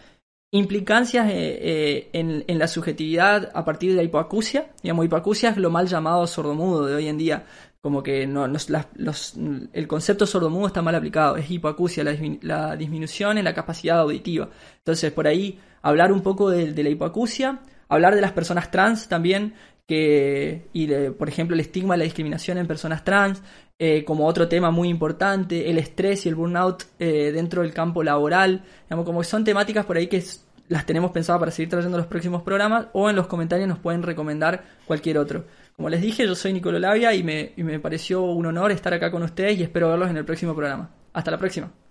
Implicancias 0.51 1.27
eh, 1.29 2.09
eh, 2.13 2.43
en, 2.47 2.59
la 2.59 2.67
subjetividad 2.67 3.51
a 3.53 3.65
partir 3.65 3.89
de 3.91 3.97
la 3.97 4.03
hipoacusia. 4.03 4.71
Digamos, 4.83 5.05
hipoacusia 5.05 5.49
es 5.49 5.57
lo 5.57 5.71
mal 5.71 5.87
llamado 5.87 6.27
sordomudo 6.27 6.85
de 6.85 6.95
hoy 6.95 7.07
en 7.07 7.17
día. 7.17 7.45
Como 7.81 8.03
que 8.03 8.25
no, 8.27 8.45
el 8.45 9.87
concepto 9.87 10.25
sordomudo 10.25 10.67
está 10.67 10.81
mal 10.81 10.95
aplicado. 10.95 11.37
Es 11.37 11.49
hipoacusia, 11.49 12.03
la, 12.41 12.75
disminución 12.75 13.39
en 13.39 13.45
la 13.45 13.53
capacidad 13.53 13.99
auditiva. 13.99 14.49
Entonces, 14.77 15.11
por 15.11 15.27
ahí, 15.27 15.59
hablar 15.81 16.11
un 16.11 16.21
poco 16.21 16.51
de, 16.51 16.71
de 16.71 16.83
la 16.83 16.89
hipoacusia, 16.89 17.61
hablar 17.89 18.15
de 18.15 18.21
las 18.21 18.31
personas 18.31 18.71
trans 18.71 19.07
también, 19.07 19.55
que, 19.87 20.67
y 20.73 20.87
por 21.11 21.29
ejemplo 21.29 21.53
el 21.53 21.59
estigma 21.59 21.97
la 21.97 22.03
discriminación 22.03 22.57
en 22.57 22.67
personas 22.67 23.03
trans, 23.03 23.41
eh, 23.77 24.05
como 24.05 24.25
otro 24.25 24.47
tema 24.47 24.71
muy 24.71 24.87
importante, 24.89 25.69
el 25.69 25.77
estrés 25.77 26.25
y 26.25 26.29
el 26.29 26.35
burnout 26.35 26.83
eh, 26.97 27.31
dentro 27.33 27.61
del 27.61 27.73
campo 27.73 28.03
laboral, 28.03 28.63
digamos, 28.85 29.05
como 29.05 29.23
son 29.23 29.43
temáticas 29.43 29.85
por 29.85 29.97
ahí 29.97 30.07
que 30.07 30.23
las 30.69 30.85
tenemos 30.85 31.11
pensadas 31.11 31.39
para 31.39 31.51
seguir 31.51 31.69
trayendo 31.69 31.97
los 31.97 32.07
próximos 32.07 32.41
programas 32.41 32.87
o 32.93 33.09
en 33.09 33.15
los 33.15 33.27
comentarios 33.27 33.67
nos 33.67 33.79
pueden 33.79 34.01
recomendar 34.01 34.63
cualquier 34.85 35.17
otro. 35.17 35.45
Como 35.75 35.89
les 35.89 36.01
dije, 36.01 36.25
yo 36.25 36.35
soy 36.35 36.53
Nicolo 36.53 36.79
Labia 36.79 37.13
y 37.13 37.23
me, 37.23 37.51
y 37.57 37.63
me 37.63 37.79
pareció 37.79 38.21
un 38.23 38.45
honor 38.45 38.71
estar 38.71 38.93
acá 38.93 39.11
con 39.11 39.23
ustedes 39.23 39.59
y 39.59 39.63
espero 39.63 39.89
verlos 39.89 40.09
en 40.09 40.17
el 40.17 40.25
próximo 40.25 40.55
programa. 40.55 40.89
Hasta 41.13 41.31
la 41.31 41.37
próxima. 41.37 41.84